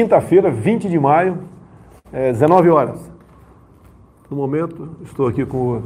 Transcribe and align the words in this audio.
quinta-feira, 0.00 0.50
20 0.50 0.88
de 0.88 0.98
maio, 0.98 1.40
é, 2.10 2.32
19 2.32 2.70
horas. 2.70 2.98
No 4.30 4.36
momento, 4.36 4.88
estou 5.04 5.26
aqui 5.26 5.44
com 5.44 5.58
o 5.58 5.82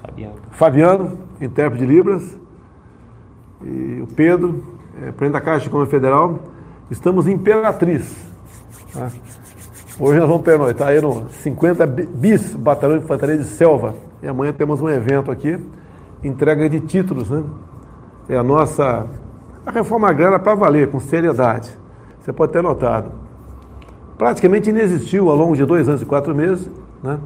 Fabiano, 0.00 0.34
Fabiano 0.52 1.18
intérprete 1.38 1.84
de 1.84 1.92
Libras, 1.92 2.38
e 3.62 4.00
o 4.00 4.06
Pedro, 4.06 4.64
é, 4.96 5.12
presidente 5.12 5.32
da 5.32 5.40
Caixa 5.42 5.60
de 5.60 5.66
Econômica 5.66 5.90
Federal. 5.90 6.38
Estamos 6.90 7.28
em 7.28 7.32
Imperatriz. 7.32 8.16
Tá? 8.94 9.10
Hoje 9.98 10.18
nós 10.18 10.28
vamos 10.28 10.42
pernoitar 10.42 10.88
aí 10.88 11.00
no 11.02 11.28
50 11.28 11.86
bis 11.86 12.54
Batalhão 12.54 12.96
de 12.96 13.04
Infantaria 13.04 13.36
de 13.36 13.44
Selva. 13.44 13.94
E 14.22 14.26
amanhã 14.26 14.54
temos 14.54 14.80
um 14.80 14.88
evento 14.88 15.30
aqui, 15.30 15.58
entrega 16.24 16.66
de 16.70 16.80
títulos, 16.80 17.28
né? 17.28 17.44
É 18.26 18.38
a 18.38 18.42
nossa 18.42 19.06
a 19.66 19.70
reforma 19.70 20.08
agrária 20.08 20.38
para 20.38 20.54
valer, 20.54 20.90
com 20.90 20.98
seriedade. 20.98 21.70
Você 22.22 22.32
pode 22.32 22.52
ter 22.52 22.62
notado. 22.62 23.19
Praticamente 24.20 24.68
inexistiu 24.68 25.30
ao 25.30 25.34
longo 25.34 25.56
de 25.56 25.64
dois 25.64 25.88
anos 25.88 26.02
e 26.02 26.04
quatro 26.04 26.34
meses, 26.34 26.70
né? 27.02 27.18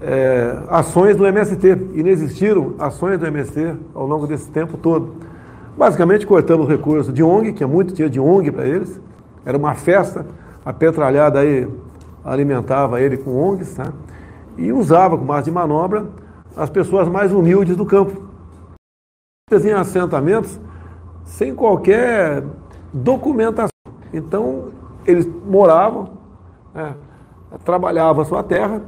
É, 0.00 0.56
ações 0.70 1.14
do 1.14 1.26
MST. 1.26 1.90
Inexistiram 1.92 2.72
ações 2.78 3.18
do 3.18 3.26
MST 3.26 3.74
ao 3.94 4.06
longo 4.06 4.26
desse 4.26 4.50
tempo 4.50 4.78
todo. 4.78 5.16
Basicamente 5.76 6.26
cortamos 6.26 6.66
recurso 6.66 7.12
de 7.12 7.22
ONG, 7.22 7.52
que 7.52 7.62
é 7.62 7.66
muito 7.66 7.92
tinha 7.92 8.08
de 8.08 8.18
ONG 8.18 8.50
para 8.50 8.66
eles. 8.66 8.98
Era 9.44 9.58
uma 9.58 9.74
festa, 9.74 10.24
a 10.64 10.72
petralhada 10.72 11.40
aí 11.40 11.68
alimentava 12.24 12.98
ele 12.98 13.18
com 13.18 13.36
ONGs, 13.36 13.74
tá? 13.74 13.92
e 14.56 14.72
usava 14.72 15.18
com 15.18 15.24
base 15.26 15.44
de 15.44 15.50
manobra 15.50 16.06
as 16.56 16.70
pessoas 16.70 17.10
mais 17.10 17.30
humildes 17.30 17.76
do 17.76 17.84
campo. 17.84 18.22
Em 19.52 19.72
assentamentos 19.72 20.58
sem 21.26 21.54
qualquer 21.54 22.42
documentação. 22.90 23.68
Então, 24.14 24.70
eles 25.06 25.28
moravam, 25.46 26.10
né, 26.74 26.94
trabalhavam 27.64 28.22
a 28.22 28.24
sua 28.24 28.42
terra, 28.42 28.82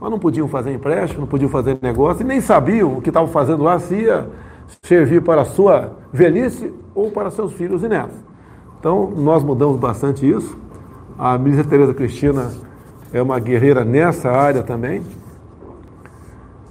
mas 0.00 0.10
não 0.10 0.18
podiam 0.18 0.46
fazer 0.48 0.72
empréstimo, 0.72 1.22
não 1.22 1.26
podiam 1.26 1.48
fazer 1.48 1.78
negócio, 1.80 2.22
e 2.22 2.24
nem 2.24 2.40
sabiam 2.40 2.98
o 2.98 3.00
que 3.00 3.10
estavam 3.10 3.28
fazendo 3.28 3.64
lá, 3.64 3.78
se 3.78 3.94
ia 3.94 4.28
servir 4.82 5.22
para 5.22 5.42
a 5.42 5.44
sua 5.44 5.92
velhice 6.12 6.72
ou 6.94 7.10
para 7.10 7.30
seus 7.30 7.52
filhos 7.52 7.82
e 7.82 7.88
netos. 7.88 8.16
Então, 8.78 9.10
nós 9.10 9.42
mudamos 9.42 9.78
bastante 9.78 10.28
isso. 10.28 10.58
A 11.18 11.38
ministra 11.38 11.70
Tereza 11.70 11.94
Cristina 11.94 12.52
é 13.12 13.22
uma 13.22 13.38
guerreira 13.38 13.84
nessa 13.84 14.30
área 14.30 14.62
também. 14.62 15.02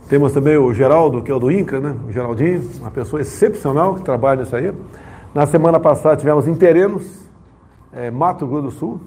Temos 0.09 0.31
também 0.31 0.57
o 0.57 0.73
Geraldo, 0.73 1.21
que 1.21 1.31
é 1.31 1.33
o 1.33 1.39
do 1.39 1.49
INCRA, 1.49 1.79
né? 1.79 1.95
O 2.07 2.11
Geraldinho, 2.11 2.69
uma 2.79 2.91
pessoa 2.91 3.21
excepcional 3.21 3.95
que 3.95 4.03
trabalha 4.03 4.41
nisso 4.41 4.55
aí. 4.55 4.71
Na 5.33 5.47
semana 5.47 5.79
passada 5.79 6.17
tivemos 6.17 6.47
em 6.47 6.53
Terenos, 6.53 7.03
é, 7.95 8.11
Mato 8.11 8.45
Grosso 8.47 8.63
do 8.63 8.71
Sul, 8.71 9.01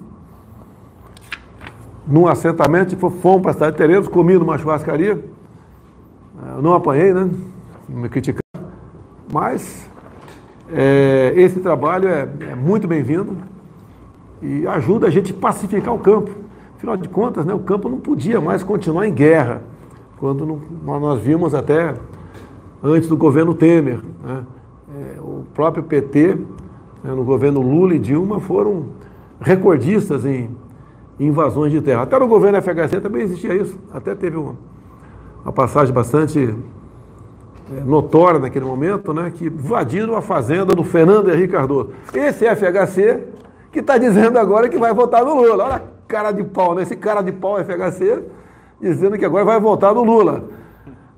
num 2.07 2.27
assentamento, 2.27 2.91
tipo, 2.91 3.09
fomos 3.09 3.41
para 3.41 3.51
a 3.51 3.53
cidade 3.53 3.71
de 3.73 3.77
Terenos, 3.77 4.07
comi 4.07 4.37
numa 4.37 4.57
churrascaria. 4.57 5.23
Eu 6.55 6.61
não 6.61 6.73
apanhei, 6.73 7.13
né? 7.13 7.29
Me 7.89 8.07
criticaram. 8.07 8.41
Mas 9.31 9.89
é, 10.71 11.33
esse 11.35 11.59
trabalho 11.59 12.07
é, 12.07 12.27
é 12.51 12.55
muito 12.55 12.87
bem-vindo 12.87 13.37
e 14.41 14.65
ajuda 14.67 15.07
a 15.07 15.09
gente 15.09 15.33
a 15.33 15.35
pacificar 15.35 15.93
o 15.93 15.99
campo. 15.99 16.31
Afinal 16.77 16.95
de 16.95 17.09
contas, 17.09 17.45
né, 17.45 17.53
o 17.53 17.59
campo 17.59 17.89
não 17.89 17.99
podia 17.99 18.39
mais 18.39 18.63
continuar 18.63 19.07
em 19.07 19.13
guerra, 19.13 19.63
quando 20.17 20.45
não, 20.45 20.99
nós 20.99 21.19
vimos 21.19 21.55
até 21.55 21.95
antes 22.83 23.09
do 23.09 23.17
governo 23.17 23.53
Temer. 23.53 23.99
Né, 24.23 24.43
é, 24.95 25.19
o 25.19 25.43
próprio 25.53 25.83
PT, 25.83 26.37
né, 27.07 27.15
no 27.15 27.23
governo 27.23 27.61
Lula 27.61 27.95
e 27.95 27.99
Dilma, 27.99 28.41
foram 28.41 28.87
recordistas 29.39 30.25
em 30.25 30.49
invasões 31.17 31.71
de 31.71 31.81
terra. 31.81 32.01
Até 32.01 32.19
no 32.19 32.27
governo 32.27 32.61
FHC 32.61 32.99
também 32.99 33.21
existia 33.21 33.55
isso. 33.55 33.79
Até 33.93 34.13
teve 34.13 34.35
uma, 34.35 34.55
uma 35.43 35.53
passagem 35.53 35.93
bastante 35.93 36.53
é, 37.71 37.79
notória 37.81 38.39
naquele 38.39 38.65
momento, 38.65 39.13
né, 39.13 39.31
que 39.33 39.45
invadiram 39.45 40.17
a 40.17 40.21
fazenda 40.21 40.75
do 40.75 40.83
Fernando 40.83 41.29
Henrique 41.29 41.53
Cardoso. 41.53 41.91
Esse 42.13 42.45
FHC 42.45 43.23
que 43.71 43.79
está 43.79 43.97
dizendo 43.97 44.37
agora 44.37 44.67
que 44.67 44.77
vai 44.77 44.93
votar 44.93 45.23
no 45.23 45.35
Lula. 45.35 45.63
Olha 45.63 45.83
cara 46.07 46.31
de 46.31 46.43
pau, 46.43 46.73
né? 46.73 46.83
Esse 46.83 46.95
cara 46.95 47.21
de 47.21 47.31
pau 47.31 47.57
FHC 47.57 48.23
dizendo 48.81 49.17
que 49.17 49.25
agora 49.25 49.45
vai 49.45 49.59
voltar 49.59 49.93
no 49.93 50.03
Lula. 50.03 50.45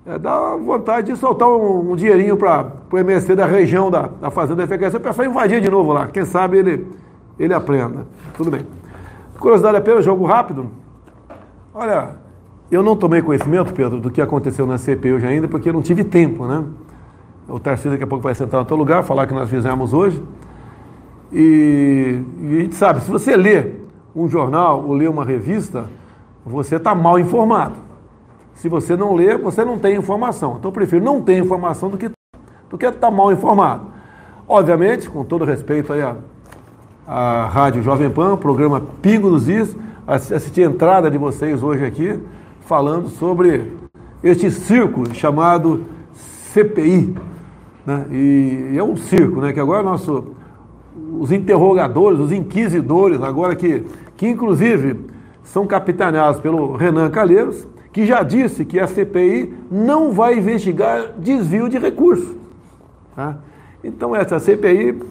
É, 0.09 0.17
dá 0.17 0.55
vontade 0.55 1.13
de 1.13 1.19
soltar 1.19 1.47
um, 1.47 1.91
um 1.91 1.95
dinheirinho 1.95 2.35
para 2.35 2.71
o 2.91 2.97
MSC 2.97 3.35
da 3.35 3.45
região 3.45 3.91
da, 3.91 4.09
da 4.19 4.31
fazenda 4.31 4.65
FHC, 4.65 4.97
o 4.97 4.99
pessoal 4.99 5.27
invadir 5.27 5.61
de 5.61 5.69
novo 5.69 5.93
lá. 5.93 6.07
Quem 6.07 6.25
sabe 6.25 6.57
ele, 6.57 6.87
ele 7.37 7.53
aprenda. 7.53 8.07
Tudo 8.33 8.49
bem. 8.49 8.65
Curiosidade 9.37 9.77
apenas, 9.77 10.03
jogo 10.03 10.25
rápido. 10.25 10.71
Olha, 11.71 12.15
eu 12.71 12.81
não 12.81 12.95
tomei 12.95 13.21
conhecimento, 13.21 13.71
Pedro, 13.71 13.99
do 13.99 14.09
que 14.09 14.19
aconteceu 14.19 14.65
na 14.65 14.79
CPI 14.79 15.13
hoje 15.13 15.27
ainda, 15.27 15.47
porque 15.47 15.69
eu 15.69 15.73
não 15.73 15.83
tive 15.83 16.03
tempo, 16.03 16.47
né? 16.47 16.63
O 17.47 17.59
Tarcísio 17.59 17.91
daqui 17.91 18.03
a 18.03 18.07
pouco 18.07 18.23
vai 18.23 18.33
sentar 18.33 18.59
no 18.61 18.65
teu 18.65 18.77
lugar, 18.77 19.03
falar 19.03 19.25
o 19.25 19.27
que 19.27 19.33
nós 19.35 19.47
fizemos 19.47 19.93
hoje. 19.93 20.19
E, 21.31 22.19
e 22.41 22.57
a 22.57 22.61
gente 22.61 22.73
sabe, 22.73 23.01
se 23.01 23.11
você 23.11 23.37
lê 23.37 23.73
um 24.15 24.27
jornal 24.27 24.83
ou 24.83 24.93
ler 24.93 25.07
uma 25.07 25.23
revista, 25.23 25.85
você 26.43 26.77
está 26.77 26.95
mal 26.95 27.19
informado. 27.19 27.88
Se 28.59 28.67
você 28.67 28.93
não 28.97 29.15
lê, 29.15 29.37
você 29.37 29.63
não 29.63 29.79
tem 29.79 29.95
informação. 29.95 30.57
Então 30.59 30.67
eu 30.67 30.73
prefiro 30.73 31.03
não 31.03 31.21
ter 31.21 31.37
informação 31.37 31.89
do 31.89 31.97
que 31.97 32.11
do 32.69 32.77
que 32.77 32.85
estar 32.85 32.99
tá 32.99 33.09
mal 33.09 33.31
informado. 33.31 33.85
Obviamente, 34.45 35.09
com 35.09 35.23
todo 35.23 35.45
respeito 35.45 35.93
aí 35.93 36.01
à, 37.07 37.45
Rádio 37.45 37.81
Jovem 37.81 38.09
Pan, 38.09 38.35
programa 38.35 38.81
Pingo 39.01 39.29
dos 39.29 39.47
Is, 39.47 39.75
assisti 40.05 40.61
a 40.61 40.65
entrada 40.65 41.09
de 41.09 41.17
vocês 41.17 41.63
hoje 41.63 41.85
aqui 41.85 42.19
falando 42.65 43.07
sobre 43.07 43.71
este 44.21 44.51
circo 44.51 45.03
chamado 45.15 45.85
CPI. 46.53 47.15
Né? 47.85 48.05
E, 48.11 48.75
é 48.77 48.83
um 48.83 48.97
circo, 48.97 49.39
né? 49.39 49.53
Que 49.53 49.59
agora 49.61 49.81
nosso 49.81 50.35
os 51.17 51.31
interrogadores, 51.31 52.19
os 52.19 52.33
inquisidores, 52.33 53.21
agora 53.21 53.55
que, 53.55 53.85
que 54.17 54.27
inclusive 54.27 54.99
são 55.43 55.65
capitaneados 55.65 56.41
pelo 56.41 56.75
Renan 56.75 57.09
Calheiros, 57.09 57.65
que 57.91 58.05
já 58.05 58.21
disse 58.23 58.65
que 58.65 58.79
a 58.79 58.87
CPI 58.87 59.53
não 59.69 60.11
vai 60.11 60.37
investigar 60.37 61.13
desvio 61.17 61.67
de 61.67 61.77
recursos. 61.77 62.35
Tá? 63.15 63.37
Então, 63.83 64.15
essa 64.15 64.39
CPI 64.39 65.01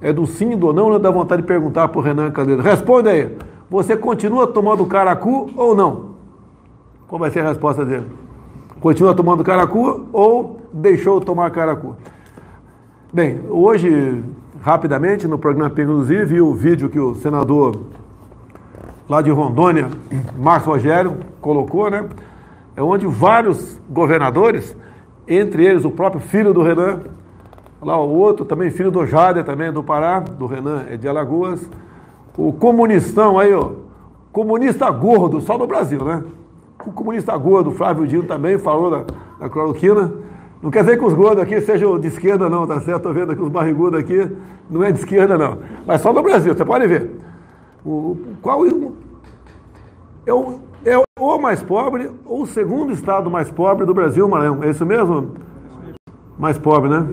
é 0.00 0.12
do 0.12 0.26
sim, 0.26 0.56
do 0.56 0.72
não, 0.72 0.90
não 0.90 1.00
dá 1.00 1.10
vontade 1.10 1.42
de 1.42 1.48
perguntar 1.48 1.88
para 1.88 1.98
o 1.98 2.02
Renan 2.02 2.30
Calheiros. 2.30 2.64
Responde 2.64 3.08
aí, 3.08 3.36
você 3.70 3.96
continua 3.96 4.46
tomando 4.46 4.84
caracu 4.86 5.50
ou 5.56 5.74
não? 5.74 6.08
Qual 7.06 7.18
vai 7.18 7.30
ser 7.30 7.40
a 7.40 7.48
resposta 7.48 7.84
dele? 7.84 8.06
Continua 8.80 9.14
tomando 9.14 9.42
caracu 9.42 10.06
ou 10.12 10.60
deixou 10.72 11.20
tomar 11.20 11.50
caracu? 11.50 11.96
Bem, 13.12 13.40
hoje 13.48 14.22
rapidamente 14.60 15.26
no 15.26 15.38
programa 15.38 15.70
Inclusive, 15.70 16.24
viu 16.24 16.48
o 16.48 16.54
vídeo 16.54 16.88
que 16.88 17.00
o 17.00 17.14
senador 17.14 17.80
lá 19.08 19.22
de 19.22 19.30
Rondônia, 19.30 19.88
Marcos 20.36 20.66
Rogério, 20.66 21.16
colocou, 21.40 21.90
né? 21.90 22.08
É 22.76 22.82
onde 22.82 23.06
vários 23.06 23.80
governadores, 23.88 24.76
entre 25.26 25.64
eles 25.64 25.84
o 25.84 25.90
próprio 25.90 26.20
filho 26.20 26.54
do 26.54 26.62
Renan, 26.62 27.00
lá 27.82 28.00
o 28.00 28.10
outro 28.10 28.44
também, 28.44 28.70
filho 28.70 28.90
do 28.90 29.06
Jader, 29.06 29.44
também 29.44 29.72
do 29.72 29.82
Pará, 29.82 30.20
do 30.20 30.46
Renan 30.46 30.84
é 30.88 30.96
de 30.96 31.08
Alagoas, 31.08 31.68
o 32.36 32.52
comunistão 32.52 33.38
aí, 33.38 33.52
ó, 33.52 33.72
comunista 34.32 34.88
gordo, 34.90 35.40
só 35.40 35.58
no 35.58 35.66
Brasil, 35.66 36.04
né? 36.04 36.22
O 36.86 36.92
comunista 36.92 37.36
gordo, 37.36 37.72
Flávio 37.72 38.06
Dino 38.06 38.22
também 38.22 38.56
falou 38.56 38.90
da, 38.90 39.04
da 39.40 39.48
cloroquina. 39.48 40.12
Não 40.62 40.70
quer 40.70 40.84
dizer 40.84 40.98
que 40.98 41.04
os 41.04 41.12
gordos 41.12 41.42
aqui 41.42 41.60
sejam 41.60 41.98
de 41.98 42.06
esquerda, 42.06 42.48
não, 42.48 42.66
tá 42.66 42.80
certo? 42.80 42.98
Estou 42.98 43.12
vendo 43.12 43.32
aqui 43.32 43.42
os 43.42 43.50
barrigudos 43.50 43.98
aqui, 43.98 44.30
não 44.70 44.84
é 44.84 44.92
de 44.92 45.00
esquerda, 45.00 45.36
não. 45.36 45.58
Mas 45.84 46.00
só 46.00 46.12
no 46.12 46.22
Brasil, 46.22 46.54
você 46.54 46.64
pode 46.64 46.86
ver. 46.86 47.10
O, 47.84 48.16
qual 48.40 48.64
é 50.26 50.32
o, 50.32 50.60
é 50.90 51.02
o 51.18 51.38
mais 51.38 51.62
pobre, 51.62 52.10
ou 52.24 52.42
o 52.42 52.46
segundo 52.46 52.92
estado 52.92 53.30
mais 53.30 53.50
pobre 53.50 53.84
do 53.84 53.94
Brasil, 53.94 54.28
Maranhão. 54.28 54.62
É 54.62 54.70
isso 54.70 54.84
mesmo? 54.84 55.32
Mais 56.38 56.58
pobre, 56.58 56.90
né? 56.90 57.06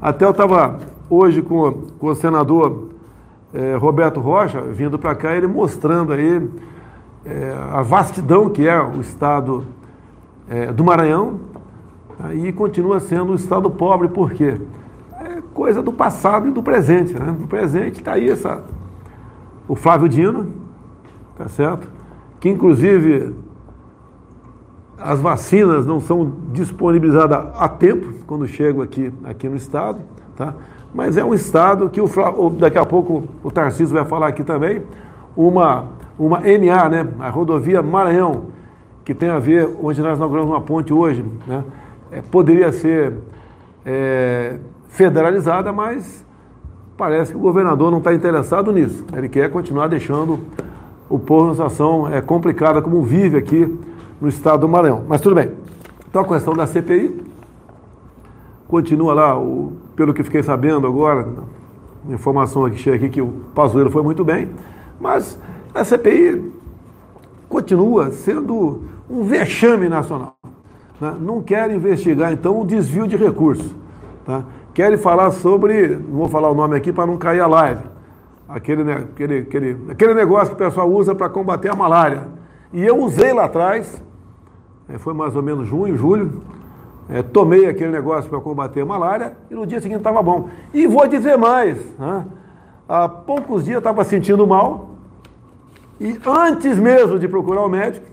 Até 0.00 0.24
eu 0.24 0.30
estava 0.30 0.78
hoje 1.08 1.42
com, 1.42 1.72
com 1.98 2.06
o 2.06 2.14
senador 2.14 2.88
é, 3.52 3.76
Roberto 3.76 4.20
Rocha, 4.20 4.60
vindo 4.62 4.98
para 4.98 5.14
cá, 5.14 5.34
ele 5.36 5.46
mostrando 5.46 6.12
aí 6.12 6.48
é, 7.24 7.54
a 7.72 7.82
vastidão 7.82 8.48
que 8.48 8.66
é 8.66 8.80
o 8.80 9.00
estado 9.00 9.66
é, 10.48 10.72
do 10.72 10.84
Maranhão, 10.84 11.50
e 12.34 12.52
continua 12.52 13.00
sendo 13.00 13.32
um 13.32 13.34
Estado 13.34 13.70
pobre, 13.70 14.08
por 14.08 14.32
quê? 14.32 14.60
É 15.18 15.40
coisa 15.54 15.82
do 15.82 15.92
passado 15.92 16.48
e 16.48 16.50
do 16.50 16.62
presente. 16.62 17.14
Né? 17.14 17.34
No 17.38 17.46
presente 17.46 18.00
está 18.00 18.12
aí 18.12 18.28
essa, 18.28 18.62
o 19.66 19.74
Flávio 19.74 20.08
Dino, 20.08 20.52
tá 21.36 21.48
certo? 21.48 21.88
Que 22.40 22.48
inclusive 22.48 23.34
as 24.98 25.20
vacinas 25.20 25.86
não 25.86 26.00
são 26.00 26.32
disponibilizadas 26.52 27.46
a 27.54 27.68
tempo 27.68 28.12
quando 28.26 28.46
chegam 28.46 28.82
aqui, 28.82 29.12
aqui 29.24 29.48
no 29.48 29.56
estado, 29.56 30.00
tá? 30.36 30.54
Mas 30.92 31.16
é 31.16 31.24
um 31.24 31.32
estado 31.32 31.88
que 31.88 32.00
o 32.00 32.50
daqui 32.50 32.78
a 32.78 32.84
pouco 32.84 33.24
o 33.42 33.50
Tarcísio 33.50 33.94
vai 33.94 34.04
falar 34.04 34.26
aqui 34.28 34.42
também, 34.42 34.82
uma, 35.36 35.86
uma 36.18 36.40
MA, 36.40 36.88
né? 36.88 37.08
a 37.20 37.30
rodovia 37.30 37.80
Maranhão, 37.80 38.46
que 39.04 39.14
tem 39.14 39.30
a 39.30 39.38
ver, 39.38 39.68
onde 39.80 40.02
nós 40.02 40.18
inauguramos 40.18 40.50
uma 40.50 40.60
ponte 40.60 40.92
hoje, 40.92 41.24
né? 41.46 41.64
É, 42.12 42.20
poderia 42.20 42.72
ser 42.72 43.14
é, 43.86 44.58
federalizada, 44.88 45.72
mas 45.72 46.26
parece 46.96 47.30
que 47.30 47.38
o 47.38 47.40
governador 47.40 47.90
não 47.90 47.98
está 47.98 48.12
interessado 48.12 48.72
nisso. 48.72 49.04
Ele 49.16 49.28
quer 49.28 49.48
continuar 49.50 49.86
deixando 49.86 50.40
o 51.10 51.18
povo 51.18 51.42
numa 51.42 51.54
situação 51.54 52.08
é, 52.08 52.22
complicada, 52.22 52.80
como 52.80 53.02
vive 53.02 53.36
aqui 53.36 53.78
no 54.20 54.28
estado 54.28 54.60
do 54.60 54.68
Maranhão. 54.68 55.04
Mas 55.08 55.20
tudo 55.20 55.34
bem. 55.34 55.50
Então 56.08 56.22
a 56.22 56.24
questão 56.24 56.54
da 56.54 56.66
CPI 56.66 57.20
continua 58.68 59.12
lá, 59.12 59.38
o, 59.38 59.72
pelo 59.96 60.14
que 60.14 60.22
fiquei 60.22 60.42
sabendo 60.44 60.86
agora, 60.86 61.28
informação 62.08 62.70
que 62.70 62.76
chega 62.76 62.96
aqui 62.96 63.08
que 63.08 63.20
o 63.20 63.28
Pazuello 63.54 63.90
foi 63.90 64.02
muito 64.02 64.24
bem, 64.24 64.50
mas 65.00 65.36
a 65.74 65.84
CPI 65.84 66.52
continua 67.48 68.12
sendo 68.12 68.84
um 69.10 69.24
vexame 69.24 69.88
nacional. 69.88 70.36
Né? 71.00 71.16
Não 71.20 71.42
quer 71.42 71.68
investigar, 71.72 72.32
então, 72.32 72.60
o 72.60 72.64
desvio 72.64 73.08
de 73.08 73.16
recursos. 73.16 73.74
Tá? 74.24 74.44
Querem 74.72 74.96
falar 74.96 75.32
sobre, 75.32 75.88
não 75.88 76.18
vou 76.18 76.28
falar 76.28 76.50
o 76.50 76.54
nome 76.54 76.76
aqui 76.76 76.92
para 76.92 77.06
não 77.06 77.16
cair 77.16 77.40
a 77.40 77.48
live, 77.48 77.82
aquele, 78.50 78.92
aquele, 78.92 79.38
aquele, 79.38 79.78
aquele 79.90 80.14
negócio 80.14 80.48
que 80.48 80.62
o 80.62 80.66
pessoal 80.66 80.90
usa 80.90 81.14
para 81.14 81.28
combater 81.28 81.70
a 81.70 81.76
malária. 81.76 82.28
E 82.72 82.84
eu 82.84 82.98
usei 82.98 83.32
lá 83.32 83.44
atrás, 83.44 84.02
é, 84.88 84.98
foi 84.98 85.14
mais 85.14 85.34
ou 85.36 85.42
menos 85.42 85.68
junho, 85.68 85.96
julho, 85.96 86.42
é, 87.08 87.22
tomei 87.22 87.66
aquele 87.66 87.90
negócio 87.90 88.28
para 88.28 88.40
combater 88.40 88.82
a 88.82 88.86
malária 88.86 89.36
e 89.50 89.54
no 89.54 89.66
dia 89.66 89.80
seguinte 89.80 89.98
estava 89.98 90.22
bom. 90.22 90.48
E 90.72 90.86
vou 90.86 91.06
dizer 91.06 91.36
mais, 91.36 91.78
né? 91.98 92.26
há 92.88 93.08
poucos 93.08 93.64
dias 93.64 93.78
estava 93.78 94.04
sentindo 94.04 94.46
mal 94.46 94.90
e 96.00 96.18
antes 96.26 96.78
mesmo 96.78 97.18
de 97.18 97.28
procurar 97.28 97.62
o 97.62 97.68
médico, 97.68 98.06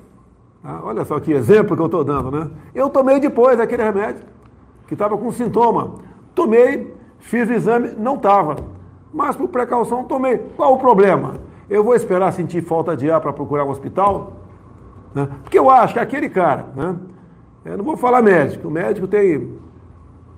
tá? 0.62 0.82
olha 0.84 1.06
só 1.06 1.20
que 1.20 1.32
exemplo 1.32 1.76
que 1.76 1.82
eu 1.82 1.86
estou 1.86 2.04
dando, 2.04 2.32
né? 2.32 2.50
Eu 2.74 2.90
tomei 2.90 3.20
depois 3.20 3.60
aquele 3.60 3.84
remédio 3.84 4.24
que 4.88 4.94
estava 4.94 5.18
com 5.18 5.32
sintoma. 5.32 5.96
Tomei, 6.34 6.96
fiz 7.20 7.50
o 7.50 7.54
exame, 7.54 7.94
não 7.98 8.16
estava. 8.16 8.77
Mas 9.18 9.36
por 9.36 9.48
precaução 9.48 10.04
tomei. 10.04 10.38
Qual 10.56 10.76
o 10.76 10.78
problema? 10.78 11.38
Eu 11.68 11.84
vou 11.84 11.96
esperar 11.96 12.32
sentir 12.32 12.62
falta 12.62 12.96
de 12.96 13.10
ar 13.10 13.20
para 13.20 13.34
procurar 13.34 13.66
um 13.66 13.72
hospital? 13.72 14.34
Né? 15.12 15.28
Porque 15.42 15.58
eu 15.58 15.72
acho 15.72 15.96
que 15.96 16.00
aquele 16.00 16.30
cara, 16.30 16.68
né? 16.76 16.96
Eu 17.66 17.80
não 17.80 17.84
vou 17.84 17.98
falar 17.98 18.22
médico, 18.22 18.68
o 18.68 18.72
médico 18.72 19.08
tem, 19.08 19.58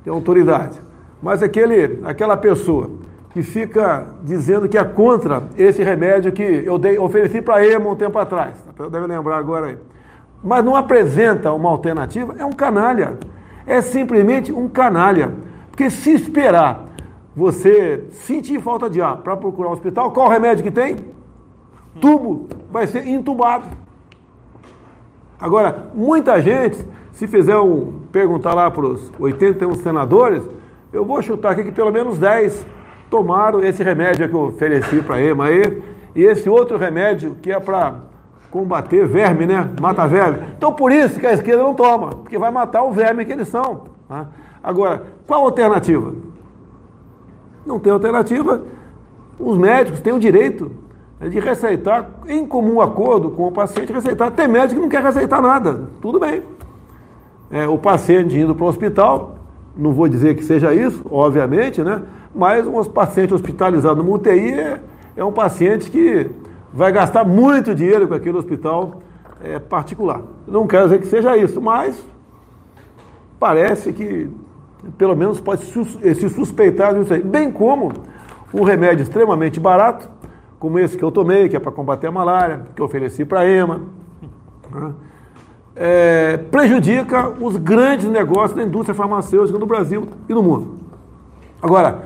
tem 0.02 0.14
autoridade. 0.14 0.80
Mas 1.22 1.44
aquele, 1.44 2.00
aquela 2.06 2.38
pessoa 2.38 2.90
que 3.34 3.44
fica 3.44 4.08
dizendo 4.24 4.70
que 4.70 4.78
é 4.78 4.84
contra 4.86 5.44
esse 5.58 5.84
remédio 5.84 6.32
que 6.32 6.42
eu 6.42 6.80
dei, 6.80 6.98
ofereci 6.98 7.42
para 7.42 7.68
Emo 7.68 7.92
um 7.92 7.96
tempo 7.98 8.18
atrás, 8.18 8.54
deve 8.90 9.06
lembrar 9.06 9.40
agora 9.40 9.68
aí. 9.68 9.78
Mas 10.42 10.64
não 10.64 10.74
apresenta 10.74 11.52
uma 11.52 11.70
alternativa, 11.70 12.34
é 12.40 12.46
um 12.46 12.54
canalha. 12.54 13.18
É 13.68 13.82
simplesmente 13.82 14.54
um 14.54 14.70
canalha. 14.70 15.34
Porque 15.70 15.90
se 15.90 16.14
esperar 16.14 16.89
você 17.40 18.04
sentir 18.12 18.60
falta 18.60 18.90
de 18.90 19.02
ar 19.02 19.18
para 19.18 19.38
procurar 19.38 19.70
um 19.70 19.72
hospital, 19.72 20.12
qual 20.12 20.28
remédio 20.28 20.62
que 20.62 20.70
tem? 20.70 20.98
Tubo, 22.02 22.50
vai 22.70 22.86
ser 22.86 23.08
entubado. 23.08 23.66
Agora, 25.40 25.90
muita 25.94 26.42
gente 26.42 26.86
se 27.14 27.28
fizer 27.28 27.58
um, 27.58 28.02
perguntar 28.12 28.54
lá 28.54 28.70
para 28.70 28.86
os 28.86 29.10
81 29.18 29.74
senadores, 29.76 30.44
eu 30.92 31.06
vou 31.06 31.22
chutar 31.22 31.54
aqui 31.54 31.64
que 31.64 31.72
pelo 31.72 31.92
menos 31.94 32.18
10 32.18 32.66
tomaram 33.10 33.64
esse 33.64 33.82
remédio 33.82 34.28
que 34.28 34.36
eu 34.36 34.42
ofereci 34.42 35.02
para 35.02 35.16
a 35.16 35.24
EMA 35.24 35.46
aí, 35.46 35.82
e 36.14 36.24
esse 36.24 36.50
outro 36.50 36.78
remédio 36.78 37.38
que 37.42 37.54
é 37.54 37.60
para 37.60 37.96
combater 38.52 39.08
verme, 39.08 39.46
né? 39.46 39.70
Mata 39.80 40.06
verme. 40.08 40.40
Então 40.58 40.74
por 40.74 40.92
isso 40.92 41.20
que 41.20 41.26
a 41.26 41.32
esquerda 41.32 41.64
não 41.64 41.74
toma, 41.74 42.10
porque 42.10 42.38
vai 42.38 42.52
matar 42.52 42.84
o 42.84 42.92
verme 42.92 43.24
que 43.24 43.32
eles 43.32 43.48
são. 43.48 43.86
Tá? 44.10 44.28
Agora, 44.62 45.04
qual 45.26 45.44
a 45.44 45.46
alternativa? 45.46 46.29
Não 47.70 47.80
tem 47.80 47.94
alternativa. 47.94 48.62
Os 49.40 49.58
médicos 49.58 50.02
têm 50.02 50.12
o 50.12 50.20
direito 50.20 50.70
de 51.22 51.40
receitar, 51.40 52.10
em 52.28 52.46
comum 52.46 52.82
acordo 52.82 53.30
com 53.32 53.48
o 53.48 53.52
paciente, 53.52 53.94
receitar. 53.94 54.32
Tem 54.32 54.48
médico 54.48 54.76
que 54.76 54.82
não 54.82 54.90
quer 54.90 55.02
receitar 55.02 55.42
nada. 55.42 55.88
Tudo 56.02 56.20
bem 56.20 56.44
é, 57.52 57.68
o 57.68 57.78
paciente 57.78 58.38
indo 58.38 58.54
para 58.54 58.66
o 58.66 58.68
hospital, 58.68 59.36
não 59.76 59.94
vou 59.94 60.08
dizer 60.08 60.36
que 60.36 60.44
seja 60.44 60.74
isso, 60.74 61.04
obviamente, 61.10 61.82
né? 61.82 62.04
Mas 62.34 62.66
um 62.68 62.84
paciente 62.86 63.34
hospitalizado 63.34 64.04
no 64.04 64.14
UTI 64.14 64.54
é, 64.54 64.80
é 65.16 65.24
um 65.24 65.32
paciente 65.32 65.90
que 65.90 66.30
vai 66.72 66.92
gastar 66.92 67.26
muito 67.26 67.74
dinheiro 67.74 68.08
com 68.08 68.14
aquele 68.14 68.38
hospital 68.38 69.02
é, 69.44 69.58
particular. 69.58 70.22
Não 70.48 70.68
quero 70.68 70.86
dizer 70.86 71.00
que 71.00 71.08
seja 71.08 71.36
isso, 71.36 71.60
mas 71.60 72.00
parece 73.40 73.92
que 73.92 74.30
pelo 74.98 75.16
menos 75.16 75.40
pode 75.40 75.66
se 75.66 76.30
suspeitar 76.30 76.94
disso 76.94 77.14
aí. 77.14 77.22
Bem 77.22 77.52
como 77.52 77.92
um 78.54 78.64
remédio 78.64 79.04
extremamente 79.04 79.60
barato, 79.60 80.10
como 80.60 80.80
esse 80.80 80.98
que 80.98 81.04
eu 81.04 81.12
tomei, 81.12 81.50
que 81.50 81.56
é 81.56 81.60
para 81.60 81.72
combater 81.72 82.08
a 82.08 82.12
malária, 82.12 82.66
que 82.76 82.82
eu 82.82 82.86
ofereci 82.86 83.26
para 83.26 83.42
a 83.42 83.50
EMA. 83.50 83.82
Né? 84.72 84.94
é, 85.80 86.36
prejudica 86.52 87.30
os 87.40 87.56
grandes 87.56 88.10
negócios 88.10 88.54
da 88.54 88.64
indústria 88.64 88.94
farmacêutica 88.94 89.58
no 89.58 89.66
Brasil 89.66 90.10
e 90.28 90.34
no 90.34 90.44
mundo. 90.44 90.78
Agora, 91.62 92.04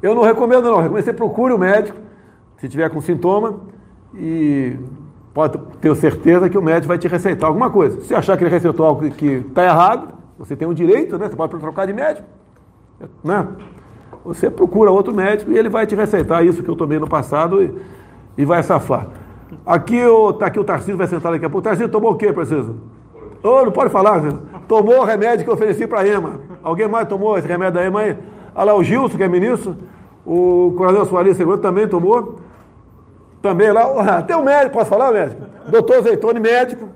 eu 0.00 0.14
não 0.14 0.22
recomendo 0.22 0.70
não, 0.70 0.76
recomendo 0.76 0.98
que 0.98 1.10
você 1.10 1.12
procure 1.12 1.52
o 1.52 1.58
médico, 1.58 1.98
se 2.58 2.68
tiver 2.68 2.88
com 2.88 3.00
sintoma, 3.00 3.56
e 4.14 4.76
pode 5.34 5.58
ter 5.80 5.94
certeza 5.96 6.48
que 6.48 6.56
o 6.56 6.62
médico 6.62 6.86
vai 6.86 6.98
te 6.98 7.08
receitar 7.08 7.48
alguma 7.48 7.68
coisa. 7.68 8.00
Se 8.02 8.14
achar 8.14 8.36
que 8.36 8.44
ele 8.44 8.50
receitou 8.50 8.86
algo 8.86 9.10
que 9.10 9.26
está 9.26 9.64
errado, 9.64 10.15
você 10.38 10.54
tem 10.54 10.66
o 10.66 10.70
um 10.70 10.74
direito, 10.74 11.18
né? 11.18 11.28
Você 11.28 11.36
pode 11.36 11.58
trocar 11.58 11.86
de 11.86 11.92
médico. 11.92 12.26
Né? 13.22 13.46
Você 14.24 14.50
procura 14.50 14.90
outro 14.90 15.14
médico 15.14 15.50
e 15.50 15.58
ele 15.58 15.68
vai 15.68 15.86
te 15.86 15.94
receitar 15.94 16.44
isso 16.44 16.62
que 16.62 16.68
eu 16.68 16.76
tomei 16.76 16.98
no 16.98 17.08
passado 17.08 17.62
e, 17.62 17.74
e 18.38 18.44
vai 18.44 18.62
safar. 18.62 19.08
Aqui 19.64 19.96
está 19.96 20.46
aqui 20.46 20.58
o 20.58 20.64
Tarcísio, 20.64 20.96
vai 20.96 21.06
sentar 21.06 21.32
daqui 21.32 21.44
a 21.44 21.50
pouco. 21.50 21.62
Tarcísio 21.62 21.88
tomou 21.88 22.12
o 22.12 22.16
quê, 22.16 22.32
preciso? 22.32 22.76
Oh, 23.42 23.64
não 23.64 23.72
pode 23.72 23.90
falar, 23.90 24.18
viu? 24.18 24.38
Tomou 24.66 25.00
o 25.00 25.04
remédio 25.04 25.44
que 25.44 25.50
eu 25.50 25.54
ofereci 25.54 25.86
para 25.86 26.00
a 26.00 26.08
EMA. 26.08 26.40
Alguém 26.62 26.88
mais 26.88 27.08
tomou 27.08 27.38
esse 27.38 27.46
remédio 27.46 27.74
da 27.74 27.86
EMA 27.86 28.00
aí? 28.00 28.18
Olha 28.54 28.64
lá, 28.64 28.74
o 28.74 28.82
Gilson, 28.82 29.16
que 29.16 29.22
é 29.22 29.28
ministro, 29.28 29.76
o 30.24 30.74
Coronel 30.76 31.06
Soares 31.06 31.36
Seguro 31.36 31.58
também 31.58 31.86
tomou. 31.86 32.40
Também 33.40 33.70
lá, 33.70 34.22
tem 34.22 34.34
um 34.34 34.42
médico, 34.42 34.72
posso 34.76 34.90
falar, 34.90 35.12
médico? 35.12 35.42
Doutor 35.68 36.02
Zeitone, 36.02 36.40
médico, 36.40 36.88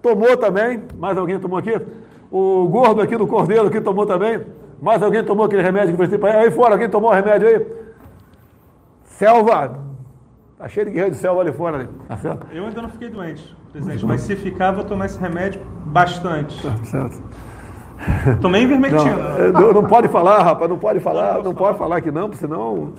tomou 0.00 0.36
também. 0.36 0.82
Mais 0.96 1.18
alguém 1.18 1.40
tomou 1.40 1.58
aqui? 1.58 1.80
O 2.30 2.68
gordo 2.68 3.00
aqui 3.00 3.16
do 3.16 3.26
Cordeiro 3.26 3.66
aqui 3.66 3.80
tomou 3.80 4.06
também. 4.06 4.44
Mais 4.80 5.02
alguém 5.02 5.24
tomou 5.24 5.46
aquele 5.46 5.62
remédio 5.62 5.96
que 5.96 6.14
eu 6.14 6.18
para 6.18 6.30
ele? 6.30 6.38
Aí 6.38 6.50
fora, 6.50 6.74
alguém 6.74 6.88
tomou 6.88 7.10
o 7.10 7.14
remédio 7.14 7.48
aí? 7.48 7.66
Selva, 9.04 9.86
Tá 10.58 10.68
cheio 10.68 10.86
de 10.86 10.92
guerreiro 10.92 11.14
de 11.14 11.20
selva 11.20 11.42
ali 11.42 11.52
fora. 11.52 11.78
Ali. 11.78 11.88
Tá 12.08 12.16
certo? 12.16 12.46
Eu 12.50 12.64
ainda 12.64 12.80
não 12.80 12.88
fiquei 12.88 13.10
doente, 13.10 13.54
presidente, 13.72 14.06
mas 14.06 14.22
se 14.22 14.34
ficar, 14.36 14.72
vou 14.72 14.84
tomar 14.84 15.06
esse 15.06 15.18
remédio 15.18 15.60
bastante. 15.84 16.62
Tá 16.62 16.76
certo. 16.84 17.22
Tomei 18.40 18.62
ivermectina. 18.62 19.52
Não, 19.52 19.72
não 19.72 19.84
pode 19.84 20.08
falar, 20.08 20.42
rapaz, 20.42 20.70
não 20.70 20.78
pode 20.78 21.00
falar, 21.00 21.34
não, 21.34 21.42
não 21.44 21.54
pode 21.54 21.78
falar 21.78 22.00
que 22.00 22.10
não, 22.10 22.32
senão. 22.32 22.94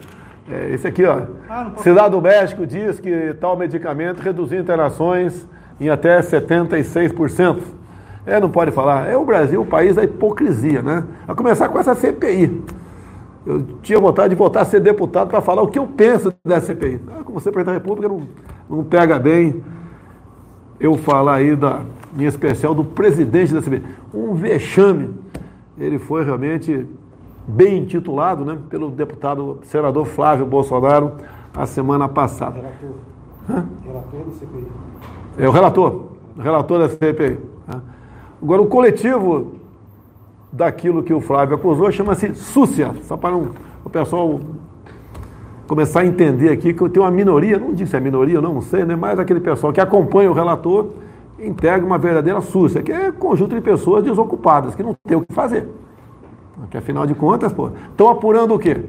É, 0.50 0.70
esse 0.70 0.88
aqui, 0.88 1.04
ó. 1.04 1.24
Ah, 1.50 1.72
Cidade 1.78 2.12
do 2.12 2.22
México 2.22 2.66
diz 2.66 3.00
que 3.00 3.34
tal 3.36 3.58
medicamento 3.58 4.22
reduziu 4.22 4.60
interações 4.60 5.48
em 5.80 5.90
até 5.90 6.20
76%. 6.22 7.60
É, 8.28 8.42
não 8.42 8.50
pode 8.50 8.72
falar. 8.72 9.08
É 9.08 9.16
o 9.16 9.24
Brasil, 9.24 9.62
o 9.62 9.66
país 9.66 9.96
da 9.96 10.04
hipocrisia, 10.04 10.82
né? 10.82 11.06
A 11.26 11.34
começar 11.34 11.70
com 11.70 11.80
essa 11.80 11.96
CPI. 11.96 12.62
Eu 13.46 13.64
tinha 13.82 13.98
vontade 14.02 14.32
de 14.32 14.36
voltar 14.36 14.62
a 14.64 14.66
ser 14.66 14.82
deputado 14.82 15.30
para 15.30 15.40
falar 15.40 15.62
o 15.62 15.70
que 15.70 15.80
eu 15.80 15.88
penso 15.88 16.34
da 16.46 16.60
CPI. 16.60 17.00
Ah, 17.08 17.24
como 17.24 17.40
você, 17.40 17.50
presidente 17.50 17.66
da 17.68 17.82
República, 17.82 18.10
não, 18.10 18.28
não 18.70 18.84
pega 18.84 19.18
bem 19.18 19.64
eu 20.78 20.98
falar 20.98 21.36
aí 21.36 21.56
da, 21.56 21.84
em 22.20 22.26
especial 22.26 22.76
do 22.76 22.84
presidente 22.84 23.54
da 23.54 23.62
CPI. 23.62 23.82
Um 24.14 24.34
vexame. 24.34 25.16
Ele 25.78 25.98
foi 25.98 26.26
realmente 26.26 26.86
bem 27.48 27.78
intitulado 27.78 28.44
né, 28.44 28.58
pelo 28.70 28.92
deputado 28.92 29.60
senador 29.64 30.06
Flávio 30.06 30.46
Bolsonaro 30.46 31.14
a 31.56 31.66
semana 31.66 32.10
passada. 32.10 32.58
Relator. 32.58 32.90
Hã? 33.50 33.66
Relator 33.86 34.26
da 34.26 34.32
CPI. 34.32 34.68
É 35.38 35.48
o 35.48 35.52
relator. 35.52 36.08
O 36.38 36.42
relator 36.42 36.80
da 36.80 36.90
CPI. 36.90 37.58
Agora, 38.42 38.62
o 38.62 38.68
coletivo 38.68 39.54
daquilo 40.52 41.04
que 41.04 41.14
o 41.14 41.20
Flávio 41.20 41.56
acusou, 41.56 41.92
chama-se 41.92 42.34
súcia, 42.36 42.94
só 43.04 43.18
para 43.18 43.36
um, 43.36 43.50
o 43.84 43.90
pessoal 43.90 44.40
começar 45.68 46.02
a 46.02 46.06
entender 46.06 46.50
aqui 46.50 46.74
que 46.74 46.90
tem 46.90 47.02
uma 47.02 47.12
minoria, 47.12 47.60
não 47.60 47.74
disse 47.74 47.96
a 47.96 48.00
minoria, 48.00 48.40
não, 48.40 48.54
não 48.54 48.62
sei, 48.62 48.86
né, 48.86 48.96
mas 48.96 49.20
aquele 49.20 49.40
pessoal 49.40 49.74
que 49.74 49.82
acompanha 49.82 50.32
o 50.32 50.34
relator 50.34 50.88
integra 51.40 51.86
uma 51.86 51.98
verdadeira 51.98 52.42
súcia, 52.42 52.82
que 52.82 52.92
é 52.92 53.12
conjunto 53.12 53.54
de 53.54 53.62
pessoas 53.62 54.04
desocupadas, 54.04 54.76
que 54.76 54.82
não 54.82 54.96
tem 55.06 55.18
o 55.18 55.26
que 55.26 55.34
fazer. 55.34 55.68
Porque 56.56 56.78
afinal 56.78 57.06
de 57.06 57.14
contas, 57.14 57.54
pô, 57.54 57.70
estão 57.92 58.10
apurando 58.10 58.54
o 58.54 58.60
quê? 58.60 58.82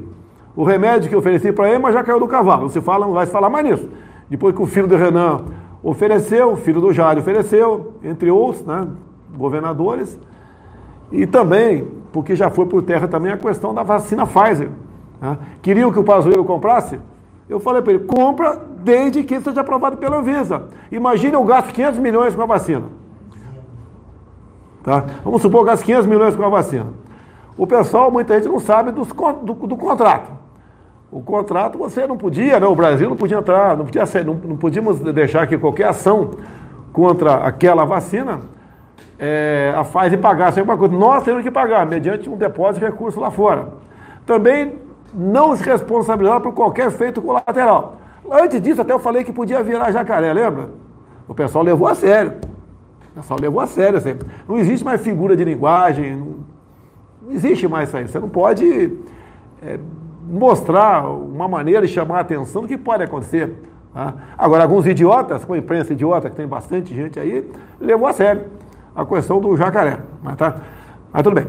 O 0.55 0.63
remédio 0.63 1.09
que 1.09 1.15
ofereci 1.15 1.51
para 1.51 1.69
ele, 1.69 1.79
mas 1.79 1.93
já 1.93 2.03
caiu 2.03 2.19
do 2.19 2.27
cavalo. 2.27 2.63
Não 2.63 2.69
se 2.69 2.81
fala, 2.81 3.05
não 3.05 3.13
vai 3.13 3.25
se 3.25 3.31
falar 3.31 3.49
mais 3.49 3.65
nisso. 3.65 3.87
depois 4.29 4.55
que 4.55 4.61
o 4.61 4.65
filho 4.65 4.87
do 4.87 4.95
Renan 4.95 5.41
ofereceu, 5.83 6.53
o 6.53 6.57
filho 6.57 6.81
do 6.81 6.91
Jário 6.91 7.21
ofereceu, 7.21 7.93
entre 8.03 8.31
outros, 8.31 8.65
né, 8.65 8.87
governadores, 9.35 10.19
e 11.11 11.25
também, 11.25 11.87
porque 12.11 12.35
já 12.35 12.49
foi 12.49 12.65
por 12.65 12.83
terra 12.83 13.07
também 13.07 13.31
a 13.31 13.37
questão 13.37 13.73
da 13.73 13.83
vacina 13.83 14.25
Pfizer. 14.25 14.69
Né? 15.19 15.37
Queriam 15.61 15.91
que 15.91 15.99
o 15.99 16.03
Pazuello 16.03 16.45
comprasse? 16.45 16.99
Eu 17.47 17.59
falei 17.59 17.81
para 17.81 17.93
ele, 17.93 18.03
compra 18.03 18.61
desde 18.83 19.23
que 19.23 19.39
seja 19.41 19.61
aprovado 19.61 19.97
pela 19.97 20.19
Anvisa. 20.19 20.67
Imagine 20.91 21.33
eu 21.33 21.43
gasto 21.43 21.73
500 21.73 21.99
milhões 21.99 22.35
com 22.35 22.43
a 22.43 22.45
vacina. 22.45 22.85
Tá? 24.83 25.03
Vamos 25.23 25.41
supor 25.41 25.61
que 25.61 25.71
gasto 25.71 25.83
500 25.83 26.05
milhões 26.05 26.35
com 26.35 26.43
a 26.43 26.49
vacina. 26.49 26.93
O 27.57 27.65
pessoal, 27.65 28.11
muita 28.11 28.35
gente 28.35 28.47
não 28.47 28.59
sabe 28.59 28.91
dos, 28.91 29.07
do, 29.07 29.53
do 29.53 29.75
contrato. 29.75 30.31
O 31.11 31.21
contrato 31.21 31.77
você 31.77 32.05
não 32.05 32.15
podia, 32.15 32.59
né? 32.59 32.67
o 32.67 32.75
Brasil 32.75 33.09
não 33.09 33.17
podia 33.17 33.37
entrar, 33.37 33.75
não, 33.75 33.85
podia 33.85 34.05
ser, 34.05 34.23
não, 34.23 34.35
não 34.35 34.55
podíamos 34.55 34.99
deixar 34.99 35.47
que 35.47 35.57
qualquer 35.57 35.87
ação 35.87 36.31
contra 36.93 37.35
aquela 37.37 37.83
vacina 37.83 38.41
é, 39.19 39.73
a 39.75 39.83
Pfizer 39.83 40.17
pagasse 40.19 40.59
alguma 40.59 40.77
coisa. 40.77 40.95
Nós 40.95 41.23
temos 41.23 41.43
que 41.43 41.51
pagar, 41.51 41.85
mediante 41.85 42.29
um 42.29 42.37
depósito 42.37 42.79
de 42.79 42.91
recursos 42.91 43.21
lá 43.21 43.29
fora. 43.29 43.67
Também 44.25 44.75
não 45.13 45.55
se 45.57 45.63
responsabilizar 45.63 46.39
por 46.39 46.53
qualquer 46.53 46.89
feito 46.91 47.21
colateral. 47.21 47.97
Antes 48.31 48.61
disso, 48.61 48.81
até 48.81 48.93
eu 48.93 48.99
falei 48.99 49.23
que 49.23 49.33
podia 49.33 49.61
virar 49.61 49.91
jacaré, 49.91 50.31
lembra? 50.31 50.69
O 51.27 51.33
pessoal 51.33 51.63
levou 51.63 51.87
a 51.87 51.95
sério. 51.95 52.33
O 53.11 53.15
pessoal 53.15 53.39
levou 53.41 53.59
a 53.59 53.67
sério. 53.67 53.97
Assim. 53.97 54.15
Não 54.47 54.57
existe 54.57 54.85
mais 54.85 55.01
figura 55.01 55.35
de 55.35 55.43
linguagem, 55.43 56.15
não, 56.15 56.35
não 57.21 57.33
existe 57.33 57.67
mais 57.67 57.89
isso 57.89 57.97
aí. 57.97 58.07
Você 58.07 58.19
não 58.19 58.29
pode 58.29 58.97
é, 59.61 59.79
mostrar 60.27 61.09
uma 61.09 61.47
maneira 61.47 61.85
de 61.85 61.91
chamar 61.91 62.19
a 62.19 62.21
atenção 62.21 62.61
do 62.61 62.67
que 62.67 62.77
pode 62.77 63.03
acontecer. 63.03 63.53
Tá? 63.93 64.13
Agora, 64.37 64.63
alguns 64.63 64.85
idiotas, 64.85 65.43
com 65.43 65.53
a 65.53 65.57
imprensa 65.57 65.91
idiota, 65.91 66.29
que 66.29 66.35
tem 66.35 66.47
bastante 66.47 66.93
gente 66.95 67.19
aí, 67.19 67.49
levou 67.81 68.07
a 68.07 68.13
sério 68.13 68.59
a 69.01 69.05
questão 69.05 69.39
do 69.39 69.55
jacaré. 69.55 69.99
Mas, 70.21 70.35
tá? 70.35 70.55
mas 71.11 71.23
tudo 71.23 71.35
bem. 71.35 71.47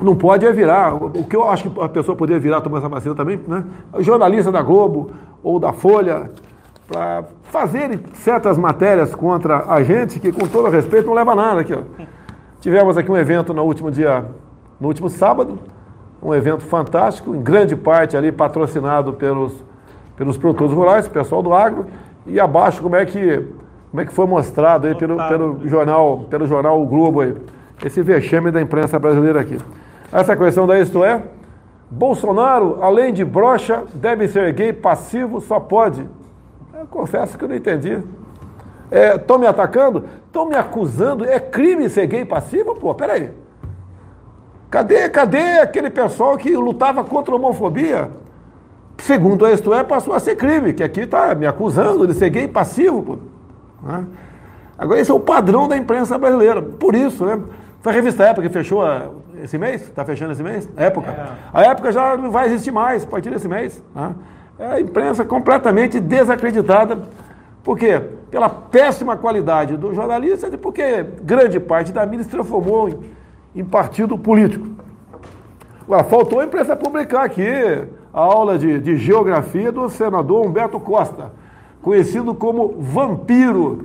Não 0.00 0.16
pode 0.16 0.44
é 0.44 0.52
virar. 0.52 0.94
O 0.94 1.24
que 1.24 1.36
eu 1.36 1.48
acho 1.48 1.70
que 1.70 1.80
a 1.80 1.88
pessoa 1.88 2.16
poderia 2.16 2.40
virar 2.40 2.60
tomar 2.60 2.78
essa 2.78 2.88
vacina 2.88 3.14
também, 3.14 3.40
né? 3.46 3.64
Jornalista 4.00 4.50
da 4.50 4.60
Globo 4.60 5.12
ou 5.42 5.58
da 5.58 5.72
Folha, 5.72 6.30
para 6.86 7.24
fazerem 7.44 8.00
certas 8.14 8.58
matérias 8.58 9.14
contra 9.14 9.64
a 9.68 9.82
gente, 9.82 10.18
que 10.18 10.32
com 10.32 10.46
todo 10.46 10.68
respeito 10.68 11.06
não 11.06 11.14
leva 11.14 11.32
a 11.32 11.36
nada 11.36 11.60
aqui. 11.60 11.72
Ó. 11.72 12.04
Tivemos 12.60 12.96
aqui 12.96 13.10
um 13.10 13.16
evento 13.16 13.54
no 13.54 13.62
último 13.62 13.90
dia, 13.90 14.24
no 14.80 14.88
último 14.88 15.08
sábado, 15.08 15.58
um 16.22 16.34
evento 16.34 16.62
fantástico, 16.62 17.34
em 17.34 17.42
grande 17.42 17.76
parte 17.76 18.16
ali 18.16 18.32
patrocinado 18.32 19.12
pelos, 19.12 19.52
pelos 20.16 20.36
produtores 20.38 20.72
rurais, 20.72 21.06
pessoal 21.06 21.42
do 21.42 21.52
agro, 21.52 21.86
e 22.26 22.40
abaixo 22.40 22.82
como 22.82 22.96
é 22.96 23.04
que, 23.04 23.46
como 23.94 24.02
é 24.02 24.06
que 24.06 24.12
foi 24.12 24.26
mostrado 24.26 24.88
aí 24.88 24.94
pelo, 24.96 25.16
pelo, 25.28 25.68
jornal, 25.68 26.26
pelo 26.28 26.48
jornal 26.48 26.82
O 26.82 26.84
Globo 26.84 27.20
aí, 27.20 27.32
esse 27.84 28.02
vexame 28.02 28.50
da 28.50 28.60
imprensa 28.60 28.98
brasileira 28.98 29.40
aqui. 29.40 29.56
Essa 30.10 30.34
questão 30.34 30.66
da 30.66 30.80
isto 30.80 31.04
é, 31.04 31.22
Bolsonaro, 31.88 32.82
além 32.82 33.12
de 33.12 33.24
brocha, 33.24 33.84
deve 33.94 34.26
ser 34.26 34.52
gay 34.52 34.72
passivo, 34.72 35.40
só 35.40 35.60
pode. 35.60 36.04
Eu 36.76 36.86
confesso 36.90 37.38
que 37.38 37.44
eu 37.44 37.48
não 37.48 37.54
entendi. 37.54 38.02
Estão 39.14 39.36
é, 39.36 39.38
me 39.38 39.46
atacando? 39.46 40.06
Estão 40.26 40.48
me 40.48 40.56
acusando? 40.56 41.24
É 41.24 41.38
crime 41.38 41.88
ser 41.88 42.08
gay 42.08 42.24
passivo? 42.24 42.74
Pô, 42.74 42.92
peraí. 42.96 43.30
Cadê, 44.72 45.08
cadê 45.08 45.60
aquele 45.60 45.88
pessoal 45.88 46.36
que 46.36 46.56
lutava 46.56 47.04
contra 47.04 47.32
a 47.32 47.36
homofobia? 47.36 48.10
Segundo 48.98 49.46
a 49.46 49.52
Isto 49.52 49.72
É, 49.72 49.84
passou 49.84 50.14
a 50.14 50.18
ser 50.18 50.34
crime, 50.34 50.72
que 50.72 50.82
aqui 50.82 51.02
está 51.02 51.32
me 51.36 51.46
acusando 51.46 52.08
de 52.08 52.14
ser 52.14 52.30
gay 52.30 52.48
passivo. 52.48 53.00
Pô. 53.00 53.33
Né? 53.84 54.06
Agora, 54.76 55.00
esse 55.00 55.10
é 55.10 55.14
o 55.14 55.20
padrão 55.20 55.68
da 55.68 55.76
imprensa 55.76 56.18
brasileira. 56.18 56.60
Por 56.60 56.94
isso, 56.94 57.24
né? 57.24 57.40
Foi 57.80 57.92
a 57.92 57.94
revista 57.94 58.24
Época 58.24 58.48
que 58.48 58.52
fechou 58.52 58.82
a, 58.82 59.10
esse 59.42 59.58
mês? 59.58 59.82
Está 59.82 60.04
fechando 60.04 60.32
esse 60.32 60.42
mês? 60.42 60.68
Época. 60.76 61.10
É. 61.10 61.26
A 61.52 61.62
época 61.62 61.92
já 61.92 62.16
não 62.16 62.30
vai 62.30 62.46
existir 62.46 62.70
mais 62.70 63.04
a 63.04 63.06
partir 63.06 63.30
desse 63.30 63.46
mês. 63.46 63.82
Né? 63.94 64.14
É 64.58 64.66
a 64.66 64.80
imprensa 64.80 65.24
completamente 65.24 66.00
desacreditada. 66.00 66.98
Por 67.62 67.78
quê? 67.78 68.00
Pela 68.30 68.48
péssima 68.48 69.16
qualidade 69.16 69.76
dos 69.76 69.94
jornalistas 69.94 70.52
e 70.52 70.56
porque 70.56 71.04
grande 71.22 71.60
parte 71.60 71.92
da 71.92 72.06
mídia 72.06 72.24
se 72.24 72.30
transformou 72.30 72.88
em, 72.88 72.98
em 73.56 73.64
partido 73.64 74.16
político. 74.16 74.66
Agora, 75.82 76.04
faltou 76.04 76.40
a 76.40 76.44
imprensa 76.44 76.74
publicar 76.74 77.24
aqui 77.24 77.46
a 78.12 78.20
aula 78.20 78.58
de, 78.58 78.80
de 78.80 78.96
geografia 78.96 79.70
do 79.70 79.88
senador 79.90 80.46
Humberto 80.46 80.80
Costa, 80.80 81.32
conhecido 81.84 82.34
como 82.34 82.80
vampiro 82.80 83.82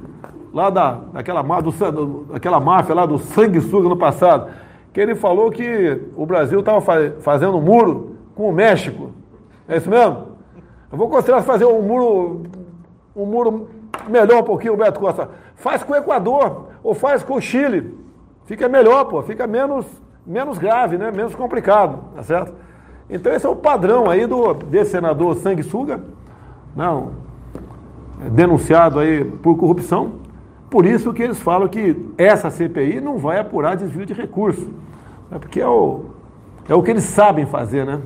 lá 0.54 0.70
da, 0.70 0.92
daquela, 1.12 1.42
do, 1.42 2.24
daquela 2.32 2.60
máfia 2.60 2.96
lá 2.96 3.06
do 3.06 3.20
sanguessuga 3.20 3.90
no 3.90 3.98
passado, 3.98 4.50
que 4.94 5.02
ele 5.02 5.16
falou 5.16 5.52
que 5.52 6.02
o 6.16 6.26
Brasil 6.26 6.62
estava 6.62 6.82
fazendo 7.20 7.58
um 7.58 7.62
muro 7.62 8.16
com 8.34 8.50
o 8.50 8.54
México. 8.54 9.12
É 9.68 9.76
isso 9.76 9.90
mesmo? 9.90 10.30
Eu 10.90 10.98
vou 10.98 11.10
considerar 11.10 11.44
fazer 11.44 11.66
um 11.66 11.82
muro, 11.82 12.44
um 13.14 13.26
muro 13.26 13.70
melhor 14.08 14.40
um 14.40 14.46
pouquinho, 14.46 14.78
Beto 14.78 15.00
Costa. 15.00 15.30
Faz 15.56 15.84
com 15.84 15.92
o 15.92 15.98
Equador 15.98 16.70
ou 16.82 16.96
faz 16.96 17.22
com 17.22 17.36
o 17.36 17.42
Chile. 17.42 17.98
Fica 18.46 18.70
melhor, 18.70 19.06
pô, 19.06 19.22
fica 19.22 19.46
menos, 19.46 19.86
menos 20.26 20.58
grave, 20.58 20.98
né? 20.98 21.12
menos 21.12 21.36
complicado, 21.36 22.00
tá 22.16 22.24
certo? 22.24 22.54
Então 23.10 23.34
esse 23.34 23.46
é 23.46 23.50
o 23.50 23.58
padrão 23.58 24.10
aí 24.10 24.26
do, 24.26 24.54
desse 24.54 24.92
senador 24.92 25.36
sanguessuga, 25.36 26.02
não, 26.76 27.29
denunciado 28.20 29.00
aí 29.00 29.24
por 29.24 29.56
corrupção. 29.58 30.14
Por 30.70 30.86
isso 30.86 31.14
que 31.14 31.24
eles 31.24 31.40
falam 31.40 31.68
que 31.68 31.96
essa 32.18 32.50
CPI 32.50 33.02
não 33.02 33.18
vai 33.18 33.40
apurar 33.40 33.76
desvio 33.76 34.06
de 34.06 34.14
recurso. 34.14 34.68
É 35.32 35.40
porque 35.40 35.60
é 35.60 35.68
o, 35.68 36.06
é 36.68 36.76
o 36.76 36.84
que 36.84 36.92
eles 36.92 37.04
sabem 37.04 37.46
fazer, 37.46 37.86
né? 37.86 38.02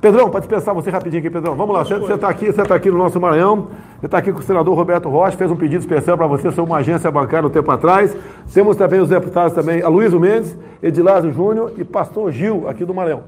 Pedrão, 0.00 0.30
para 0.30 0.40
dispensar 0.40 0.74
você 0.74 0.90
rapidinho 0.90 1.20
aqui, 1.20 1.30
Pedrão. 1.30 1.54
Vamos 1.54 1.74
lá, 1.74 1.82
você 1.82 2.14
está 2.14 2.28
aqui, 2.28 2.46
você 2.46 2.62
está 2.62 2.74
aqui 2.74 2.90
no 2.90 2.98
nosso 2.98 3.18
Maranhão, 3.18 3.68
você 3.98 4.06
está 4.06 4.18
aqui 4.18 4.32
com 4.32 4.38
o 4.38 4.42
senador 4.42 4.76
Roberto 4.76 5.08
Rocha, 5.08 5.36
fez 5.36 5.50
um 5.50 5.56
pedido 5.56 5.80
especial 5.80 6.16
para 6.16 6.26
você 6.26 6.50
sobre 6.52 6.70
uma 6.70 6.78
agência 6.78 7.10
bancária 7.10 7.46
um 7.46 7.50
tempo 7.50 7.70
atrás. 7.70 8.16
Temos 8.52 8.76
também 8.76 9.00
os 9.00 9.08
deputados 9.08 9.54
também, 9.54 9.82
Aloysio 9.82 10.20
Mendes, 10.20 10.56
Edilásio 10.82 11.32
Júnior 11.32 11.72
e 11.78 11.84
Pastor 11.84 12.30
Gil, 12.30 12.68
aqui 12.68 12.84
do 12.84 12.94
Maranhão. 12.94 13.20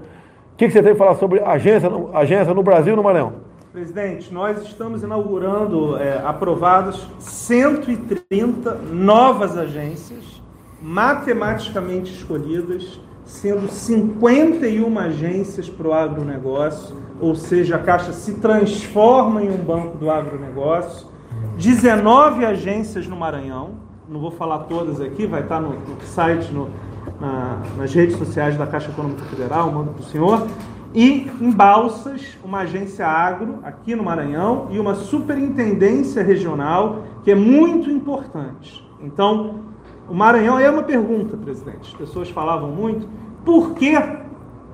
O 0.52 0.56
que, 0.56 0.66
que 0.66 0.72
você 0.72 0.82
tem 0.82 0.94
para 0.94 1.06
falar 1.06 1.18
sobre 1.18 1.40
agência, 1.40 1.90
agência 2.12 2.54
no 2.54 2.62
Brasil 2.62 2.92
e 2.92 2.96
no 2.96 3.02
Maranhão? 3.02 3.47
Presidente, 3.78 4.34
nós 4.34 4.60
estamos 4.66 5.04
inaugurando 5.04 5.96
é, 5.98 6.20
aprovadas 6.26 7.00
130 7.20 8.74
novas 8.74 9.56
agências, 9.56 10.42
matematicamente 10.82 12.12
escolhidas, 12.12 13.00
sendo 13.24 13.68
51 13.68 14.98
agências 14.98 15.70
para 15.70 15.86
o 15.86 15.92
agronegócio, 15.92 16.96
ou 17.20 17.36
seja, 17.36 17.76
a 17.76 17.78
Caixa 17.78 18.12
se 18.12 18.34
transforma 18.40 19.44
em 19.44 19.48
um 19.48 19.58
banco 19.58 19.96
do 19.96 20.10
agronegócio, 20.10 21.06
19 21.56 22.44
agências 22.44 23.06
no 23.06 23.14
Maranhão, 23.14 23.74
não 24.08 24.18
vou 24.18 24.32
falar 24.32 24.64
todas 24.64 25.00
aqui, 25.00 25.24
vai 25.24 25.42
estar 25.42 25.60
no, 25.60 25.74
no 25.74 26.00
site, 26.02 26.50
no, 26.52 26.68
na, 27.20 27.62
nas 27.76 27.94
redes 27.94 28.16
sociais 28.16 28.56
da 28.58 28.66
Caixa 28.66 28.90
Econômica 28.90 29.22
Federal, 29.26 29.70
mando 29.70 29.92
para 29.92 30.02
o 30.02 30.06
senhor, 30.06 30.48
e 30.94 31.30
em 31.40 31.50
Balsas, 31.50 32.38
uma 32.42 32.60
agência 32.60 33.06
agro 33.06 33.58
aqui 33.62 33.94
no 33.94 34.02
Maranhão 34.02 34.68
e 34.70 34.78
uma 34.78 34.94
superintendência 34.94 36.22
regional 36.22 37.04
que 37.24 37.30
é 37.30 37.34
muito 37.34 37.90
importante. 37.90 38.86
Então, 39.02 39.60
o 40.08 40.14
Maranhão 40.14 40.58
é 40.58 40.70
uma 40.70 40.82
pergunta, 40.82 41.36
presidente. 41.36 41.92
As 41.92 41.94
pessoas 41.94 42.30
falavam 42.30 42.70
muito, 42.70 43.06
por 43.44 43.74
que 43.74 43.92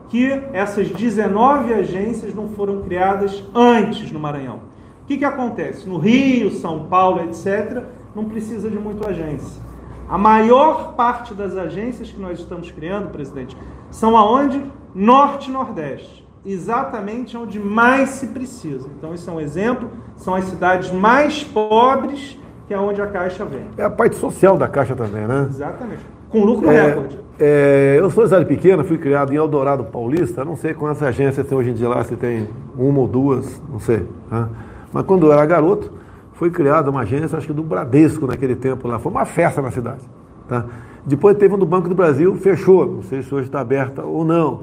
que 0.09 0.31
essas 0.53 0.89
19 0.91 1.75
agências 1.75 2.33
não 2.35 2.49
foram 2.51 2.83
criadas 2.83 3.43
antes 3.53 4.13
no 4.13 4.21
Maranhão? 4.21 4.61
O 5.03 5.07
que, 5.07 5.19
que 5.19 5.25
acontece? 5.25 5.89
No 5.89 5.99
Rio, 5.99 6.53
São 6.53 6.87
Paulo, 6.87 7.21
etc., 7.23 7.83
não 8.15 8.25
precisa 8.27 8.71
de 8.71 8.79
muito 8.79 9.07
agência. 9.07 9.61
A 10.09 10.17
maior 10.17 10.95
parte 10.95 11.35
das 11.35 11.57
agências 11.57 12.11
que 12.11 12.21
nós 12.21 12.39
estamos 12.39 12.71
criando, 12.71 13.11
presidente, 13.11 13.57
são 13.91 14.17
aonde? 14.17 14.65
Norte 14.95 15.51
e 15.51 15.53
Nordeste. 15.53 16.25
Exatamente 16.47 17.37
onde 17.37 17.59
mais 17.59 18.11
se 18.11 18.29
precisa. 18.29 18.89
Então, 18.99 19.15
isso 19.15 19.29
é 19.29 19.33
um 19.33 19.41
exemplo. 19.41 19.91
São 20.17 20.35
as 20.35 20.45
cidades 20.45 20.91
mais 20.91 21.43
pobres 21.43 22.39
que 22.67 22.73
é 22.73 22.79
onde 22.79 23.01
a 23.01 23.07
Caixa 23.07 23.45
vem. 23.45 23.67
É 23.77 23.85
a 23.85 23.91
parte 23.91 24.17
social 24.17 24.57
da 24.57 24.69
Caixa 24.69 24.95
também, 24.95 25.27
né? 25.27 25.47
Exatamente. 25.51 26.03
Com 26.31 26.45
lucro 26.45 26.71
é, 26.71 26.87
recorde. 26.87 27.19
É, 27.39 27.97
eu 27.99 28.11
sou 28.11 28.25
cidade 28.25 28.47
pequena, 28.47 28.83
fui 28.85 28.99
criado 28.99 29.33
em 29.33 29.37
Eldorado 29.37 29.85
Paulista. 29.85 30.45
Não 30.45 30.57
sei 30.57 30.73
quantas 30.73 31.03
agências 31.03 31.47
tem 31.47 31.57
hoje 31.57 31.71
em 31.71 31.75
dia 31.75 31.89
lá, 31.89 32.03
se 32.05 32.17
tem 32.17 32.49
uma 32.77 33.01
ou 33.01 33.09
duas, 33.09 33.61
não 33.71 33.79
sei. 33.79 34.07
Né? 34.31 34.49
Mas 34.93 35.05
quando 35.05 35.27
eu 35.27 35.33
era 35.33 35.45
garoto, 35.45 35.93
foi 36.33 36.51
criada 36.51 36.91
uma 36.91 37.01
agência, 37.01 37.37
acho 37.37 37.47
que 37.47 37.53
do 37.53 37.63
Bradesco 37.63 38.27
naquele 38.27 38.57
tempo 38.57 38.89
lá. 38.89 38.99
Foi 38.99 39.13
uma 39.13 39.25
festa 39.25 39.61
na 39.61 39.71
cidade. 39.71 40.03
Tá? 40.49 40.65
Depois 41.05 41.37
teve 41.37 41.55
um 41.55 41.59
do 41.59 41.67
Banco 41.67 41.89
do 41.89 41.95
Brasil, 41.95 42.35
fechou. 42.37 42.87
Não 42.87 43.03
sei 43.03 43.23
se 43.23 43.35
hoje 43.35 43.47
está 43.47 43.61
aberta 43.61 44.03
ou 44.03 44.25
não. 44.25 44.63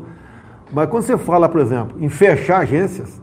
Mas 0.72 0.90
quando 0.90 1.04
você 1.04 1.18
fala, 1.18 1.50
por 1.50 1.60
exemplo, 1.60 1.98
em 2.00 2.10
fechar 2.10 2.60
agências, 2.60 3.22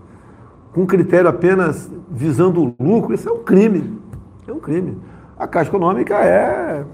com 0.73 0.87
critério 0.87 1.29
apenas 1.29 1.91
visando 2.11 2.63
o 2.63 2.75
lucro, 2.79 3.15
isso 3.15 3.29
é 3.29 3.33
um 3.33 3.43
crime. 3.43 3.99
É 4.47 4.53
um 4.53 4.61
crime. 4.61 4.99
A 5.39 5.47
Caixa 5.47 5.71
Econômica 5.71 6.15
é 6.17 6.85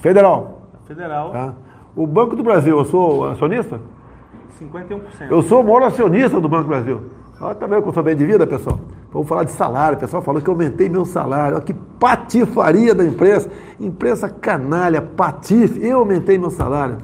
federal. 0.00 0.62
Federal. 0.86 1.30
Tá? 1.30 1.54
O 1.94 2.06
Banco 2.06 2.34
do 2.34 2.42
Brasil, 2.42 2.76
eu 2.78 2.84
sou 2.84 3.28
acionista? 3.28 3.80
51%. 4.60 5.00
Eu 5.30 5.42
sou 5.42 5.60
o 5.60 5.64
maior 5.64 5.84
acionista 5.84 6.40
do 6.40 6.48
Banco 6.48 6.64
do 6.64 6.68
Brasil. 6.68 7.00
Olha 7.40 7.54
também 7.54 7.80
que 7.80 7.88
eu 7.88 7.92
sou 7.92 8.02
bem 8.02 8.14
de 8.14 8.26
vida, 8.26 8.46
pessoal. 8.46 8.78
Vamos 9.12 9.26
falar 9.28 9.44
de 9.44 9.52
salário. 9.52 9.96
O 9.96 10.00
pessoal 10.00 10.22
falou 10.22 10.42
que 10.42 10.48
eu 10.48 10.52
aumentei 10.52 10.88
meu 10.88 11.04
salário. 11.04 11.56
Olha 11.56 11.64
que 11.64 11.72
patifaria 11.72 12.94
da 12.94 13.04
imprensa. 13.04 13.50
Imprensa 13.78 14.28
canalha, 14.28 15.00
patife. 15.00 15.84
Eu 15.84 16.00
aumentei 16.00 16.36
meu 16.36 16.50
salário. 16.50 16.98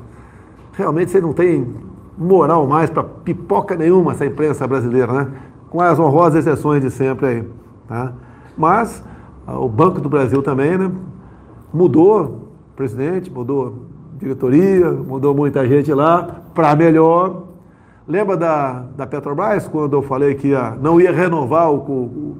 Realmente 0.74 1.10
você 1.10 1.20
não 1.20 1.32
tem 1.32 1.74
moral 2.16 2.66
mais 2.66 2.90
para 2.90 3.04
pipoca 3.04 3.76
nenhuma 3.76 4.12
essa 4.12 4.24
imprensa 4.24 4.66
brasileira, 4.66 5.12
né? 5.12 5.32
Com 5.68 5.80
as 5.80 5.98
honrosas 5.98 6.46
exceções 6.46 6.82
de 6.82 6.90
sempre 6.90 7.26
aí. 7.26 7.48
Tá? 7.86 8.12
Mas 8.56 9.04
ah, 9.46 9.58
o 9.58 9.68
Banco 9.68 10.00
do 10.00 10.08
Brasil 10.08 10.42
também, 10.42 10.78
né? 10.78 10.90
Mudou 11.72 12.48
presidente, 12.74 13.30
mudou 13.30 13.86
diretoria, 14.18 14.90
mudou 14.90 15.34
muita 15.34 15.66
gente 15.66 15.92
lá 15.92 16.42
para 16.54 16.74
melhor. 16.74 17.44
Lembra 18.06 18.36
da, 18.36 18.84
da 18.96 19.06
Petrobras, 19.06 19.66
quando 19.66 19.94
eu 19.94 20.02
falei 20.02 20.34
que 20.34 20.48
ia, 20.48 20.76
não 20.80 21.00
ia 21.00 21.10
renovar 21.10 21.70
o, 21.70 21.76
o, 21.76 22.36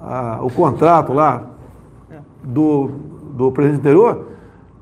a, 0.00 0.40
o 0.42 0.50
contrato 0.50 1.12
lá 1.12 1.42
do, 2.42 2.90
do 3.32 3.50
presidente 3.50 3.80
anterior? 3.80 4.26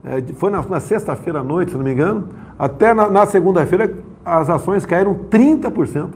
É, 0.04 0.22
foi 0.34 0.50
na, 0.50 0.62
na 0.62 0.80
sexta-feira 0.80 1.40
à 1.40 1.44
noite, 1.44 1.70
se 1.70 1.76
não 1.76 1.84
me 1.84 1.92
engano. 1.92 2.28
Até 2.58 2.94
na, 2.94 3.08
na 3.08 3.26
segunda-feira 3.26 3.92
as 4.24 4.50
ações 4.50 4.84
caíram 4.84 5.14
30%. 5.30 6.10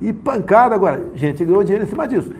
E 0.00 0.12
pancada 0.12 0.74
agora. 0.74 1.06
Gente 1.14 1.44
ganhou 1.44 1.64
dinheiro 1.64 1.84
em 1.84 1.88
cima 1.88 2.06
disso. 2.06 2.30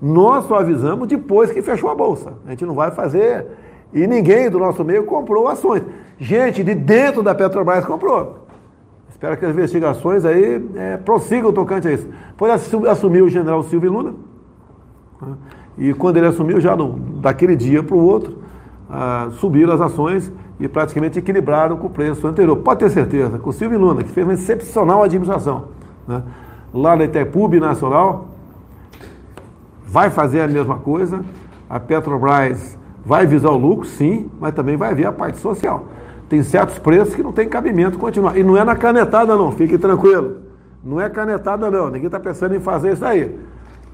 Nós 0.00 0.44
só 0.44 0.56
avisamos 0.56 1.08
depois 1.08 1.50
que 1.50 1.62
fechou 1.62 1.90
a 1.90 1.94
bolsa. 1.94 2.34
A 2.46 2.50
gente 2.50 2.66
não 2.66 2.74
vai 2.74 2.90
fazer. 2.90 3.46
E 3.92 4.06
ninguém 4.06 4.50
do 4.50 4.58
nosso 4.58 4.84
meio 4.84 5.04
comprou 5.04 5.48
ações. 5.48 5.82
Gente 6.18 6.62
de 6.62 6.74
dentro 6.74 7.22
da 7.22 7.34
Petrobras 7.34 7.84
comprou. 7.84 8.46
Espero 9.08 9.36
que 9.38 9.46
as 9.46 9.52
investigações 9.52 10.24
aí 10.26 10.62
é, 10.74 10.96
prossigam 10.98 11.52
tocante 11.52 11.88
a 11.88 11.92
isso. 11.92 12.06
Depois 12.28 12.74
assumiu 12.86 13.24
o 13.24 13.28
general 13.30 13.62
Silvio 13.62 13.90
Luna. 13.90 14.14
Né? 15.22 15.34
E 15.78 15.94
quando 15.94 16.18
ele 16.18 16.26
assumiu, 16.26 16.60
já 16.60 16.76
no, 16.76 16.92
daquele 17.20 17.56
dia 17.56 17.82
para 17.82 17.96
o 17.96 18.04
outro, 18.04 18.38
ah, 18.90 19.28
subiram 19.38 19.72
as 19.72 19.80
ações 19.80 20.30
e 20.58 20.66
praticamente 20.66 21.18
equilibraram 21.18 21.76
com 21.76 21.86
o 21.86 21.90
preço 21.90 22.26
anterior. 22.26 22.56
Pode 22.56 22.80
ter 22.80 22.90
certeza, 22.90 23.38
com 23.38 23.50
o 23.50 23.52
Silvio 23.52 23.78
Luna, 23.78 24.02
que 24.02 24.10
fez 24.10 24.26
uma 24.26 24.34
excepcional 24.34 25.02
administração. 25.02 25.68
Né? 26.06 26.22
Lá 26.72 26.96
na 26.96 27.04
Itepub 27.04 27.58
Nacional, 27.60 28.28
vai 29.86 30.10
fazer 30.10 30.40
a 30.40 30.48
mesma 30.48 30.76
coisa. 30.78 31.20
A 31.68 31.78
Petrobras 31.78 32.78
vai 33.04 33.26
visar 33.26 33.50
o 33.50 33.56
lucro, 33.56 33.86
sim, 33.86 34.30
mas 34.40 34.54
também 34.54 34.76
vai 34.76 34.94
ver 34.94 35.06
a 35.06 35.12
parte 35.12 35.38
social. 35.38 35.86
Tem 36.28 36.42
certos 36.42 36.78
preços 36.78 37.14
que 37.14 37.22
não 37.22 37.32
tem 37.32 37.48
cabimento 37.48 37.98
continuar. 37.98 38.36
E 38.36 38.42
não 38.42 38.56
é 38.56 38.64
na 38.64 38.74
canetada, 38.74 39.36
não, 39.36 39.52
fique 39.52 39.78
tranquilo. 39.78 40.38
Não 40.82 41.00
é 41.00 41.08
canetada, 41.08 41.70
não. 41.70 41.86
Ninguém 41.86 42.06
está 42.06 42.18
pensando 42.18 42.54
em 42.54 42.60
fazer 42.60 42.94
isso 42.94 43.04
aí. 43.04 43.38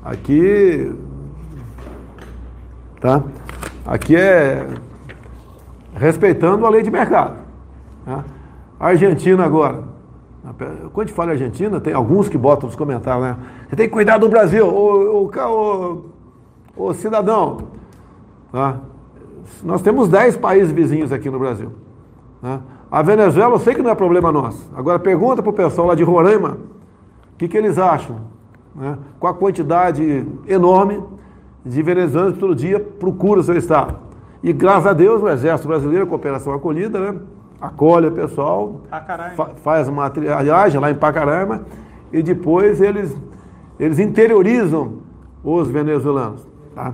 Aqui. 0.05 0.95
Tá? 3.01 3.23
Aqui 3.85 4.17
é 4.17 4.67
respeitando 5.95 6.67
a 6.67 6.71
lei 6.71 6.83
de 6.83 6.91
mercado. 6.91 7.37
Tá? 8.05 8.25
A 8.79 8.89
Argentina 8.89 9.45
agora. 9.45 9.85
Quando 10.93 11.09
a 11.09 11.13
fala 11.13 11.31
Argentina, 11.33 11.81
tem 11.81 11.95
alguns 11.95 12.29
que 12.29 12.37
botam 12.37 12.67
nos 12.67 12.75
comentários, 12.75 13.25
né? 13.25 13.37
Você 13.69 13.77
tem 13.77 13.87
que 13.87 13.93
cuidar 13.93 14.19
do 14.19 14.29
Brasil, 14.29 14.67
o, 14.67 15.25
o, 15.25 16.05
o, 16.77 16.89
o 16.89 16.95
cidadão. 16.95 17.69
Tá? 18.51 18.81
Nós 19.63 19.83
temos 19.83 20.09
10 20.09 20.37
países 20.39 20.73
vizinhos 20.73 21.13
aqui 21.13 21.31
no 21.31 21.39
Brasil. 21.39 21.71
Né? 22.43 22.61
A 22.91 23.03
Venezuela 23.03 23.55
eu 23.55 23.59
sei 23.61 23.75
que 23.75 23.83
não 23.83 23.91
é 23.91 23.95
problema 23.95 24.33
nosso. 24.33 24.69
Agora 24.75 24.99
pergunta 24.99 25.43
para 25.43 25.51
o 25.51 25.55
pessoal 25.55 25.87
lá 25.87 25.95
de 25.95 26.03
Roraima 26.03 26.59
o 27.35 27.37
que, 27.39 27.47
que 27.47 27.57
eles 27.57 27.79
acham. 27.79 28.17
Né? 28.75 28.99
Com 29.21 29.29
a 29.29 29.35
quantidade 29.35 30.27
enorme 30.47 31.03
de 31.65 31.83
venezuelanos 31.83 32.35
que 32.35 32.41
todo 32.41 32.55
dia 32.55 32.81
procuram 32.81 33.41
o 33.41 33.45
seu 33.45 33.57
estado. 33.57 33.97
E 34.43 34.53
graças 34.53 34.87
a 34.87 34.93
Deus 34.93 35.23
o 35.23 35.29
Exército 35.29 35.69
Brasileiro, 35.69 36.07
Cooperação 36.07 36.53
Acolhida, 36.53 36.99
né? 36.99 37.21
acolhe 37.61 38.09
o 38.09 38.13
pessoal, 38.13 38.81
fa 39.37 39.51
faz 39.63 39.87
uma 39.87 40.11
triagem 40.11 40.81
lá 40.81 40.91
em 40.91 40.97
Pacaraima 40.97 41.63
e 42.13 42.21
depois 42.21 42.81
eles, 42.81 43.17
eles 43.79 44.01
interiorizam 44.01 44.99
os 45.45 45.69
venezuelanos. 45.69 46.45
Tá? 46.75 46.93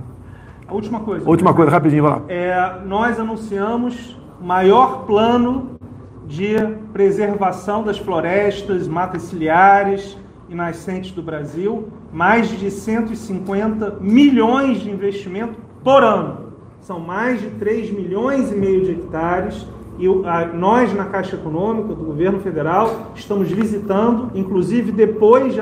A 0.67 0.73
última 0.73 0.99
coisa. 0.99 1.27
Última 1.27 1.53
coisa, 1.53 1.71
rapidinho, 1.71 2.03
vai 2.03 2.11
lá. 2.11 2.21
É, 2.27 2.81
nós 2.85 3.19
anunciamos 3.19 4.15
maior 4.39 5.05
plano 5.05 5.79
de 6.27 6.55
preservação 6.93 7.83
das 7.83 7.97
florestas, 7.97 8.87
matas 8.87 9.23
ciliares 9.23 10.15
e 10.47 10.53
nascentes 10.53 11.11
do 11.11 11.23
Brasil, 11.23 11.87
mais 12.13 12.47
de 12.47 12.69
150 12.69 13.97
milhões 13.99 14.81
de 14.81 14.91
investimento 14.91 15.55
por 15.83 16.03
ano. 16.03 16.48
São 16.81 16.99
mais 16.99 17.39
de 17.41 17.49
3 17.51 17.91
milhões 17.91 18.51
e 18.51 18.55
meio 18.55 18.85
de 18.85 18.91
hectares 18.91 19.65
e 19.99 20.07
nós 20.53 20.93
na 20.93 21.05
Caixa 21.05 21.35
Econômica 21.35 21.89
do 21.89 22.05
governo 22.05 22.39
federal 22.39 23.11
estamos 23.15 23.51
visitando, 23.51 24.31
inclusive 24.33 24.93
depois, 24.93 25.53
de, 25.53 25.61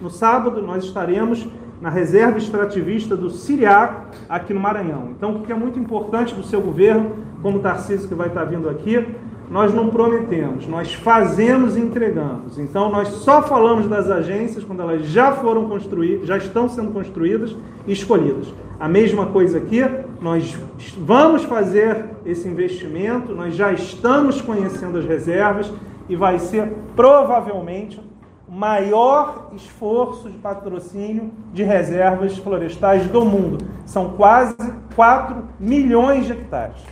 no 0.00 0.08
sábado, 0.08 0.62
nós 0.62 0.84
estaremos 0.84 1.46
na 1.80 1.90
reserva 1.90 2.38
extrativista 2.38 3.16
do 3.16 3.30
Siriaco, 3.30 4.06
aqui 4.28 4.54
no 4.54 4.60
Maranhão. 4.60 5.10
Então, 5.10 5.36
o 5.36 5.42
que 5.42 5.50
é 5.50 5.54
muito 5.56 5.78
importante 5.78 6.34
do 6.34 6.44
seu 6.44 6.60
governo, 6.60 7.16
como 7.42 7.58
Tarcísio 7.58 8.08
que 8.08 8.14
vai 8.14 8.28
estar 8.28 8.44
vindo 8.44 8.68
aqui, 8.68 9.04
nós 9.50 9.72
não 9.72 9.88
prometemos, 9.88 10.66
nós 10.66 10.92
fazemos 10.94 11.76
e 11.76 11.80
entregamos. 11.80 12.58
Então, 12.58 12.90
nós 12.90 13.08
só 13.08 13.42
falamos 13.42 13.88
das 13.88 14.10
agências 14.10 14.62
quando 14.62 14.82
elas 14.82 15.06
já 15.06 15.32
foram 15.32 15.68
construídas, 15.68 16.28
já 16.28 16.36
estão 16.36 16.68
sendo 16.68 16.92
construídas 16.92 17.56
e 17.86 17.92
escolhidas. 17.92 18.52
A 18.78 18.88
mesma 18.88 19.26
coisa 19.26 19.58
aqui, 19.58 19.82
nós 20.20 20.58
vamos 20.98 21.44
fazer 21.44 22.06
esse 22.26 22.48
investimento, 22.48 23.34
nós 23.34 23.54
já 23.54 23.72
estamos 23.72 24.40
conhecendo 24.40 24.98
as 24.98 25.04
reservas 25.04 25.72
e 26.08 26.16
vai 26.16 26.38
ser 26.38 26.72
provavelmente 26.96 28.00
maior 28.48 29.50
esforço 29.54 30.30
de 30.30 30.38
patrocínio 30.38 31.30
de 31.52 31.62
reservas 31.62 32.38
florestais 32.38 33.06
do 33.06 33.24
mundo. 33.24 33.58
São 33.84 34.10
quase 34.10 34.56
4 34.96 35.36
milhões 35.60 36.26
de 36.26 36.32
hectares. 36.32 36.82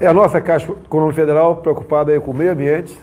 É 0.00 0.06
a 0.06 0.14
nossa 0.14 0.40
Caixa 0.40 0.72
Econômica 0.72 1.20
Federal 1.20 1.56
preocupada 1.56 2.10
aí 2.10 2.18
com 2.18 2.30
o 2.30 2.34
meio 2.34 2.52
ambiente, 2.52 2.98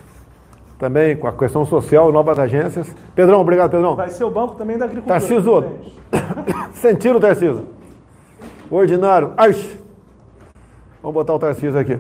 também 0.78 1.15
com 1.15 1.28
a 1.28 1.32
questão 1.32 1.65
social, 1.65 2.12
novas 2.12 2.38
agências. 2.39 2.94
Pedrão, 3.15 3.39
obrigado, 3.39 3.72
Pedrão. 3.72 3.96
Vai 3.96 4.10
ser 4.10 4.24
o 4.24 4.32
banco 4.32 4.56
também 4.56 4.78
da 4.78 4.86
agricultura. 4.86 5.20
Tarciso, 5.20 5.65
sentindo, 6.74 7.20
Tarciso. 7.20 7.81
Ordinário. 8.72 9.34
Ai. 9.36 9.54
Vamos 11.04 11.14
botar 11.14 11.34
o 11.34 11.40
Tarcísio 11.40 11.78
aqui. 11.78 12.00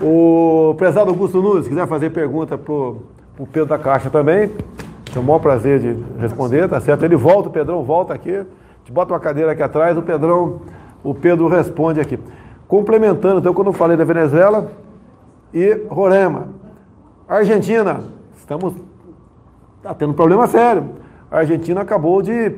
O 0.00 0.74
prezado 0.76 1.10
Augusto 1.10 1.40
Nunes, 1.42 1.68
quiser 1.68 1.86
fazer 1.86 2.10
pergunta 2.10 2.56
para 2.56 2.72
o 2.72 3.46
Pedro 3.52 3.68
da 3.68 3.78
Caixa 3.78 4.10
também, 4.10 4.50
tenho 5.12 5.22
o 5.22 5.24
maior 5.24 5.38
prazer 5.38 5.80
de 5.80 5.96
responder, 6.18 6.68
tá 6.68 6.80
certo? 6.80 7.04
Ele 7.04 7.16
volta, 7.16 7.48
o 7.48 7.52
Pedrão 7.52 7.82
volta 7.82 8.12
aqui, 8.12 8.44
te 8.84 8.92
bota 8.92 9.12
uma 9.12 9.20
cadeira 9.20 9.52
aqui 9.52 9.62
atrás, 9.62 9.96
o 9.96 10.02
Pedrão, 10.02 10.60
o 11.02 11.14
Pedro 11.14 11.48
responde 11.48 12.00
aqui. 12.00 12.18
Complementando, 12.68 13.38
então, 13.38 13.54
quando 13.54 13.68
eu 13.68 13.72
falei 13.72 13.96
da 13.96 14.04
Venezuela 14.04 14.70
e 15.52 15.86
Roraima. 15.88 16.48
Argentina, 17.28 18.04
estamos 18.36 18.74
tá 19.82 19.94
tendo 19.94 20.14
problema 20.14 20.46
sério. 20.46 20.90
A 21.30 21.38
Argentina 21.38 21.80
acabou 21.80 22.20
de 22.22 22.54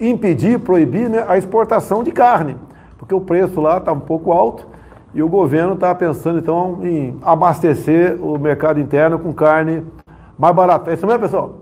impedir, 0.00 0.58
proibir 0.58 1.08
né, 1.08 1.24
a 1.28 1.36
exportação 1.36 2.02
de 2.02 2.10
carne, 2.10 2.56
porque 2.98 3.14
o 3.14 3.20
preço 3.20 3.60
lá 3.60 3.78
está 3.78 3.92
um 3.92 4.00
pouco 4.00 4.32
alto 4.32 4.66
e 5.14 5.22
o 5.22 5.28
governo 5.28 5.74
está 5.74 5.94
pensando 5.94 6.38
então 6.38 6.78
em 6.82 7.18
abastecer 7.22 8.18
o 8.22 8.38
mercado 8.38 8.80
interno 8.80 9.18
com 9.18 9.32
carne 9.32 9.84
mais 10.38 10.54
barata. 10.54 10.90
É 10.90 10.94
isso 10.94 11.06
mesmo, 11.06 11.20
pessoal? 11.20 11.54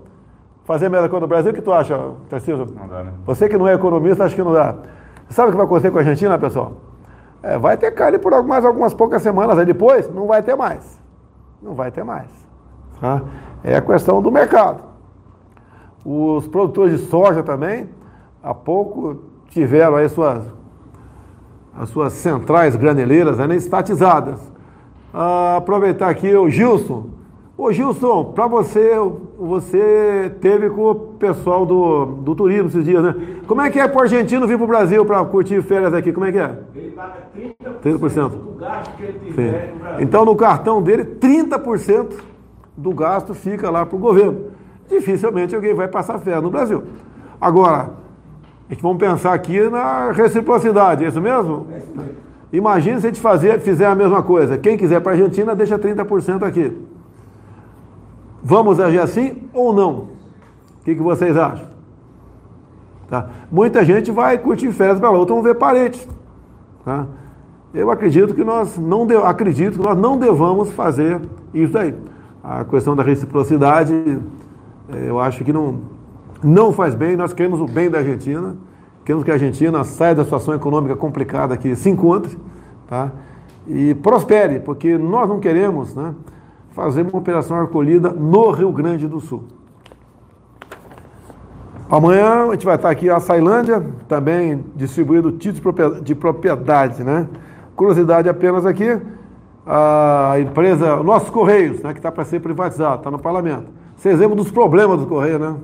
Fazer 0.63 0.89
melhor 0.89 1.09
coisa 1.09 1.21
no 1.21 1.27
Brasil, 1.27 1.51
o 1.51 1.53
que 1.53 1.61
tu 1.61 1.73
acha, 1.73 1.99
Tarcísio? 2.29 2.67
Não 2.77 2.87
dá, 2.87 3.03
né? 3.03 3.11
Você 3.25 3.49
que 3.49 3.57
não 3.57 3.67
é 3.67 3.73
economista, 3.73 4.23
acha 4.23 4.35
que 4.35 4.43
não 4.43 4.53
dá. 4.53 4.75
Sabe 5.29 5.49
o 5.49 5.51
que 5.51 5.57
vai 5.57 5.65
acontecer 5.65 5.91
com 5.91 5.97
a 5.97 6.01
Argentina, 6.01 6.37
pessoal? 6.37 6.73
É, 7.43 7.57
vai 7.57 7.75
ter 7.75 7.91
carne 7.91 8.19
por 8.19 8.43
mais 8.43 8.63
algumas 8.63 8.93
poucas 8.93 9.21
semanas, 9.21 9.57
aí 9.57 9.65
depois 9.65 10.13
não 10.13 10.27
vai 10.27 10.41
ter 10.43 10.55
mais. 10.55 10.99
Não 11.61 11.73
vai 11.73 11.91
ter 11.91 12.03
mais. 12.03 12.27
Tá? 12.99 13.21
É 13.63 13.75
a 13.75 13.81
questão 13.81 14.21
do 14.21 14.31
mercado. 14.31 14.81
Os 16.05 16.47
produtores 16.47 16.99
de 16.99 17.07
soja 17.07 17.43
também, 17.43 17.89
há 18.43 18.53
pouco 18.53 19.17
tiveram 19.49 19.95
aí 19.95 20.09
suas, 20.09 20.43
as 21.77 21.89
suas 21.89 22.13
centrais 22.13 22.75
graneleiras 22.75 23.37
né, 23.37 23.55
estatizadas. 23.55 24.39
Ah, 25.13 25.57
aproveitar 25.57 26.09
aqui 26.09 26.33
o 26.33 26.49
Gilson. 26.49 27.09
Ô 27.57 27.71
Gilson, 27.71 28.31
para 28.33 28.47
você, 28.47 28.91
você 29.37 30.33
teve 30.41 30.69
com 30.69 30.89
o 30.89 30.95
pessoal 30.95 31.65
do, 31.65 32.05
do 32.05 32.33
turismo 32.33 32.69
esses 32.69 32.83
dias, 32.83 33.03
né? 33.03 33.15
Como 33.45 33.61
é 33.61 33.69
que 33.69 33.79
é 33.79 33.87
para 33.87 33.99
o 33.99 34.01
argentino 34.01 34.47
vir 34.47 34.57
para 34.57 34.63
o 34.63 34.67
Brasil 34.67 35.05
para 35.05 35.23
curtir 35.25 35.61
férias 35.61 35.93
aqui? 35.93 36.11
Como 36.11 36.25
é 36.25 36.31
que 36.31 36.39
é? 36.39 36.57
Ele 36.73 36.91
paga 36.91 37.17
30%, 37.83 37.99
30%. 37.99 38.29
do 38.29 38.57
gasto 38.57 38.95
que 38.95 39.03
ele 39.03 39.19
tiver 39.19 39.73
no 39.73 39.79
Brasil. 39.79 40.01
Então 40.01 40.25
no 40.25 40.35
cartão 40.35 40.81
dele, 40.81 41.03
30% 41.03 42.13
do 42.75 42.93
gasto 42.93 43.35
fica 43.35 43.69
lá 43.69 43.85
para 43.85 43.95
o 43.95 43.99
governo. 43.99 44.45
Dificilmente 44.89 45.53
alguém 45.53 45.75
vai 45.75 45.87
passar 45.87 46.17
férias 46.17 46.41
no 46.41 46.49
Brasil. 46.49 46.83
Agora, 47.39 48.00
gente 48.73 48.83
vamos 48.83 48.97
pensar 48.97 49.33
aqui 49.33 49.69
na 49.69 50.11
reciprocidade, 50.11 51.03
é 51.03 51.07
isso 51.09 51.21
mesmo? 51.21 51.67
Imagina 52.53 52.99
se 52.99 53.07
a 53.07 53.09
gente 53.09 53.21
fazer, 53.21 53.59
fizer 53.59 53.85
a 53.85 53.95
mesma 53.95 54.23
coisa. 54.23 54.57
Quem 54.57 54.77
quiser 54.77 54.99
para 55.01 55.11
a 55.11 55.15
Argentina, 55.15 55.55
deixa 55.55 55.77
30% 55.77 56.43
aqui. 56.43 56.77
Vamos 58.43 58.79
agir 58.79 58.99
assim 58.99 59.43
ou 59.53 59.73
não? 59.73 59.91
O 59.91 60.83
que, 60.83 60.95
que 60.95 61.01
vocês 61.01 61.37
acham? 61.37 61.65
Tá? 63.09 63.29
Muita 63.51 63.83
gente 63.83 64.09
vai 64.09 64.37
curtir 64.37 64.71
férias 64.71 64.99
para 64.99 65.09
lá, 65.09 65.17
outros 65.17 65.35
vão 65.35 65.43
ver 65.43 65.55
parentes. 65.55 66.07
Tá? 66.83 67.05
Eu 67.73 67.91
acredito 67.91 68.33
que 68.33 68.43
nós 68.43 68.77
não 68.77 69.05
de, 69.05 69.15
acredito 69.15 69.79
que 69.79 69.85
nós 69.85 69.97
não 69.97 70.17
devamos 70.17 70.71
fazer 70.71 71.21
isso 71.53 71.77
aí. 71.77 71.93
A 72.43 72.65
questão 72.65 72.95
da 72.95 73.03
reciprocidade, 73.03 73.93
eh, 74.93 75.05
eu 75.07 75.19
acho 75.19 75.43
que 75.43 75.53
não, 75.53 75.81
não 76.43 76.71
faz 76.71 76.95
bem. 76.95 77.15
Nós 77.15 77.33
queremos 77.33 77.59
o 77.59 77.65
bem 77.65 77.89
da 77.89 77.99
Argentina, 77.99 78.55
queremos 79.05 79.23
que 79.23 79.31
a 79.31 79.35
Argentina 79.35 79.83
saia 79.83 80.15
da 80.15 80.23
situação 80.23 80.53
econômica 80.53 80.95
complicada 80.95 81.57
que 81.57 81.75
se 81.75 81.89
encontra, 81.89 82.31
tá? 82.87 83.11
E 83.67 83.93
prospere, 83.95 84.59
porque 84.59 84.97
nós 84.97 85.29
não 85.29 85.39
queremos, 85.39 85.95
né? 85.95 86.13
fazer 86.73 87.01
uma 87.01 87.17
operação 87.17 87.59
acolhida 87.59 88.09
no 88.09 88.51
Rio 88.51 88.71
Grande 88.71 89.07
do 89.07 89.19
Sul. 89.19 89.43
Amanhã 91.89 92.47
a 92.47 92.51
gente 92.53 92.65
vai 92.65 92.75
estar 92.75 92.89
aqui 92.89 93.09
a 93.09 93.19
Sailândia, 93.19 93.85
também 94.07 94.63
distribuindo 94.75 95.31
títulos 95.33 96.01
de 96.01 96.15
propriedade, 96.15 97.03
né? 97.03 97.27
Curiosidade 97.75 98.29
apenas 98.29 98.65
aqui, 98.65 98.97
a 99.65 100.35
empresa, 100.39 101.03
nossos 101.03 101.29
Correios, 101.29 101.81
né, 101.81 101.91
que 101.91 101.99
está 101.99 102.11
para 102.11 102.23
ser 102.23 102.39
privatizado, 102.39 102.97
está 102.97 103.11
no 103.11 103.19
parlamento. 103.19 103.65
Vocês 103.95 104.17
lembram 104.17 104.37
dos 104.37 104.51
problemas 104.51 104.99
do 104.99 105.05
Correio, 105.05 105.37
né? 105.37 105.55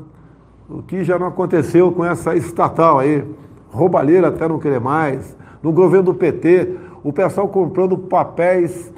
O 0.70 0.82
que 0.82 1.04
já 1.04 1.18
não 1.18 1.28
aconteceu 1.28 1.92
com 1.92 2.04
essa 2.04 2.36
estatal 2.36 3.00
aí, 3.00 3.24
roubalheira 3.70 4.28
até 4.28 4.48
não 4.48 4.60
querer 4.60 4.80
mais, 4.80 5.36
no 5.64 5.72
governo 5.72 6.12
do 6.12 6.14
PT, 6.14 6.76
o 7.04 7.14
pessoal 7.14 7.48
comprando 7.48 7.98
papéis 7.98 8.92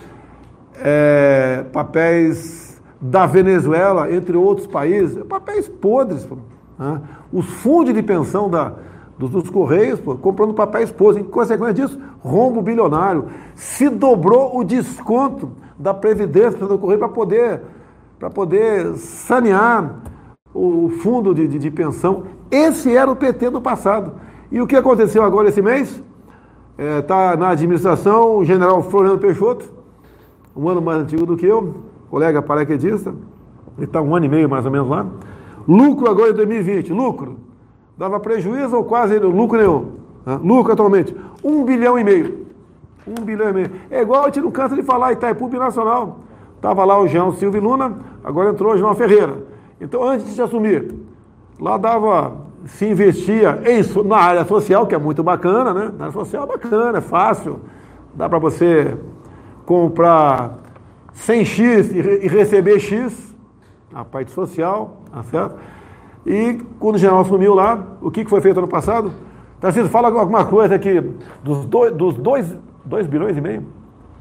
é, 0.82 1.66
papéis 1.72 2.82
da 3.00 3.26
Venezuela, 3.26 4.12
entre 4.14 4.36
outros 4.36 4.68
países, 4.68 5.22
papéis 5.24 5.68
podres. 5.68 6.28
Né? 6.78 7.02
Os 7.32 7.46
fundos 7.46 7.94
de 7.94 8.02
pensão 8.02 8.50
da, 8.50 8.74
dos, 9.18 9.30
dos 9.30 9.50
Correios, 9.50 10.00
pô, 10.00 10.16
comprando 10.16 10.54
papéis 10.54 10.92
podres. 10.92 11.26
Em 11.26 11.30
consequência 11.30 11.74
disso, 11.74 12.00
rombo 12.22 12.62
bilionário. 12.62 13.26
Se 13.56 13.90
dobrou 13.90 14.58
o 14.58 14.64
desconto 14.64 15.52
da 15.78 15.94
Previdência 15.94 16.60
do 16.60 16.78
Correio 16.78 17.00
para 17.00 17.10
poder, 17.10 17.62
poder 18.34 18.96
sanear 18.98 19.96
o 20.54 20.90
fundo 21.02 21.34
de, 21.34 21.48
de, 21.48 21.60
de 21.60 21.72
pensão. 21.72 22.24
Esse 22.50 22.96
era 22.96 23.10
o 23.10 23.16
PT 23.16 23.50
do 23.50 23.62
passado. 23.62 24.14
E 24.52 24.60
o 24.62 24.68
que 24.68 24.76
aconteceu 24.76 25.24
agora 25.24 25.50
esse 25.50 25.62
mês? 25.62 26.02
Está 26.78 27.34
é, 27.34 27.38
na 27.38 27.50
administração 27.50 28.38
o 28.38 28.46
general 28.46 28.82
Floriano 28.84 29.20
Peixoto, 29.20 29.66
um 30.56 30.68
ano 30.70 30.82
mais 30.82 31.02
antigo 31.02 31.26
do 31.26 31.38
que 31.38 31.46
eu, 31.46 31.76
colega 32.10 32.42
paraquedista, 32.42 33.14
ele 33.78 33.86
está 33.86 34.02
um 34.02 34.16
ano 34.16 34.26
e 34.26 34.30
meio 34.30 34.50
mais 34.50 34.66
ou 34.66 34.72
menos 34.72 34.90
lá. 34.90 35.06
Lucro 35.68 36.10
agora 36.10 36.32
em 36.32 36.34
2020, 36.34 36.92
lucro. 36.92 37.38
Dava 37.98 38.20
prejuízo 38.20 38.76
ou 38.76 38.84
quase 38.84 39.20
lucro 39.20 39.58
nenhum. 39.58 39.92
Né? 40.26 40.40
Lucro 40.42 40.74
atualmente, 40.74 41.16
um 41.44 41.64
bilhão 41.64 42.00
e 42.00 42.04
meio. 42.04 42.48
Um 43.06 43.24
bilhão 43.24 43.50
e 43.50 43.54
meio. 43.54 43.72
É 43.90 44.02
igual 44.02 44.24
a 44.24 44.26
gente 44.26 44.42
não 44.42 44.52
cansa 44.52 44.76
de 44.76 44.84
falar, 44.84 45.14
Itaipu 45.14 45.48
Nacional. 45.50 46.20
Estava 46.56 46.84
lá 46.86 47.00
o 47.00 47.08
João 47.08 47.34
Silvio 47.34 47.62
Luna, 47.62 47.98
agora 48.24 48.50
entrou 48.50 48.74
o 48.74 48.78
João 48.78 48.96
Ferreira. 48.96 49.49
Então, 49.82 50.04
antes 50.04 50.36
de 50.36 50.42
assumir, 50.42 50.94
lá 51.60 51.78
dava, 51.78 52.38
se 52.66 52.86
investia 52.86 53.62
em, 53.66 54.08
na 54.08 54.18
área 54.18 54.46
social, 54.46 54.86
que 54.86 54.94
é 54.94 54.98
muito 54.98 55.24
bacana, 55.24 55.74
né? 55.74 55.92
Na 55.98 56.06
área 56.06 56.14
social 56.14 56.44
é 56.44 56.48
bacana, 56.48 56.98
é 56.98 57.02
fácil. 57.02 57.62
Dá 58.14 58.28
para 58.28 58.40
você 58.40 58.98
comprar 59.66 60.58
100x 61.16 62.24
e 62.24 62.28
receber 62.28 62.80
X, 62.80 63.36
a 63.94 64.04
parte 64.04 64.32
social, 64.32 65.02
tá 65.12 65.24
certo? 65.24 65.56
E 66.26 66.60
quando 66.80 66.96
o 66.96 66.98
general 66.98 67.22
assumiu 67.22 67.54
lá, 67.56 67.82
o 68.02 68.12
que 68.12 68.26
foi 68.26 68.42
feito 68.42 68.58
ano 68.58 68.68
passado? 68.68 69.12
Tarcísio, 69.60 69.90
fala 69.90 70.08
alguma 70.08 70.46
coisa 70.46 70.76
aqui 70.76 71.02
dos 71.44 71.66
2 71.66 71.68
dois, 71.68 71.94
dos 71.94 72.18
dois, 72.18 72.58
dois 72.86 73.08
bilhões 73.08 73.38
e 73.38 73.42
meio. 73.42 73.66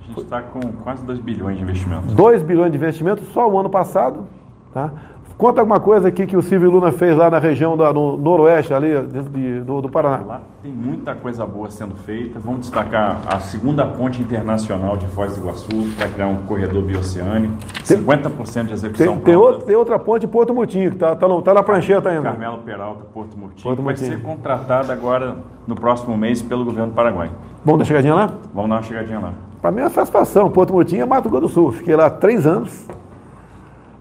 A 0.00 0.04
gente 0.04 0.20
está 0.22 0.42
com 0.42 0.60
quase 0.82 1.04
2 1.04 1.18
bilhões 1.20 1.56
de 1.56 1.62
investimentos. 1.62 2.12
2 2.14 2.42
bilhões 2.42 2.72
de 2.72 2.78
investimentos 2.78 3.28
só 3.28 3.48
o 3.48 3.58
ano 3.58 3.68
passado. 3.68 4.26
Tá? 4.72 4.90
Conta 5.38 5.60
alguma 5.60 5.78
coisa 5.78 6.08
aqui 6.08 6.26
que 6.26 6.36
o 6.36 6.42
Silvio 6.42 6.68
Luna 6.68 6.90
fez 6.90 7.16
lá 7.16 7.30
na 7.30 7.38
região 7.38 7.76
da, 7.76 7.92
no 7.92 8.16
noroeste, 8.16 8.74
ali 8.74 9.00
de, 9.06 9.60
do, 9.60 9.80
do 9.80 9.88
Paraná. 9.88 10.24
Lá 10.26 10.40
tem 10.60 10.72
muita 10.72 11.14
coisa 11.14 11.46
boa 11.46 11.70
sendo 11.70 11.94
feita. 11.94 12.40
Vamos 12.40 12.62
destacar 12.62 13.20
a 13.24 13.38
segunda 13.38 13.86
ponte 13.86 14.20
internacional 14.20 14.96
de 14.96 15.06
Foz 15.06 15.36
do 15.36 15.42
Iguaçu, 15.42 15.94
para 15.96 16.08
criar 16.08 16.26
um 16.26 16.38
corredor 16.38 16.82
bioceânico. 16.82 17.54
50% 17.84 18.64
de 18.64 18.72
execução 18.72 19.14
tem, 19.14 19.24
tem, 19.26 19.36
outra, 19.36 19.64
tem 19.64 19.76
outra 19.76 19.96
ponte 19.96 20.26
em 20.26 20.28
Porto 20.28 20.52
Mutinho, 20.52 20.90
que 20.90 20.96
está 20.96 21.14
tá, 21.14 21.28
tá 21.28 21.54
na 21.54 21.62
prancheta 21.62 22.08
ainda. 22.08 22.22
Carmelo 22.22 22.58
Peralta, 22.58 23.04
Porto 23.04 23.38
Mutinho, 23.38 23.62
Porto 23.62 23.80
vai 23.80 23.94
ser 23.94 24.20
contratada 24.20 24.92
agora 24.92 25.36
no 25.68 25.76
próximo 25.76 26.18
mês 26.18 26.42
pelo 26.42 26.64
governo 26.64 26.88
do 26.88 26.94
Paraguai. 26.94 27.30
Vamos 27.64 27.64
dar 27.64 27.74
uma 27.74 27.84
chegadinha 27.84 28.14
lá? 28.16 28.26
Vamos 28.52 28.70
dar 28.70 28.76
uma 28.76 28.82
chegadinha 28.82 29.20
lá. 29.20 29.32
Para 29.62 29.70
mim 29.70 29.82
é 29.82 29.84
uma 29.84 29.90
satisfação. 29.90 30.50
Porto 30.50 30.72
Mutinho 30.72 31.02
é 31.02 31.06
Mato 31.06 31.28
Grosso 31.28 31.46
do 31.46 31.48
Sul. 31.48 31.70
Fiquei 31.70 31.94
lá 31.94 32.10
três 32.10 32.44
anos, 32.44 32.88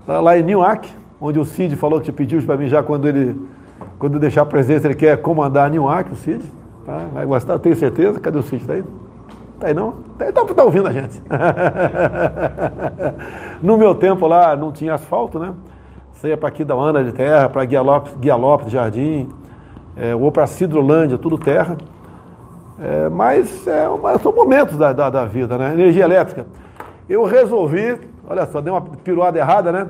lá 0.07 0.35
em 0.35 0.41
Newak 0.41 0.97
onde 1.19 1.39
o 1.39 1.45
Cid 1.45 1.75
falou 1.75 1.99
que 1.99 2.11
pediu 2.11 2.41
para 2.43 2.57
mim 2.57 2.67
já 2.67 2.83
quando 2.83 3.07
ele, 3.07 3.39
quando 3.97 4.19
deixar 4.19 4.43
a 4.43 4.45
presença, 4.45 4.87
ele 4.87 4.95
quer 4.95 5.21
comandar 5.21 5.67
a 5.67 5.69
Newak, 5.69 6.11
o 6.11 6.15
Cid. 6.15 6.43
Tá? 6.85 7.05
Vai 7.13 7.25
gostar, 7.25 7.59
tenho 7.59 7.75
certeza. 7.75 8.19
Cadê 8.19 8.37
o 8.37 8.43
Cid? 8.43 8.61
Está 8.61 8.73
aí? 8.73 8.83
Está 9.55 9.67
aí 9.67 9.73
não? 9.73 9.95
Está 10.19 10.31
tá, 10.31 10.53
tá 10.53 10.63
ouvindo 10.63 10.87
a 10.87 10.91
gente. 10.91 11.21
no 13.61 13.77
meu 13.77 13.95
tempo 13.95 14.27
lá 14.27 14.55
não 14.55 14.71
tinha 14.71 14.93
asfalto, 14.93 15.39
né? 15.39 15.53
Você 16.13 16.29
ia 16.29 16.37
para 16.37 16.49
aqui 16.49 16.63
da 16.63 16.73
Ana 16.73 17.03
de 17.03 17.11
terra, 17.11 17.49
para 17.49 17.65
Guia 17.65 17.81
de 18.65 18.71
Jardim, 18.71 19.29
é, 19.95 20.15
ou 20.15 20.31
para 20.31 20.47
Cidrolândia, 20.47 21.17
tudo 21.17 21.37
terra. 21.37 21.77
É, 22.79 23.09
mas 23.09 23.67
é, 23.67 23.87
são 24.21 24.31
momentos 24.31 24.77
da, 24.77 24.93
da, 24.93 25.09
da 25.09 25.25
vida, 25.25 25.57
né? 25.57 25.73
Energia 25.73 26.03
elétrica. 26.03 26.45
Eu 27.09 27.25
resolvi, 27.25 27.99
olha 28.27 28.45
só, 28.45 28.61
deu 28.61 28.73
uma 28.73 28.81
piruada 28.81 29.37
errada, 29.37 29.71
né? 29.71 29.87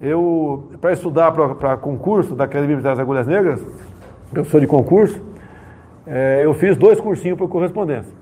Eu, 0.00 0.68
para 0.80 0.92
estudar 0.92 1.32
para 1.32 1.76
concurso 1.76 2.34
da 2.34 2.44
Academia 2.44 2.76
das 2.76 2.98
Agulhas 2.98 3.26
Negras, 3.26 3.60
eu 4.32 4.44
sou 4.44 4.60
de 4.60 4.66
concurso, 4.66 5.20
é, 6.06 6.42
eu 6.44 6.54
fiz 6.54 6.76
dois 6.76 7.00
cursinhos 7.00 7.36
por 7.36 7.48
correspondência. 7.48 8.12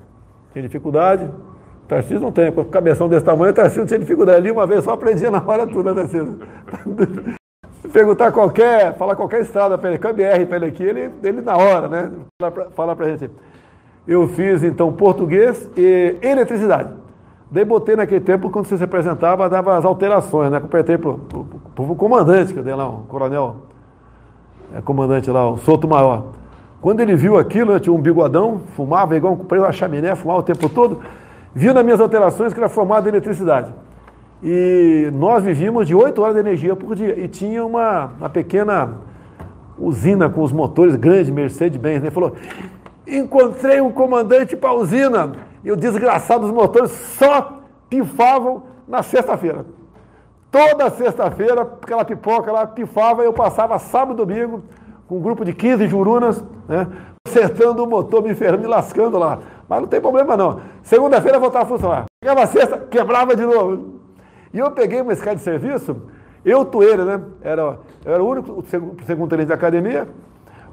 Tinha 0.52 0.62
dificuldade, 0.62 1.28
Tarcísio 1.86 2.20
não 2.20 2.32
tem, 2.32 2.50
com 2.50 2.64
cabeção 2.64 3.08
desse 3.08 3.24
tamanho, 3.24 3.52
Tarcísio 3.52 3.80
não 3.80 3.86
tinha 3.86 4.00
dificuldade. 4.00 4.38
Ali 4.38 4.50
uma 4.50 4.66
vez 4.66 4.84
só 4.84 4.92
aprendia 4.92 5.30
na 5.30 5.42
hora 5.46 5.66
tudo, 5.66 5.84
né, 5.84 5.94
Tarcísio? 5.94 6.38
Perguntar 7.92 8.32
qualquer, 8.32 8.96
falar 8.96 9.14
qualquer 9.14 9.42
estrada 9.42 9.78
para 9.78 9.90
ele, 9.90 9.98
BR 9.98 10.46
para 10.48 10.56
ele 10.56 10.66
aqui, 10.66 10.82
ele, 10.82 11.10
ele 11.22 11.40
na 11.40 11.56
hora, 11.56 11.88
né? 11.88 12.10
Falar 12.74 12.96
para 12.96 13.06
a 13.06 13.08
gente. 13.10 13.30
Eu 14.08 14.28
fiz 14.28 14.62
então 14.62 14.92
português 14.92 15.70
e 15.76 16.16
eletricidade. 16.22 16.90
Daí 17.50 17.64
botei 17.64 17.94
naquele 17.94 18.20
tempo, 18.20 18.50
quando 18.50 18.66
você 18.66 18.76
se 18.76 18.84
apresentava, 18.84 19.48
dava 19.48 19.76
as 19.76 19.84
alterações, 19.84 20.50
né? 20.50 20.56
Apertei 20.56 20.98
para 20.98 21.14
o 21.76 21.96
comandante, 21.96 22.54
cadê 22.54 22.74
lá, 22.74 22.88
o 22.88 23.02
coronel, 23.08 23.56
é, 24.74 24.80
comandante 24.80 25.30
lá, 25.30 25.48
o 25.50 25.58
Souto 25.58 25.86
Maior. 25.86 26.32
Quando 26.80 27.00
ele 27.00 27.16
viu 27.16 27.38
aquilo, 27.38 27.72
né, 27.72 27.80
tinha 27.80 27.92
um 27.92 28.00
bigodão, 28.00 28.60
fumava 28.74 29.16
igual 29.16 29.34
um 29.34 29.38
preso 29.38 29.64
a 29.64 29.72
chaminé, 29.72 30.14
fumava 30.14 30.40
o 30.40 30.42
tempo 30.42 30.68
todo, 30.68 31.00
viu 31.54 31.74
nas 31.74 31.84
minhas 31.84 32.00
alterações 32.00 32.52
que 32.52 32.60
era 32.60 32.68
formado 32.68 33.06
em 33.06 33.08
eletricidade. 33.08 33.72
E 34.42 35.10
nós 35.14 35.42
vivíamos 35.42 35.86
de 35.86 35.94
8 35.94 36.20
horas 36.20 36.34
de 36.34 36.40
energia 36.40 36.76
por 36.76 36.94
dia. 36.94 37.18
E 37.18 37.26
tinha 37.26 37.64
uma, 37.64 38.12
uma 38.18 38.28
pequena 38.28 38.98
usina 39.78 40.28
com 40.28 40.42
os 40.42 40.52
motores 40.52 40.94
grandes, 40.94 41.30
Mercedes-Benz. 41.30 42.02
Ele 42.02 42.10
falou, 42.10 42.34
encontrei 43.06 43.80
um 43.80 43.90
comandante 43.90 44.56
para 44.56 44.70
a 44.70 44.74
usina 44.74 45.32
e 45.64 45.72
o 45.72 45.76
desgraçado 45.76 46.42
dos 46.42 46.52
motores 46.52 46.90
só 46.90 47.60
pifavam 47.88 48.64
na 48.86 49.02
sexta-feira. 49.02 49.64
Toda 50.56 50.88
sexta-feira, 50.88 51.60
aquela 51.82 52.02
pipoca 52.02 52.50
lá 52.50 52.66
pifava, 52.66 53.22
eu 53.22 53.30
passava 53.30 53.78
sábado 53.78 54.22
e 54.22 54.24
domingo 54.24 54.62
com 55.06 55.18
um 55.18 55.20
grupo 55.20 55.44
de 55.44 55.52
15 55.52 55.86
jurunas, 55.86 56.42
né, 56.66 56.88
acertando 57.28 57.84
o 57.84 57.86
motor, 57.86 58.22
me 58.22 58.34
ferrando, 58.34 58.62
me 58.62 58.66
lascando 58.66 59.18
lá. 59.18 59.38
Mas 59.68 59.80
não 59.82 59.86
tem 59.86 60.00
problema 60.00 60.34
não. 60.34 60.62
Segunda-feira 60.82 61.38
voltava 61.38 61.66
a 61.66 61.68
funcionar. 61.68 62.04
Chegava 62.24 62.46
sexta, 62.46 62.78
quebrava 62.78 63.36
de 63.36 63.44
novo. 63.44 64.00
E 64.50 64.58
eu 64.58 64.70
peguei 64.70 65.02
uma 65.02 65.12
escada 65.12 65.36
de 65.36 65.42
serviço, 65.42 65.94
eu, 66.42 66.64
Toeira, 66.64 67.04
né? 67.04 67.20
Era, 67.42 67.78
eu 68.02 68.14
era 68.14 68.24
o 68.24 68.26
único 68.26 68.64
segundo, 68.66 69.04
segundo 69.04 69.28
tenente 69.28 69.48
da 69.48 69.56
academia. 69.56 70.08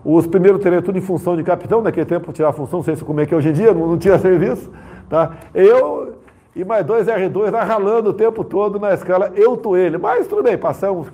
Os 0.05 0.25
primeiros 0.25 0.63
tenentes 0.63 0.85
tudo 0.85 0.97
em 0.97 1.01
função 1.01 1.35
de 1.35 1.43
capitão, 1.43 1.81
naquele 1.81 2.05
tempo 2.05 2.31
tirar 2.31 2.49
a 2.49 2.53
função, 2.53 2.79
não 2.79 2.85
sei 2.85 2.95
se 2.95 3.03
como 3.03 3.19
é 3.19 3.25
que 3.25 3.33
é 3.33 3.37
hoje 3.37 3.49
em 3.49 3.53
dia, 3.53 3.73
não, 3.73 3.85
não 3.85 3.97
tinha 3.97 4.17
serviço. 4.17 4.71
Tá? 5.09 5.33
Eu 5.53 6.22
e 6.55 6.63
mais 6.63 6.85
dois 6.85 7.07
R2 7.07 7.51
lá 7.51 7.63
ralando 7.63 8.11
o 8.11 8.13
tempo 8.13 8.43
todo 8.43 8.79
na 8.79 8.93
escala 8.93 9.31
eu, 9.35 9.57
Toelho. 9.57 9.99
Mas 9.99 10.27
tudo 10.27 10.43
bem, 10.43 10.57
passamos. 10.57 11.07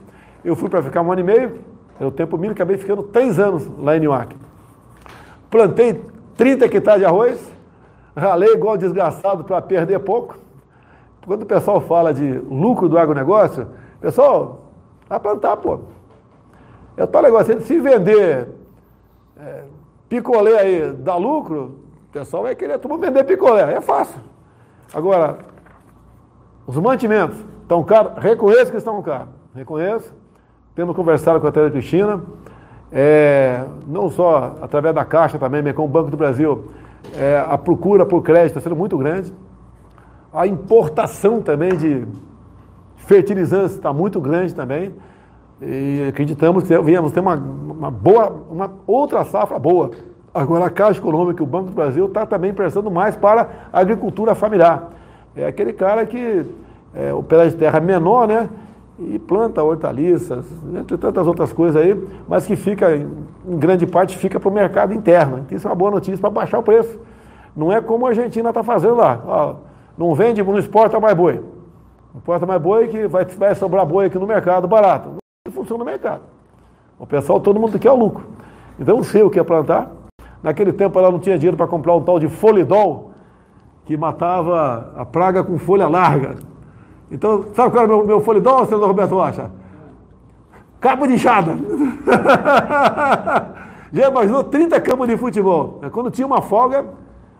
Eu 0.43 0.55
fui 0.55 0.69
para 0.69 0.81
ficar 0.83 1.01
um 1.01 1.11
ano 1.11 1.21
e 1.21 1.23
meio, 1.23 1.59
era 1.97 2.07
o 2.07 2.11
tempo 2.11 2.37
mínimo, 2.37 2.53
acabei 2.53 2.77
ficando 2.77 3.03
três 3.03 3.39
anos 3.39 3.69
lá 3.77 3.95
em 3.95 3.99
Newark. 3.99 4.35
Plantei 5.49 6.01
30 6.37 6.65
hectares 6.65 7.01
de 7.01 7.05
arroz, 7.05 7.51
ralei 8.15 8.53
igual 8.53 8.77
desgraçado 8.77 9.43
para 9.43 9.61
perder 9.61 9.99
pouco. 9.99 10.37
Quando 11.25 11.43
o 11.43 11.45
pessoal 11.45 11.81
fala 11.81 12.13
de 12.13 12.39
lucro 12.49 12.87
do 12.87 12.97
agronegócio, 12.97 13.67
pessoal, 13.99 14.71
vai 15.07 15.19
plantar, 15.19 15.57
pô. 15.57 15.79
É 16.95 17.05
tal 17.05 17.21
negócio, 17.21 17.61
se 17.61 17.79
vender 17.79 18.47
é, 19.39 19.63
picolé 20.07 20.59
aí 20.59 20.91
dá 20.91 21.15
lucro, 21.15 21.75
o 22.09 22.11
pessoal 22.11 22.43
vai 22.43 22.55
querer 22.55 22.79
todo 22.79 22.97
vender 22.97 23.23
picolé, 23.23 23.73
é 23.73 23.81
fácil. 23.81 24.19
Agora, 24.93 25.39
os 26.65 26.75
mantimentos 26.77 27.37
estão 27.61 27.83
caros, 27.83 28.13
reconheço 28.17 28.71
que 28.71 28.77
estão 28.77 29.01
caros, 29.01 29.29
reconheço. 29.53 30.13
Temos 30.73 30.95
conversado 30.95 31.39
com 31.39 31.47
a 31.47 31.51
Teresa 31.51 31.71
Cristina, 31.71 32.21
é, 32.91 33.65
não 33.85 34.09
só 34.09 34.55
através 34.61 34.95
da 34.95 35.05
Caixa 35.05 35.37
também, 35.37 35.61
mas 35.61 35.73
com 35.73 35.85
o 35.85 35.87
Banco 35.87 36.09
do 36.09 36.17
Brasil, 36.17 36.71
é, 37.15 37.43
a 37.47 37.57
procura 37.57 38.05
por 38.05 38.21
crédito 38.23 38.57
está 38.57 38.61
sendo 38.61 38.75
muito 38.75 38.97
grande. 38.97 39.33
A 40.33 40.47
importação 40.47 41.41
também 41.41 41.75
de 41.75 42.07
fertilizantes 42.97 43.75
está 43.75 43.91
muito 43.93 44.19
grande 44.19 44.53
também. 44.53 44.93
E 45.61 46.07
acreditamos 46.07 46.63
que 46.63 46.77
viemos 46.79 47.11
ter 47.11 47.19
uma, 47.19 47.35
uma 47.35 47.91
boa, 47.91 48.45
uma 48.49 48.71
outra 48.87 49.25
safra 49.25 49.59
boa. 49.59 49.91
Agora 50.39 50.67
a 50.67 50.69
Caixa 50.69 51.01
Econômica, 51.01 51.43
o 51.43 51.45
Banco 51.45 51.65
do 51.65 51.73
Brasil, 51.73 52.05
está 52.05 52.25
também 52.25 52.53
prestando 52.53 52.89
mais 52.89 53.13
para 53.13 53.49
a 53.73 53.81
agricultura 53.81 54.33
familiar. 54.33 54.89
É 55.35 55.45
aquele 55.45 55.73
cara 55.73 56.05
que 56.05 56.45
é, 56.95 57.13
o 57.13 57.21
pedaço 57.21 57.49
de 57.49 57.57
terra 57.57 57.81
menor, 57.81 58.25
né? 58.25 58.47
E 58.97 59.19
planta 59.19 59.61
hortaliças, 59.61 60.45
entre 60.73 60.97
tantas 60.97 61.27
outras 61.27 61.51
coisas 61.51 61.81
aí, 61.81 62.07
mas 62.25 62.47
que 62.47 62.55
fica, 62.55 62.95
em 62.95 63.09
grande 63.57 63.85
parte, 63.85 64.17
fica 64.17 64.39
para 64.39 64.47
o 64.47 64.51
mercado 64.53 64.93
interno. 64.93 65.45
Isso 65.51 65.67
é 65.67 65.69
uma 65.69 65.75
boa 65.75 65.91
notícia 65.91 66.17
para 66.17 66.29
baixar 66.29 66.59
o 66.59 66.63
preço. 66.63 66.97
Não 67.53 67.69
é 67.69 67.81
como 67.81 68.05
a 68.05 68.09
Argentina 68.09 68.47
está 68.47 68.63
fazendo 68.63 68.95
lá. 68.95 69.21
Ó, 69.27 69.55
não 69.97 70.15
vende, 70.15 70.41
não 70.41 70.57
exporta 70.57 71.01
mais 71.01 71.17
boi. 71.17 71.43
Não 72.13 72.19
exporta 72.19 72.45
mais 72.45 72.61
boi 72.61 72.87
que 72.87 73.07
vai, 73.07 73.25
vai 73.25 73.55
sobrar 73.55 73.85
boi 73.85 74.05
aqui 74.05 74.17
no 74.17 74.25
mercado 74.25 74.69
barato. 74.69 75.15
Não 75.45 75.51
funciona 75.51 75.83
no 75.83 75.89
mercado. 75.89 76.21
O 76.97 77.05
pessoal, 77.05 77.41
todo 77.41 77.59
mundo 77.59 77.77
quer 77.77 77.91
o 77.91 77.95
lucro. 77.95 78.23
Então, 78.79 79.03
sei 79.03 79.21
o 79.21 79.29
que 79.29 79.37
é 79.37 79.43
plantar. 79.43 79.98
Naquele 80.41 80.71
tempo 80.71 80.97
ela 80.97 81.11
não 81.11 81.19
tinha 81.19 81.37
dinheiro 81.37 81.57
para 81.57 81.67
comprar 81.67 81.95
um 81.95 82.01
tal 82.01 82.19
de 82.19 82.27
folidol, 82.27 83.11
que 83.85 83.97
matava 83.97 84.93
a 84.95 85.05
praga 85.05 85.43
com 85.43 85.57
folha 85.57 85.87
larga. 85.87 86.37
Então, 87.11 87.45
sabe 87.55 87.71
qual 87.71 87.83
era 87.83 87.93
o 87.93 87.97
meu, 87.97 88.07
meu 88.07 88.21
folidol, 88.21 88.65
senador 88.65 88.87
Roberto 88.87 89.15
Rocha? 89.15 89.51
Cabo 90.79 91.07
de 91.07 91.13
enxada. 91.13 91.57
Já 93.91 94.09
imaginou 94.09 94.43
30 94.43 94.79
campos 94.81 95.07
de 95.07 95.17
futebol? 95.17 95.81
Quando 95.91 96.11
tinha 96.11 96.27
uma 96.27 96.41
folga, 96.41 96.85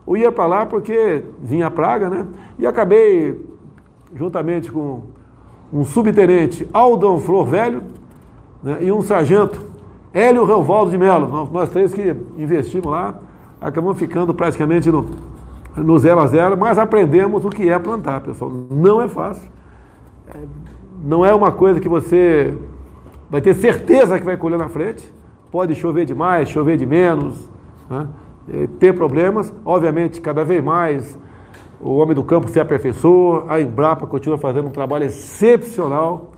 eu 0.08 0.18
ia 0.18 0.32
para 0.32 0.48
lá 0.48 0.66
porque 0.66 1.24
vinha 1.40 1.68
a 1.68 1.72
praga, 1.72 2.10
né? 2.10 2.26
E 2.58 2.66
acabei, 2.66 3.40
juntamente 4.14 4.72
com 4.72 5.04
um 5.72 5.86
subtenente 5.86 6.68
Aldon 6.74 7.20
Flor 7.20 7.46
Velho 7.46 7.84
né? 8.64 8.80
e 8.82 8.92
um 8.92 9.04
sargento 9.04 9.69
Hélio 10.14 10.44
Ranvaldo 10.44 10.92
de 10.92 10.98
Mello, 10.98 11.50
nós 11.52 11.70
três 11.70 11.94
que 11.94 12.16
investimos 12.38 12.92
lá, 12.92 13.20
acabamos 13.62 13.98
ficando 13.98 14.34
praticamente 14.34 14.92
no, 14.92 15.06
no 15.76 16.00
zero 16.00 16.20
a 16.20 16.28
zero, 16.28 16.58
mas 16.58 16.78
aprendemos 16.78 17.46
o 17.46 17.50
que 17.50 17.70
é 17.70 17.78
plantar, 17.78 18.22
pessoal. 18.22 18.52
Não 18.72 19.02
é 19.02 19.08
fácil. 19.08 19.50
Não 21.04 21.26
é 21.26 21.34
uma 21.34 21.52
coisa 21.52 21.80
que 21.80 21.88
você 21.88 22.58
vai 23.30 23.42
ter 23.42 23.54
certeza 23.54 24.20
que 24.20 24.26
vai 24.26 24.36
colher 24.36 24.58
na 24.58 24.68
frente. 24.68 25.14
Pode 25.52 25.76
chover 25.76 26.06
demais, 26.06 26.50
chover 26.50 26.78
de 26.78 26.86
menos, 26.86 27.50
né? 27.90 28.08
ter 28.80 28.94
problemas. 28.94 29.54
Obviamente, 29.64 30.20
cada 30.22 30.44
vez 30.44 30.64
mais 30.64 31.18
o 31.80 31.96
homem 31.98 32.16
do 32.16 32.24
campo 32.24 32.50
se 32.50 32.60
aperfeiçoa, 32.60 33.46
a 33.48 33.62
Embrapa 33.62 34.06
continua 34.06 34.38
fazendo 34.38 34.68
um 34.68 34.72
trabalho 34.72 35.06
excepcional 35.06 36.32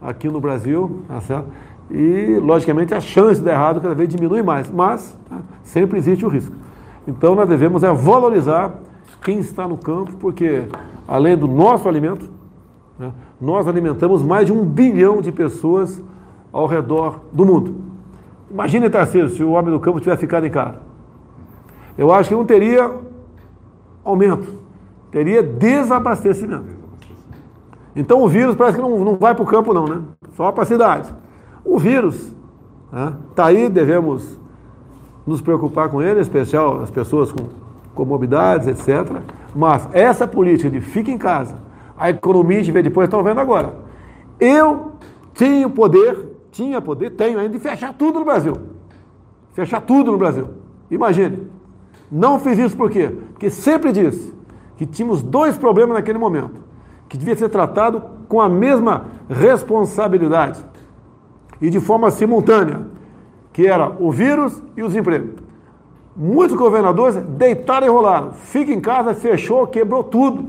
aqui 0.00 0.28
no 0.28 0.40
Brasil, 0.40 1.02
tá 1.06 1.20
certo? 1.20 1.48
E, 1.90 2.38
logicamente, 2.40 2.94
a 2.94 3.00
chance 3.00 3.40
de 3.40 3.46
dar 3.46 3.52
errado 3.52 3.80
cada 3.80 3.94
vez 3.94 4.08
diminui 4.08 4.42
mais, 4.42 4.70
mas 4.70 5.16
tá, 5.28 5.38
sempre 5.62 5.98
existe 5.98 6.24
o 6.24 6.28
risco. 6.28 6.54
Então, 7.06 7.34
nós 7.34 7.48
devemos 7.48 7.82
é, 7.82 7.92
valorizar 7.92 8.74
quem 9.22 9.38
está 9.38 9.66
no 9.66 9.76
campo, 9.76 10.12
porque, 10.20 10.64
além 11.06 11.36
do 11.36 11.48
nosso 11.48 11.88
alimento, 11.88 12.28
né, 12.98 13.12
nós 13.40 13.66
alimentamos 13.66 14.22
mais 14.22 14.46
de 14.46 14.52
um 14.52 14.64
bilhão 14.64 15.20
de 15.20 15.32
pessoas 15.32 16.02
ao 16.52 16.66
redor 16.66 17.20
do 17.32 17.44
mundo. 17.44 17.76
Imagine, 18.50 18.90
Tarcísio, 18.90 19.30
se 19.30 19.42
o 19.42 19.52
homem 19.52 19.70
do 19.70 19.80
campo 19.80 20.00
tivesse 20.00 20.20
ficado 20.20 20.46
em 20.46 20.50
casa. 20.50 20.80
Eu 21.96 22.12
acho 22.12 22.28
que 22.28 22.34
não 22.34 22.44
teria 22.44 22.90
aumento, 24.04 24.54
teria 25.10 25.42
desabastecimento. 25.42 26.76
Então 27.94 28.22
o 28.22 28.28
vírus 28.28 28.54
parece 28.54 28.76
que 28.76 28.82
não, 28.82 29.04
não 29.04 29.16
vai 29.16 29.34
para 29.34 29.42
o 29.42 29.46
campo, 29.46 29.74
não, 29.74 29.86
né? 29.86 30.00
Só 30.36 30.52
para 30.52 30.62
a 30.62 30.66
cidade. 30.66 31.12
O 31.68 31.78
vírus 31.78 32.32
está 33.28 33.52
né, 33.52 33.58
aí, 33.60 33.68
devemos 33.68 34.40
nos 35.26 35.42
preocupar 35.42 35.90
com 35.90 36.00
ele, 36.00 36.18
em 36.18 36.22
especial 36.22 36.80
as 36.80 36.90
pessoas 36.90 37.30
com 37.30 37.44
comorbidades, 37.94 38.66
etc. 38.66 39.20
Mas 39.54 39.86
essa 39.92 40.26
política 40.26 40.70
de 40.70 40.80
fica 40.80 41.10
em 41.10 41.18
casa, 41.18 41.56
a 41.94 42.08
economia 42.08 42.62
de 42.62 42.72
ver 42.72 42.82
depois, 42.82 43.04
estão 43.04 43.22
vendo 43.22 43.38
agora. 43.38 43.74
Eu 44.40 44.92
tinha 45.34 45.68
poder, 45.68 46.38
tinha 46.50 46.80
poder, 46.80 47.10
tenho 47.10 47.38
ainda 47.38 47.52
de 47.52 47.58
fechar 47.58 47.92
tudo 47.92 48.20
no 48.20 48.24
Brasil. 48.24 48.54
Fechar 49.52 49.82
tudo 49.82 50.10
no 50.10 50.16
Brasil. 50.16 50.48
Imagine. 50.90 51.50
Não 52.10 52.40
fiz 52.40 52.58
isso 52.58 52.76
por 52.78 52.90
quê? 52.90 53.14
Porque 53.32 53.50
sempre 53.50 53.92
disse 53.92 54.32
que 54.78 54.86
tínhamos 54.86 55.22
dois 55.22 55.58
problemas 55.58 55.98
naquele 55.98 56.18
momento, 56.18 56.62
que 57.10 57.18
devia 57.18 57.36
ser 57.36 57.50
tratado 57.50 58.02
com 58.26 58.40
a 58.40 58.48
mesma 58.48 59.04
responsabilidade 59.28 60.64
e 61.60 61.70
de 61.70 61.80
forma 61.80 62.10
simultânea, 62.10 62.86
que 63.52 63.66
era 63.66 63.92
o 63.98 64.10
vírus 64.10 64.62
e 64.76 64.82
os 64.82 64.94
empregos. 64.94 65.34
Muitos 66.16 66.56
governadores 66.56 67.16
deitaram 67.16 67.86
e 67.86 67.90
rolaram. 67.90 68.32
Fica 68.32 68.72
em 68.72 68.80
casa, 68.80 69.14
fechou, 69.14 69.66
quebrou 69.66 70.02
tudo. 70.02 70.46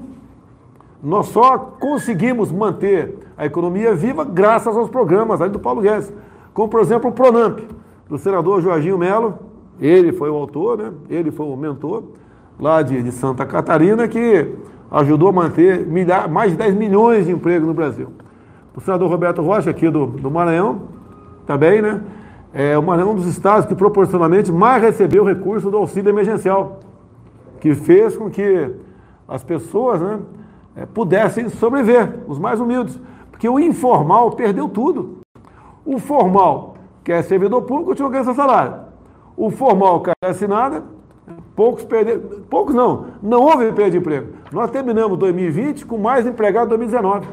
Nós 1.02 1.28
só 1.28 1.58
conseguimos 1.58 2.52
manter 2.52 3.18
a 3.38 3.46
economia 3.46 3.96
viva 3.96 4.26
graças 4.26 4.76
aos 4.76 4.90
programas 4.90 5.42
aí 5.42 5.50
do 5.50 5.60
Paulo 5.60 5.82
Guedes, 5.82 6.12
como 6.54 6.68
por 6.68 6.82
exemplo 6.82 7.10
o 7.10 7.14
Pronamp, 7.14 7.60
do 8.10 8.18
senador 8.18 8.62
Jorginho 8.62 8.98
Melo, 8.98 9.40
ele 9.80 10.12
foi 10.12 10.30
o 10.30 10.36
autor, 10.36 10.78
né? 10.78 10.92
ele 11.10 11.32
foi 11.32 11.46
o 11.46 11.56
mentor, 11.56 12.04
lá 12.60 12.82
de, 12.82 13.02
de 13.02 13.12
Santa 13.12 13.46
Catarina, 13.46 14.08
que 14.08 14.56
ajudou 14.92 15.30
a 15.30 15.32
manter 15.32 15.88
mais 16.30 16.52
de 16.52 16.58
10 16.58 16.76
milhões 16.76 17.26
de 17.26 17.32
empregos 17.32 17.68
no 17.68 17.74
Brasil. 17.74 18.10
O 18.76 18.82
senador 18.82 19.10
Roberto 19.10 19.42
Rocha, 19.42 19.70
aqui 19.70 19.90
do, 19.90 20.08
do 20.08 20.30
Maranhão, 20.30 20.82
também, 21.50 21.82
né? 21.82 22.00
É 22.54 22.78
um 22.78 23.16
dos 23.16 23.26
estados 23.26 23.66
que 23.66 23.74
proporcionalmente 23.74 24.52
mais 24.52 24.84
recebeu 24.84 25.24
recurso 25.24 25.72
do 25.72 25.78
auxílio 25.78 26.10
emergencial, 26.10 26.80
que 27.60 27.74
fez 27.74 28.16
com 28.16 28.30
que 28.30 28.72
as 29.28 29.44
pessoas 29.44 30.00
né, 30.00 30.20
é, 30.76 30.86
pudessem 30.86 31.50
sobreviver, 31.50 32.20
os 32.28 32.38
mais 32.38 32.60
humildes. 32.60 33.00
Porque 33.32 33.50
o 33.50 33.60
informal 33.60 34.32
perdeu 34.32 34.70
tudo. 34.70 35.22
O 35.84 35.98
formal, 35.98 36.76
que 37.04 37.12
é 37.12 37.24
servidor 37.24 37.64
público, 37.64 37.90
continua 37.90 38.12
ganhando 38.12 38.26
seu 38.26 38.36
salário. 38.36 38.76
O 39.36 39.50
formal, 39.50 40.02
que 40.02 40.12
é 40.12 40.30
assinada, 40.30 40.84
poucos 41.56 41.84
perderam. 41.84 42.22
Poucos 42.48 42.76
não, 42.76 43.06
não 43.24 43.42
houve 43.42 43.72
perda 43.72 43.92
de 43.92 43.98
emprego. 43.98 44.34
Nós 44.52 44.70
terminamos 44.70 45.18
2020 45.18 45.84
com 45.88 45.98
mais 45.98 46.28
empregados 46.28 46.68
em 46.68 46.78
2019. 46.78 47.28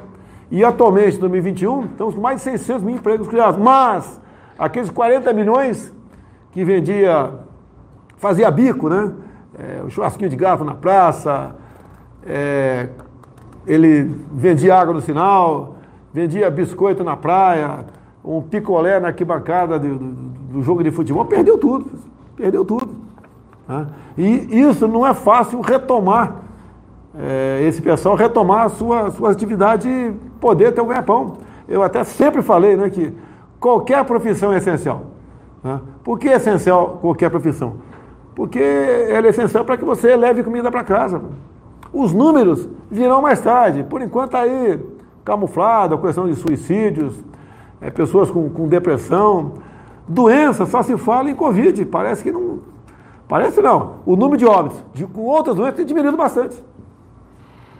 E 0.51 0.65
atualmente, 0.65 1.17
em 1.17 1.21
2021, 1.21 1.87
estamos 1.87 2.15
com 2.15 2.21
mais 2.21 2.37
de 2.39 2.43
600 2.43 2.83
mil 2.83 2.97
empregos 2.97 3.29
criados. 3.29 3.61
Mas, 3.61 4.21
aqueles 4.59 4.91
40 4.91 5.33
milhões 5.33 5.93
que 6.53 6.65
vendia, 6.65 7.33
fazia 8.17 8.51
bico, 8.51 8.89
né? 8.89 9.13
É, 9.59 9.83
o 9.83 9.91
churrasquinho 9.91 10.31
de 10.31 10.37
garfo 10.37 10.65
na 10.65 10.75
praça, 10.75 11.55
é, 12.27 12.89
ele 13.67 14.05
vendia 14.33 14.77
água 14.79 14.95
no 14.95 15.01
sinal, 15.01 15.77
vendia 16.13 16.51
biscoito 16.51 17.03
na 17.03 17.17
praia, 17.17 17.85
um 18.25 18.43
picolé 18.43 19.01
na 19.01 19.09
arquibancada 19.09 19.79
do, 19.79 19.99
do, 19.99 20.13
do 20.53 20.63
jogo 20.63 20.83
de 20.83 20.91
futebol, 20.91 21.25
perdeu 21.25 21.59
tudo, 21.59 21.91
perdeu 22.37 22.65
tudo. 22.65 22.95
Né? 23.69 23.87
E 24.17 24.61
isso 24.61 24.87
não 24.87 25.07
é 25.07 25.15
fácil 25.15 25.61
retomar, 25.61 26.37
é, 27.19 27.63
esse 27.63 27.81
pessoal 27.81 28.15
retomar 28.15 28.67
a 28.67 28.69
sua, 28.69 29.11
sua 29.11 29.31
atividade 29.31 30.15
poder 30.41 30.73
ter 30.73 30.81
um 30.81 30.87
ganha-pão. 30.87 31.39
Eu 31.69 31.83
até 31.83 32.05
sempre 32.05 32.43
falei 32.43 32.77
né, 32.77 32.91
que 32.91 33.13
qualquer 33.59 34.05
profissão 34.05 34.53
é 34.53 34.59
essencial. 34.59 35.03
Né? 35.63 35.81
Por 36.05 36.19
que 36.19 36.29
é 36.29 36.37
essencial 36.37 36.99
qualquer 37.01 37.31
profissão? 37.31 37.75
Porque 38.35 38.61
ela 38.61 39.27
é 39.27 39.31
essencial 39.31 39.65
para 39.65 39.77
que 39.77 39.85
você 39.85 40.15
leve 40.15 40.45
comida 40.45 40.71
para 40.71 40.85
casa. 40.85 41.23
Os 41.93 42.13
números 42.13 42.69
virão 42.91 43.23
mais 43.23 43.41
tarde. 43.41 43.83
Por 43.83 44.03
enquanto 44.03 44.27
está 44.27 44.41
aí 44.41 44.79
camuflado 45.25 45.95
a 45.95 45.99
questão 45.99 46.27
de 46.27 46.35
suicídios, 46.35 47.15
é, 47.81 47.91
pessoas 47.91 48.31
com, 48.31 48.49
com 48.51 48.69
depressão, 48.69 49.55
doença, 50.07 50.67
só 50.67 50.83
se 50.83 50.97
fala 50.99 51.31
em 51.31 51.35
Covid. 51.35 51.85
Parece 51.87 52.23
que 52.23 52.31
não. 52.31 52.59
Parece 53.27 53.61
não. 53.61 53.97
O 54.05 54.15
número 54.15 54.37
de 54.37 54.47
óbitos 54.47 54.85
de, 54.93 55.07
com 55.07 55.23
outras 55.23 55.57
doenças 55.57 55.77
tem 55.77 55.87
diminuído 55.87 56.17
bastante. 56.17 56.63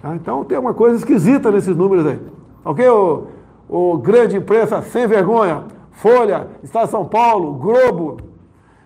Ah, 0.07 0.15
então 0.15 0.45
tem 0.45 0.57
uma 0.57 0.73
coisa 0.73 0.97
esquisita 0.99 1.51
nesses 1.51 1.77
números 1.77 2.07
aí. 2.07 2.21
Ok, 2.65 2.89
o, 2.89 3.27
o 3.69 3.99
grande 3.99 4.37
imprensa 4.37 4.81
sem 4.81 5.05
vergonha, 5.05 5.65
Folha, 5.91 6.47
Estado 6.63 6.85
de 6.85 6.91
São 6.93 7.05
Paulo, 7.05 7.55
Globo. 7.55 8.19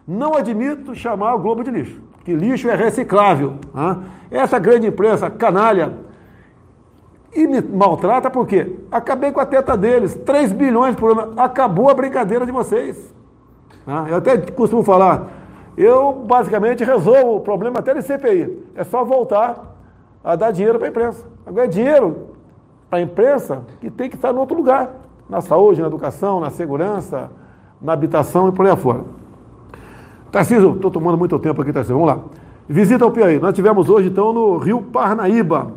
Não 0.08 0.34
admito 0.34 0.94
chamar 0.94 1.34
o 1.34 1.38
Globo 1.38 1.62
de 1.62 1.70
lixo, 1.70 2.00
que 2.24 2.32
lixo 2.32 2.70
é 2.70 2.74
reciclável. 2.74 3.56
Ah? 3.74 3.98
Essa 4.30 4.58
grande 4.58 4.86
imprensa 4.86 5.28
canalha 5.28 5.92
e 7.34 7.46
me 7.46 7.60
maltrata 7.60 8.30
porque 8.30 8.78
acabei 8.90 9.30
com 9.30 9.40
a 9.40 9.46
teta 9.46 9.76
deles, 9.76 10.14
3 10.24 10.52
bilhões 10.52 10.96
por 10.96 11.10
ano, 11.10 11.34
acabou 11.36 11.90
a 11.90 11.94
brincadeira 11.94 12.46
de 12.46 12.52
vocês. 12.52 13.14
Ah? 13.86 14.06
Eu 14.08 14.16
até 14.16 14.38
costumo 14.38 14.82
falar, 14.82 15.28
eu 15.76 16.14
basicamente 16.14 16.82
resolvo 16.82 17.36
o 17.36 17.40
problema 17.40 17.80
até 17.80 17.92
de 17.92 18.00
CPI. 18.00 18.64
É 18.74 18.84
só 18.84 19.04
voltar 19.04 19.69
a 20.22 20.36
dar 20.36 20.50
dinheiro 20.50 20.78
para 20.78 20.88
a 20.88 20.90
imprensa. 20.90 21.24
Agora 21.46 21.64
é 21.64 21.68
dinheiro 21.68 22.28
para 22.88 22.98
a 22.98 23.02
imprensa 23.02 23.62
que 23.80 23.90
tem 23.90 24.08
que 24.10 24.16
estar 24.16 24.32
em 24.32 24.36
outro 24.36 24.56
lugar. 24.56 24.90
Na 25.28 25.40
saúde, 25.40 25.80
na 25.80 25.86
educação, 25.86 26.40
na 26.40 26.50
segurança, 26.50 27.30
na 27.80 27.92
habitação 27.92 28.48
e 28.48 28.52
por 28.52 28.66
aí 28.66 28.72
afora. 28.72 29.04
Tarcísio, 30.30 30.74
estou 30.74 30.90
tomando 30.90 31.16
muito 31.16 31.38
tempo 31.38 31.62
aqui, 31.62 31.72
Tarcísio. 31.72 31.96
Vamos 31.96 32.14
lá. 32.14 32.20
Visita 32.68 33.04
ao 33.04 33.10
Piauí. 33.10 33.38
Nós 33.38 33.54
tivemos 33.54 33.88
hoje, 33.88 34.08
então, 34.08 34.32
no 34.32 34.58
Rio 34.58 34.82
Parnaíba, 34.82 35.72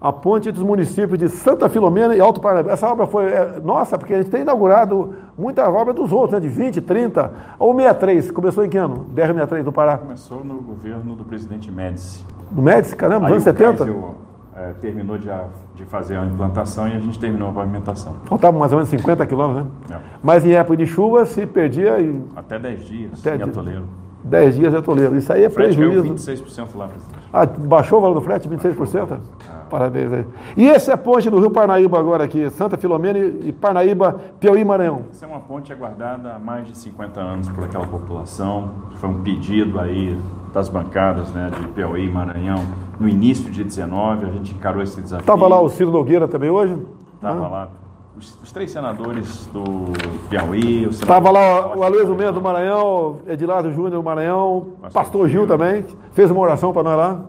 a 0.00 0.12
ponte 0.12 0.50
dos 0.52 0.62
municípios 0.62 1.18
de 1.18 1.28
Santa 1.28 1.68
Filomena 1.68 2.14
e 2.14 2.20
Alto 2.20 2.40
Parnaíba. 2.40 2.70
Essa 2.70 2.88
obra 2.88 3.06
foi 3.06 3.24
é, 3.26 3.60
nossa, 3.62 3.98
porque 3.98 4.14
a 4.14 4.18
gente 4.18 4.30
tem 4.30 4.42
inaugurado 4.42 5.14
muita 5.36 5.68
obra 5.68 5.92
dos 5.92 6.12
outros, 6.12 6.32
né, 6.32 6.40
de 6.40 6.48
20, 6.48 6.80
30, 6.80 7.32
ou 7.58 7.74
63. 7.74 8.30
Começou 8.30 8.64
em 8.64 8.68
que 8.68 8.78
ano? 8.78 9.06
1063 9.14 9.64
do 9.64 9.72
Pará. 9.72 9.98
Começou 9.98 10.44
no 10.44 10.54
governo 10.60 11.14
do 11.14 11.24
presidente 11.24 11.70
Médici. 11.70 12.24
Do 12.50 12.62
Médici, 12.62 12.96
caramba, 12.96 13.28
nos 13.28 13.32
anos 13.32 13.44
70? 13.44 13.84
Geisel, 13.84 14.14
é, 14.56 14.72
terminou 14.80 15.18
de, 15.18 15.28
de, 15.76 15.84
fazer 15.84 16.16
a 16.16 16.24
implantação 16.24 16.88
e 16.88 16.96
a 16.96 16.98
gente 16.98 17.18
terminou 17.18 17.50
a 17.50 17.52
pavimentação. 17.52 18.16
Faltava 18.24 18.58
mais 18.58 18.72
ou 18.72 18.78
menos 18.78 18.90
50 18.90 19.26
quilômetros, 19.26 19.66
né? 19.88 19.96
É. 19.96 20.00
Mas 20.22 20.44
em 20.44 20.52
época 20.52 20.76
de 20.76 20.86
chuva 20.86 21.24
se 21.26 21.46
perdia. 21.46 22.00
E... 22.00 22.20
Até 22.34 22.58
10 22.58 22.84
dias 22.84 23.20
Até 23.20 23.36
em 23.36 23.42
atoleiro. 23.42 23.84
10 24.24 24.56
dias 24.56 24.72
de 24.72 24.78
atoleiro. 24.78 25.16
Isso 25.16 25.32
aí 25.32 25.44
é 25.44 25.48
prejuízo. 25.48 26.14
26% 26.14 26.76
lá, 26.76 26.88
presidente. 26.88 27.18
Ah, 27.32 27.46
baixou 27.46 27.98
o 27.98 28.02
valor 28.02 28.14
do 28.14 28.20
frete? 28.20 28.48
26%? 28.48 29.08
Ah. 29.12 29.18
Parabéns 29.68 30.12
aí. 30.12 30.26
E 30.56 30.66
esse 30.66 30.90
é 30.90 30.94
a 30.94 30.98
ponte 30.98 31.28
do 31.30 31.38
Rio 31.38 31.50
Parnaíba 31.50 31.98
agora 31.98 32.24
aqui, 32.24 32.48
Santa 32.50 32.76
Filomena 32.76 33.18
e 33.18 33.52
Parnaíba, 33.52 34.20
Piauí 34.40 34.64
Maranhão. 34.64 35.04
Essa 35.10 35.26
é 35.26 35.28
uma 35.28 35.40
ponte 35.40 35.72
aguardada 35.72 36.34
há 36.34 36.38
mais 36.38 36.66
de 36.66 36.76
50 36.76 37.20
anos 37.20 37.48
por 37.48 37.64
aquela 37.64 37.86
população. 37.86 38.70
Foi 38.96 39.08
um 39.08 39.22
pedido 39.22 39.78
aí 39.78 40.18
das 40.52 40.68
bancadas 40.68 41.30
né, 41.32 41.50
de 41.58 41.68
Piauí 41.68 42.06
e 42.06 42.10
Maranhão 42.10 42.64
no 42.98 43.08
início 43.08 43.50
de 43.50 43.62
19, 43.62 44.26
a 44.26 44.30
gente 44.30 44.52
encarou 44.54 44.82
esse 44.82 45.00
desafio. 45.00 45.22
Estava 45.22 45.46
lá 45.46 45.60
o 45.60 45.68
Ciro 45.68 45.90
Nogueira 45.90 46.26
também 46.26 46.50
hoje? 46.50 46.76
Estava 47.14 47.46
ah. 47.46 47.48
lá. 47.48 47.68
Os, 48.16 48.36
os, 48.42 48.50
três 48.50 48.72
senadores 48.72 49.46
do 49.52 49.92
Piauí. 50.28 50.84
Estava 50.86 51.30
lá 51.30 51.76
o 51.76 51.84
Aloysio 51.84 52.16
Mendes 52.16 52.34
do 52.34 52.42
Maranhão, 52.42 53.20
Edilardo 53.28 53.70
Júnior 53.70 53.92
do 53.92 54.02
Maranhão, 54.02 54.72
Pastor, 54.82 55.02
Pastor 55.02 55.28
Gil, 55.28 55.40
Gil 55.42 55.46
também, 55.46 55.84
fez 56.12 56.28
uma 56.28 56.40
oração 56.40 56.72
para 56.72 56.82
nós 56.82 56.96
lá. 56.96 57.20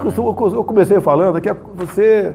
Costuma, 0.00 0.34
eu 0.56 0.64
comecei 0.64 1.00
falando 1.00 1.40
que 1.40 1.52
você, 1.74 2.34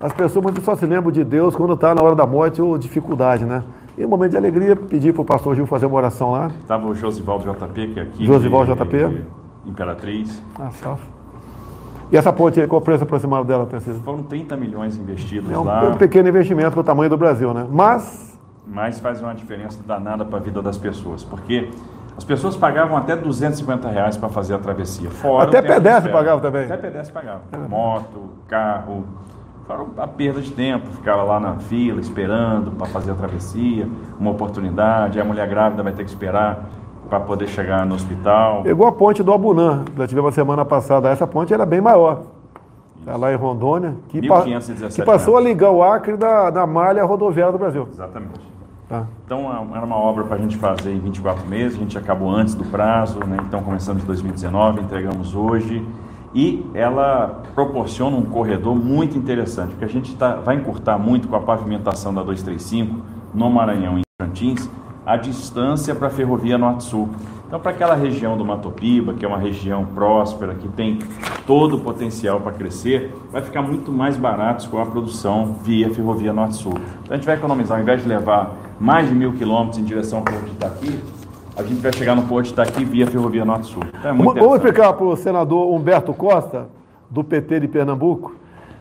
as 0.00 0.12
pessoas 0.12 0.54
só 0.64 0.74
se 0.74 0.86
lembram 0.86 1.12
de 1.12 1.22
Deus 1.24 1.54
quando 1.54 1.74
está 1.74 1.94
na 1.94 2.02
hora 2.02 2.14
da 2.14 2.26
morte 2.26 2.60
ou 2.60 2.76
dificuldade, 2.76 3.44
né? 3.44 3.62
E 3.96 4.04
um 4.04 4.08
momento 4.08 4.30
de 4.32 4.36
alegria, 4.36 4.74
pedi 4.74 5.12
para 5.12 5.22
o 5.22 5.24
pastor 5.24 5.54
Gil 5.54 5.66
fazer 5.66 5.86
uma 5.86 5.96
oração 5.96 6.32
lá. 6.32 6.50
Estava 6.60 6.86
o 6.86 6.94
Josivaldo 6.94 7.44
JP, 7.44 7.86
que 7.88 8.00
é 8.00 8.02
aqui. 8.02 8.24
Josivaldo 8.24 8.74
JP. 8.74 9.22
Imperatriz. 9.66 10.42
Ah, 10.58 10.70
salve. 10.70 11.02
E 12.10 12.16
essa 12.16 12.32
ponte, 12.32 12.66
qual 12.66 12.80
o 12.80 12.84
preço 12.84 13.04
aproximado 13.04 13.44
dela, 13.46 13.66
Francisco? 13.66 14.02
Foram 14.02 14.22
30 14.22 14.56
milhões 14.56 14.96
investidos 14.98 15.50
é 15.50 15.58
um, 15.58 15.64
lá. 15.64 15.84
É 15.84 15.88
um 15.88 15.96
pequeno 15.96 16.28
investimento 16.28 16.72
para 16.72 16.80
o 16.80 16.84
tamanho 16.84 17.08
do 17.08 17.16
Brasil, 17.16 17.54
né? 17.54 17.66
Mas. 17.70 18.38
Mas 18.66 19.00
faz 19.00 19.20
uma 19.22 19.34
diferença 19.34 19.80
danada 19.86 20.24
para 20.24 20.38
a 20.38 20.40
vida 20.40 20.60
das 20.60 20.76
pessoas, 20.76 21.24
porque 21.24 21.68
as 22.16 22.24
pessoas 22.24 22.56
pagavam 22.56 22.96
até 22.96 23.16
250 23.16 23.88
reais 23.88 24.16
para 24.16 24.28
fazer 24.28 24.54
a 24.54 24.58
travessia. 24.58 25.10
Fora 25.10 25.48
até 25.48 25.62
pedestre 25.62 26.12
pagava 26.12 26.40
também. 26.40 26.64
Até 26.64 26.76
pedestre 26.76 27.12
pagava. 27.12 27.40
É. 27.52 27.56
Moto, 27.56 28.30
carro. 28.46 29.04
Fora 29.66 29.86
a 29.98 30.06
perda 30.06 30.40
de 30.40 30.50
tempo, 30.50 30.86
ficava 30.90 31.22
lá 31.22 31.38
na 31.40 31.54
fila 31.54 32.00
esperando 32.00 32.72
para 32.72 32.86
fazer 32.88 33.12
a 33.12 33.14
travessia, 33.14 33.88
uma 34.18 34.32
oportunidade, 34.32 35.20
a 35.20 35.24
mulher 35.24 35.48
grávida 35.48 35.82
vai 35.82 35.92
ter 35.92 36.04
que 36.04 36.10
esperar 36.10 36.66
para 37.08 37.20
poder 37.20 37.46
chegar 37.46 37.86
no 37.86 37.94
hospital. 37.94 38.62
Pegou 38.62 38.86
a 38.86 38.92
ponte 38.92 39.22
do 39.22 39.32
Abunã, 39.32 39.84
nós 39.96 40.08
tivemos 40.08 40.34
semana 40.34 40.64
passada. 40.64 41.08
Essa 41.08 41.26
ponte 41.26 41.54
era 41.54 41.64
bem 41.64 41.80
maior. 41.80 42.22
Está 42.98 43.16
lá 43.16 43.32
em 43.32 43.36
Rondônia, 43.36 43.96
que, 44.08 44.20
que 44.20 45.02
passou 45.04 45.36
a 45.36 45.40
ligar 45.40 45.70
o 45.70 45.82
Acre 45.82 46.16
da, 46.16 46.50
da 46.50 46.66
malha 46.66 47.04
rodoviária 47.04 47.52
do 47.52 47.58
Brasil. 47.58 47.88
Exatamente. 47.90 48.51
Tá. 48.92 49.06
Então 49.24 49.50
era 49.74 49.86
uma 49.86 49.96
obra 49.96 50.22
para 50.24 50.36
a 50.36 50.38
gente 50.38 50.58
fazer 50.58 50.92
em 50.92 50.98
24 50.98 51.48
meses, 51.48 51.78
a 51.78 51.80
gente 51.80 51.96
acabou 51.96 52.30
antes 52.30 52.54
do 52.54 52.62
prazo, 52.62 53.20
né? 53.20 53.38
então 53.48 53.62
começamos 53.62 54.02
em 54.02 54.06
2019, 54.06 54.82
entregamos 54.82 55.34
hoje. 55.34 55.82
E 56.34 56.62
ela 56.74 57.42
proporciona 57.54 58.14
um 58.14 58.24
corredor 58.26 58.74
muito 58.74 59.16
interessante, 59.16 59.70
porque 59.70 59.86
a 59.86 59.88
gente 59.88 60.14
tá, 60.14 60.34
vai 60.36 60.56
encurtar 60.56 60.98
muito 60.98 61.26
com 61.26 61.34
a 61.34 61.40
pavimentação 61.40 62.12
da 62.12 62.22
235 62.22 63.00
no 63.32 63.50
Maranhão 63.50 63.98
e 63.98 64.02
Cantins, 64.20 64.68
a 65.06 65.16
distância 65.16 65.94
para 65.94 66.08
a 66.08 66.10
ferrovia 66.10 66.58
Norte-Sul. 66.58 67.08
Então, 67.46 67.60
para 67.60 67.70
aquela 67.70 67.94
região 67.94 68.36
do 68.36 68.44
Matopiba, 68.46 69.12
que 69.12 69.26
é 69.26 69.28
uma 69.28 69.36
região 69.36 69.84
próspera, 69.84 70.54
que 70.54 70.68
tem 70.68 70.98
todo 71.46 71.76
o 71.76 71.80
potencial 71.80 72.40
para 72.40 72.52
crescer, 72.52 73.14
vai 73.30 73.42
ficar 73.42 73.60
muito 73.60 73.92
mais 73.92 74.16
barato 74.16 74.70
com 74.70 74.78
a 74.78 74.86
produção 74.86 75.56
via 75.62 75.92
ferrovia 75.92 76.32
Norte-Sul. 76.32 76.74
Então, 77.02 77.12
a 77.12 77.16
gente 77.16 77.26
vai 77.26 77.36
economizar, 77.36 77.76
ao 77.76 77.82
invés 77.82 78.02
de 78.02 78.08
levar 78.08 78.54
mais 78.82 79.08
de 79.08 79.14
mil 79.14 79.32
quilômetros 79.34 79.78
em 79.78 79.84
direção 79.84 80.18
ao 80.18 80.24
Porto 80.24 80.44
de 80.44 80.50
Itaqui, 80.50 81.00
a 81.56 81.62
gente 81.62 81.80
vai 81.80 81.92
chegar 81.92 82.16
no 82.16 82.22
Porto 82.24 82.46
de 82.46 82.52
Itaqui 82.52 82.84
via 82.84 83.06
ferrovia 83.06 83.44
Norte-Sul. 83.44 83.84
Então, 83.96 84.10
é 84.10 84.14
Vamos 84.14 84.56
explicar 84.56 84.92
para 84.94 85.04
o 85.04 85.14
senador 85.14 85.72
Humberto 85.72 86.12
Costa, 86.12 86.66
do 87.08 87.22
PT 87.22 87.60
de 87.60 87.68
Pernambuco, 87.68 88.34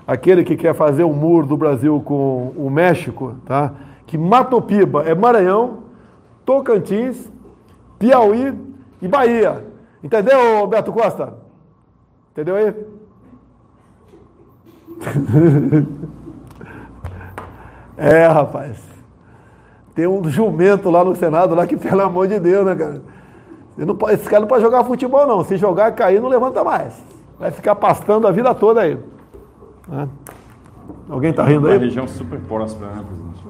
aquele 0.07 0.43
que 0.43 0.55
quer 0.55 0.73
fazer 0.73 1.03
o 1.03 1.13
muro 1.13 1.45
do 1.45 1.55
Brasil 1.55 2.01
com 2.03 2.51
o 2.57 2.67
México, 2.71 3.35
tá? 3.45 3.73
que 4.07 4.17
Matopiba 4.17 5.03
é 5.03 5.13
Maranhão, 5.13 5.83
Tocantins, 6.43 7.31
Piauí 7.99 8.57
e 9.01 9.07
Bahia. 9.07 9.63
Entendeu, 10.03 10.65
Beto 10.65 10.91
Costa? 10.91 11.35
Entendeu 12.31 12.55
aí? 12.55 12.73
é, 17.97 18.25
rapaz. 18.25 18.90
Tem 20.01 20.07
um 20.07 20.27
jumento 20.27 20.89
lá 20.89 21.05
no 21.05 21.15
Senado, 21.15 21.53
lá 21.53 21.67
que, 21.67 21.77
pelo 21.77 22.01
amor 22.01 22.27
de 22.27 22.39
Deus, 22.39 22.65
né, 22.65 22.73
cara? 22.73 23.03
Não 23.77 23.95
pode, 23.95 24.15
esse 24.15 24.27
cara 24.27 24.39
não 24.39 24.47
pode 24.47 24.63
jogar 24.63 24.83
futebol, 24.83 25.27
não. 25.27 25.43
Se 25.43 25.57
jogar 25.57 25.91
e 25.91 25.95
cair, 25.95 26.19
não 26.19 26.27
levanta 26.27 26.63
mais. 26.63 26.91
Vai 27.39 27.51
ficar 27.51 27.75
pastando 27.75 28.27
a 28.27 28.31
vida 28.31 28.51
toda 28.55 28.81
aí. 28.81 28.97
Né? 29.87 30.09
Alguém 31.07 31.29
está 31.29 31.43
rindo 31.43 31.67
aí? 31.67 31.77
Uma 31.77 31.83
região 31.83 32.07
super 32.07 32.39
próspera, 32.39 32.95
né, 32.95 33.03
presidente? 33.05 33.41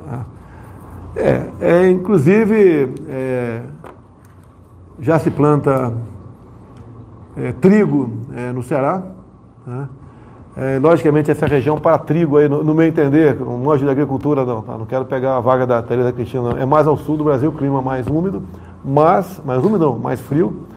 É, 1.16 1.86
é 1.86 1.90
inclusive 1.90 2.96
é, 3.08 3.62
já 5.00 5.20
se 5.20 5.32
planta 5.32 5.94
é, 7.38 7.54
trigo 7.54 8.12
é, 8.36 8.52
no 8.52 8.62
Ceará. 8.62 9.02
Né? 9.66 9.88
É, 10.56 10.80
logicamente, 10.80 11.32
essa 11.32 11.46
região 11.46 11.80
para 11.80 11.98
trigo, 11.98 12.38
aí, 12.38 12.50
no, 12.50 12.64
no 12.64 12.74
meu 12.76 12.86
entender, 12.86 13.42
um 13.42 13.58
monte 13.58 13.84
de 13.84 13.90
agricultura, 13.90 14.44
não, 14.44 14.62
tá? 14.62 14.78
não 14.78 14.86
quero 14.86 15.06
pegar 15.06 15.38
a 15.38 15.40
vaga 15.40 15.66
da 15.66 15.82
Teresa 15.82 16.12
Cristina, 16.12 16.50
não. 16.50 16.58
é 16.58 16.66
mais 16.66 16.88
ao 16.88 16.98
sul 16.98 17.16
do 17.16 17.24
Brasil, 17.24 17.52
clima 17.54 17.82
mais 17.82 18.06
úmido, 18.08 18.44
mas, 18.84 19.42
mais 19.46 19.64
úmido 19.64 19.80
não, 19.80 19.98
mais 19.98 20.20
frio, 20.20 20.68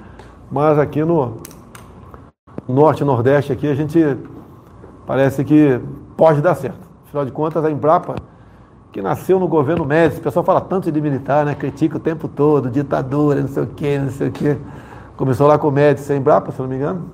mas 0.50 0.78
aqui 0.78 1.04
no 1.04 1.38
norte 2.68 3.02
e 3.02 3.04
nordeste, 3.04 3.52
aqui 3.52 3.66
a 3.66 3.74
gente 3.74 4.16
parece 5.06 5.44
que 5.44 5.80
pode 6.16 6.40
dar 6.40 6.54
certo. 6.54 6.78
Afinal 7.06 7.24
de 7.24 7.32
contas, 7.32 7.64
a 7.64 7.70
Embrapa 7.70 8.14
que 8.94 9.02
nasceu 9.02 9.40
no 9.40 9.48
governo 9.48 9.84
Médici. 9.84 10.20
O 10.20 10.22
pessoal 10.22 10.44
fala 10.44 10.60
tanto 10.60 10.90
de 10.92 11.00
militar, 11.00 11.44
né? 11.44 11.52
Critica 11.52 11.96
o 11.96 12.00
tempo 12.00 12.28
todo, 12.28 12.70
ditadura, 12.70 13.40
não 13.40 13.48
sei 13.48 13.64
o 13.64 13.66
quê, 13.66 13.98
não 13.98 14.08
sei 14.08 14.28
o 14.28 14.30
quê. 14.30 14.56
Começou 15.16 15.48
lá 15.48 15.58
com 15.58 15.66
o 15.66 15.72
Médici, 15.72 16.12
em 16.12 16.20
Brapa, 16.20 16.52
se 16.52 16.60
não 16.60 16.68
me 16.68 16.76
engano. 16.76 17.10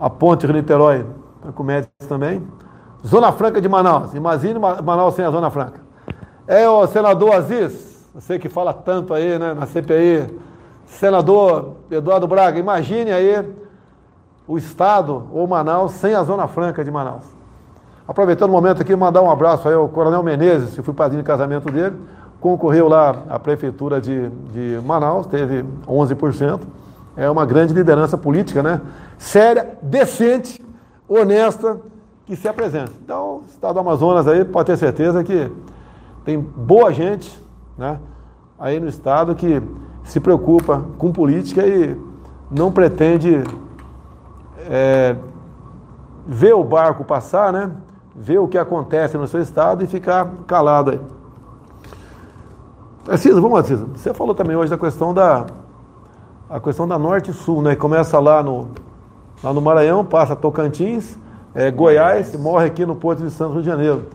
A 0.00 0.10
ponte 0.10 0.44
Rio-Niterói, 0.44 1.06
tá 1.42 1.52
com 1.52 1.62
o 1.62 1.66
Médici 1.66 1.90
também. 2.08 2.42
Zona 3.06 3.32
Franca 3.32 3.60
de 3.60 3.68
Manaus. 3.68 4.14
Imagine 4.14 4.58
Manaus 4.58 5.14
sem 5.14 5.24
a 5.24 5.30
Zona 5.30 5.50
Franca. 5.50 5.80
É 6.46 6.68
o 6.68 6.86
senador 6.86 7.34
Aziz, 7.34 8.08
você 8.14 8.38
que 8.38 8.48
fala 8.48 8.72
tanto 8.74 9.14
aí, 9.14 9.38
né, 9.38 9.54
na 9.54 9.66
CPI. 9.66 10.38
Senador 10.86 11.76
Eduardo 11.90 12.26
Braga, 12.26 12.58
imagine 12.58 13.12
aí 13.12 13.44
o 14.46 14.58
Estado 14.58 15.28
ou 15.32 15.46
Manaus 15.46 15.92
sem 15.92 16.14
a 16.14 16.22
Zona 16.24 16.48
Franca 16.48 16.84
de 16.84 16.90
Manaus. 16.90 17.24
Aproveitando 18.06 18.50
o 18.50 18.52
momento 18.52 18.82
aqui, 18.82 18.96
mandar 18.96 19.22
um 19.22 19.30
abraço 19.30 19.68
aí 19.68 19.74
ao 19.74 19.88
Coronel 19.88 20.22
Menezes, 20.24 20.74
que 20.74 20.82
fui 20.82 20.92
padrinho 20.92 21.22
de 21.22 21.26
casamento 21.26 21.70
dele, 21.70 21.96
concorreu 22.40 22.88
lá 22.88 23.22
à 23.28 23.38
Prefeitura 23.38 24.00
de, 24.00 24.28
de 24.28 24.80
Manaus, 24.84 25.26
teve 25.26 25.64
11%. 25.86 26.60
É 27.16 27.30
uma 27.30 27.46
grande 27.46 27.72
liderança 27.72 28.18
política, 28.18 28.62
né? 28.62 28.80
Séria, 29.16 29.78
decente, 29.80 30.60
honesta, 31.18 31.80
que 32.24 32.36
se 32.36 32.46
apresenta. 32.46 32.92
Então, 33.02 33.38
o 33.38 33.44
Estado 33.48 33.74
do 33.74 33.80
Amazonas 33.80 34.28
aí 34.28 34.44
pode 34.44 34.66
ter 34.66 34.76
certeza 34.76 35.24
que 35.24 35.50
tem 36.24 36.38
boa 36.38 36.92
gente, 36.92 37.42
né? 37.76 37.98
Aí 38.56 38.78
no 38.78 38.86
Estado 38.86 39.34
que 39.34 39.60
se 40.04 40.20
preocupa 40.20 40.84
com 40.96 41.12
política 41.12 41.66
e 41.66 41.96
não 42.50 42.70
pretende 42.70 43.42
é, 44.68 45.16
ver 46.26 46.54
o 46.54 46.62
barco 46.62 47.04
passar, 47.04 47.52
né? 47.52 47.72
Ver 48.14 48.38
o 48.38 48.46
que 48.46 48.58
acontece 48.58 49.16
no 49.16 49.26
seu 49.26 49.40
estado 49.40 49.82
e 49.82 49.86
ficar 49.86 50.30
calado 50.46 50.90
aí. 50.90 51.00
Cisa, 53.18 53.40
vamos 53.40 53.58
lá, 53.58 53.64
Cisa. 53.64 53.86
Você 53.94 54.14
falou 54.14 54.34
também 54.34 54.56
hoje 54.56 54.70
da 54.70 54.78
questão 54.78 55.12
da 55.12 55.46
a 56.48 56.60
questão 56.60 56.86
da 56.86 56.98
Norte 56.98 57.30
e 57.30 57.34
Sul, 57.34 57.62
né? 57.62 57.74
Começa 57.76 58.18
lá 58.18 58.42
no, 58.42 58.68
lá 59.42 59.52
no 59.52 59.60
Maranhão, 59.60 60.04
passa 60.04 60.36
Tocantins, 60.36 61.18
é, 61.54 61.70
Goiás, 61.70 62.34
morre 62.36 62.66
aqui 62.66 62.86
no 62.86 62.94
Porto 62.94 63.22
de 63.22 63.30
Santos, 63.30 63.54
Rio 63.54 63.62
de 63.62 63.68
Janeiro. 63.68 64.06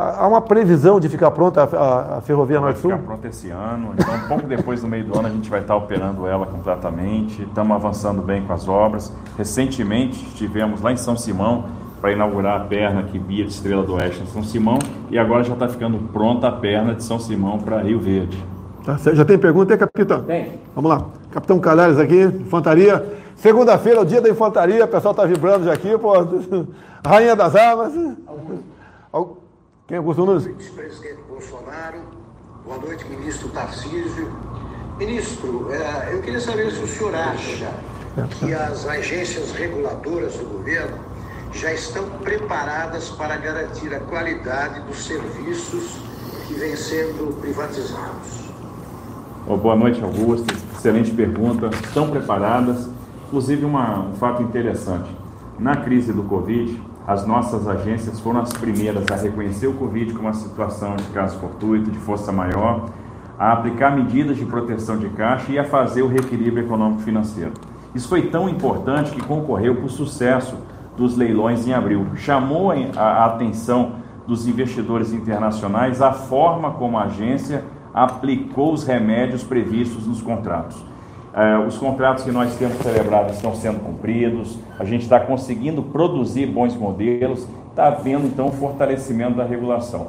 Há 0.00 0.28
uma 0.28 0.40
previsão 0.40 1.00
de 1.00 1.08
ficar 1.08 1.32
pronta 1.32 1.64
a, 1.64 2.18
a 2.18 2.20
Ferrovia 2.20 2.60
Norte-Sul? 2.60 2.90
Vai 2.90 2.98
ficar 3.00 3.10
pronta 3.10 3.26
esse 3.26 3.50
ano. 3.50 3.94
Então, 3.98 4.14
um 4.14 4.28
pouco 4.28 4.46
depois 4.46 4.80
do 4.80 4.86
meio 4.86 5.04
do 5.04 5.18
ano, 5.18 5.26
a 5.26 5.30
gente 5.30 5.50
vai 5.50 5.58
estar 5.58 5.74
operando 5.74 6.24
ela 6.24 6.46
completamente. 6.46 7.42
Estamos 7.42 7.74
avançando 7.74 8.22
bem 8.22 8.44
com 8.44 8.52
as 8.52 8.68
obras. 8.68 9.12
Recentemente, 9.36 10.24
estivemos 10.24 10.80
lá 10.80 10.92
em 10.92 10.96
São 10.96 11.16
Simão 11.16 11.64
para 12.00 12.12
inaugurar 12.12 12.60
a 12.60 12.64
perna 12.64 13.02
que 13.02 13.18
via 13.18 13.44
de 13.44 13.50
Estrela 13.50 13.82
do 13.82 13.94
Oeste 13.94 14.22
em 14.22 14.26
São 14.26 14.44
Simão. 14.44 14.78
E 15.10 15.18
agora 15.18 15.42
já 15.42 15.54
está 15.54 15.68
ficando 15.68 15.98
pronta 16.12 16.46
a 16.46 16.52
perna 16.52 16.94
de 16.94 17.02
São 17.02 17.18
Simão 17.18 17.58
para 17.58 17.82
Rio 17.82 17.98
Verde. 17.98 18.38
Tá, 18.84 18.96
já 19.12 19.24
tem 19.24 19.36
pergunta, 19.36 19.72
hein, 19.72 19.78
capitão? 19.80 20.22
Tem. 20.22 20.60
Vamos 20.76 20.90
lá. 20.92 21.06
Capitão 21.32 21.58
Calhares 21.58 21.98
aqui, 21.98 22.22
infantaria. 22.22 23.04
Segunda-feira, 23.38 24.00
o 24.00 24.04
dia 24.04 24.20
da 24.20 24.28
infantaria, 24.28 24.84
o 24.84 24.88
pessoal 24.88 25.12
está 25.12 25.24
vibrando 25.24 25.64
já 25.64 25.72
aqui, 25.72 25.96
pô. 25.96 26.12
Rainha 27.06 27.36
das 27.36 27.54
armas. 27.54 27.92
Augusto. 29.12 29.38
Quem 29.86 29.94
é 29.94 29.98
Augusto 29.98 30.26
Nunes? 30.26 30.44
Vice-presidente 30.44 31.22
Bolsonaro. 31.28 32.00
Boa 32.64 32.78
noite, 32.78 33.04
ministro 33.06 33.48
Tarcísio. 33.50 34.32
Ministro, 34.98 35.72
é, 35.72 36.12
eu 36.12 36.20
queria 36.20 36.40
saber 36.40 36.72
se 36.72 36.82
o 36.82 36.88
senhor 36.88 37.14
acha 37.14 37.70
que 38.40 38.52
as 38.52 38.86
agências 38.88 39.52
reguladoras 39.52 40.34
do 40.34 40.44
governo 40.44 40.98
já 41.52 41.72
estão 41.72 42.10
preparadas 42.24 43.08
para 43.10 43.36
garantir 43.36 43.94
a 43.94 44.00
qualidade 44.00 44.80
dos 44.80 45.06
serviços 45.06 45.96
que 46.48 46.54
vêm 46.54 46.74
sendo 46.74 47.40
privatizados. 47.40 48.48
Oh, 49.46 49.56
boa 49.56 49.76
noite, 49.76 50.02
Augusto. 50.02 50.52
Excelente 50.76 51.12
pergunta. 51.12 51.70
Estão 51.84 52.10
preparadas. 52.10 52.97
Inclusive, 53.28 53.62
uma, 53.66 54.06
um 54.06 54.14
fato 54.14 54.42
interessante. 54.42 55.14
Na 55.58 55.76
crise 55.76 56.14
do 56.14 56.22
Covid, 56.22 56.80
as 57.06 57.26
nossas 57.26 57.68
agências 57.68 58.18
foram 58.20 58.40
as 58.40 58.50
primeiras 58.54 59.04
a 59.12 59.16
reconhecer 59.16 59.66
o 59.66 59.74
Covid 59.74 60.14
como 60.14 60.28
uma 60.28 60.32
situação 60.32 60.96
de 60.96 61.04
caso 61.08 61.38
fortuito, 61.38 61.90
de 61.90 61.98
força 61.98 62.32
maior, 62.32 62.88
a 63.38 63.52
aplicar 63.52 63.94
medidas 63.94 64.38
de 64.38 64.46
proteção 64.46 64.96
de 64.96 65.10
caixa 65.10 65.52
e 65.52 65.58
a 65.58 65.64
fazer 65.64 66.00
o 66.00 66.08
reequilíbrio 66.08 66.64
econômico-financeiro. 66.64 67.52
Isso 67.94 68.08
foi 68.08 68.22
tão 68.30 68.48
importante 68.48 69.10
que 69.10 69.20
concorreu 69.20 69.74
para 69.74 69.84
o 69.84 69.90
sucesso 69.90 70.56
dos 70.96 71.14
leilões 71.14 71.68
em 71.68 71.74
abril. 71.74 72.06
Chamou 72.14 72.72
a 72.96 73.26
atenção 73.26 73.96
dos 74.26 74.48
investidores 74.48 75.12
internacionais 75.12 76.00
a 76.00 76.12
forma 76.12 76.70
como 76.70 76.96
a 76.96 77.04
agência 77.04 77.62
aplicou 77.92 78.72
os 78.72 78.84
remédios 78.84 79.44
previstos 79.44 80.06
nos 80.06 80.22
contratos. 80.22 80.82
Uh, 81.38 81.68
os 81.68 81.78
contratos 81.78 82.24
que 82.24 82.32
nós 82.32 82.56
temos 82.56 82.78
celebrados 82.78 83.36
estão 83.36 83.54
sendo 83.54 83.78
cumpridos, 83.78 84.58
a 84.76 84.84
gente 84.84 85.02
está 85.02 85.20
conseguindo 85.20 85.84
produzir 85.84 86.46
bons 86.46 86.74
modelos, 86.74 87.46
está 87.70 87.86
havendo 87.86 88.26
então 88.26 88.48
um 88.48 88.50
fortalecimento 88.50 89.36
da 89.36 89.44
regulação. 89.44 90.08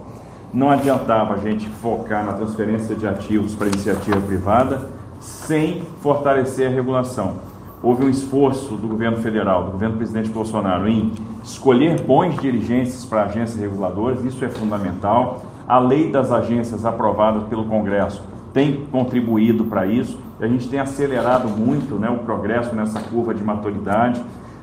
Não 0.52 0.72
adiantava 0.72 1.36
a 1.36 1.38
gente 1.38 1.70
focar 1.70 2.26
na 2.26 2.34
transferência 2.34 2.96
de 2.96 3.08
ativos 3.08 3.54
para 3.54 3.68
iniciativa 3.68 4.20
privada 4.20 4.90
sem 5.20 5.84
fortalecer 6.02 6.66
a 6.66 6.72
regulação. 6.72 7.36
Houve 7.84 8.06
um 8.06 8.10
esforço 8.10 8.76
do 8.76 8.88
governo 8.88 9.18
federal, 9.18 9.66
do 9.66 9.72
governo 9.74 9.94
do 9.94 9.98
presidente 10.00 10.30
Bolsonaro, 10.30 10.88
em 10.88 11.14
escolher 11.44 12.02
bons 12.02 12.42
dirigentes 12.42 13.06
para 13.06 13.26
agências 13.26 13.60
reguladoras, 13.60 14.26
isso 14.26 14.44
é 14.44 14.50
fundamental. 14.50 15.44
A 15.68 15.78
lei 15.78 16.12
das 16.12 16.32
agências 16.32 16.86
aprovada 16.86 17.42
pelo 17.42 17.66
Congresso 17.66 18.24
tem 18.54 18.86
contribuído 18.92 19.66
para 19.66 19.86
isso. 19.86 20.20
A 20.40 20.48
gente 20.48 20.68
tem 20.68 20.80
acelerado 20.80 21.50
muito 21.50 21.96
né, 21.96 22.10
o 22.10 22.20
progresso 22.20 22.74
nessa 22.76 23.00
curva 23.00 23.34
de 23.34 23.44
maturidade. 23.44 24.22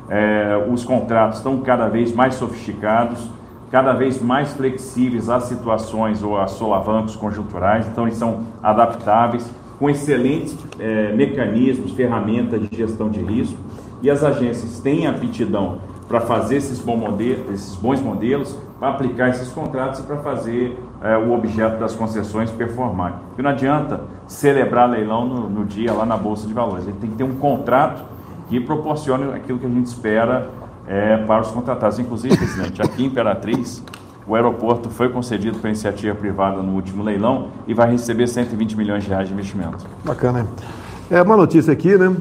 É, 0.09 0.67
os 0.71 0.85
contratos 0.85 1.39
estão 1.39 1.59
cada 1.61 1.89
vez 1.89 2.13
mais 2.13 2.35
sofisticados, 2.35 3.29
cada 3.71 3.93
vez 3.93 4.23
mais 4.23 4.53
flexíveis 4.53 5.29
às 5.29 5.45
situações 5.45 6.23
ou 6.23 6.39
a 6.41 6.47
solavancos 6.47 7.17
conjunturais, 7.17 7.87
então 7.89 8.07
eles 8.07 8.17
são 8.17 8.45
adaptáveis, 8.63 9.49
com 9.79 9.91
excelentes 9.91 10.57
é, 10.79 11.13
mecanismos, 11.13 11.93
ferramentas 11.93 12.61
de 12.61 12.75
gestão 12.75 13.11
de 13.11 13.21
risco, 13.21 13.59
e 14.01 14.11
as 14.11 14.23
agências 14.23 14.81
têm 14.81 15.07
aptidão 15.07 15.81
para 16.09 16.21
fazer 16.21 16.57
esses, 16.57 16.79
bom 16.79 16.97
modelo, 16.97 17.53
esses 17.53 17.75
bons 17.75 18.01
modelos, 18.01 18.57
para 18.79 18.91
aplicar 18.91 19.31
esses 19.31 19.49
contratos 19.49 20.01
e 20.01 20.03
para 20.05 20.19
fazer 20.19 20.79
é, 21.07 21.17
o 21.17 21.33
objeto 21.33 21.79
das 21.79 21.95
concessões 21.95 22.51
performar. 22.51 23.21
Porque 23.29 23.43
não 23.43 23.51
adianta 23.51 24.01
celebrar 24.27 24.91
leilão 24.91 25.27
no, 25.27 25.49
no, 25.49 25.65
dia 25.65 25.93
lá 25.93 26.05
na 26.05 26.17
Bolsa 26.17 26.49
de 26.49 26.53
Valores. 26.53 26.85
Gente 26.85 26.99
tem 26.99 27.11
que 27.11 27.17
ter 27.17 27.25
um 27.25 27.37
contrato 27.37 28.03
que 28.49 28.59
proporcione 28.59 29.33
aquilo 29.33 29.59
que 29.59 29.67
a 29.67 29.69
gente 29.69 29.87
espera 29.87 30.51
é, 30.87 31.17
para 31.19 31.43
os 31.43 31.51
contratados. 31.51 32.01
Inclusive, 32.01 32.37
presidente, 32.37 32.83
aqui 32.83 33.05
em 33.05 33.07
Imperatriz, 33.07 33.85
o 34.27 34.35
aeroporto 34.35 34.91
foi 34.91 35.09
concedido 35.09 35.59
para 35.59 35.71
iniciativa 35.71 36.15
privada 36.15 36.61
no 36.61 36.75
último 36.75 37.05
leilão 37.05 37.51
e 37.69 37.75
vai 37.75 37.89
receber 37.89 38.27
120 38.27 38.77
milhões 38.77 39.05
de 39.05 39.11
reais 39.11 39.29
de 39.29 39.35
investimento. 39.35 39.87
Bacana. 40.05 40.45
É 41.09 41.23
uma 41.23 41.37
notícia 41.37 41.73
aqui, 41.73 41.97
né? 41.97 42.17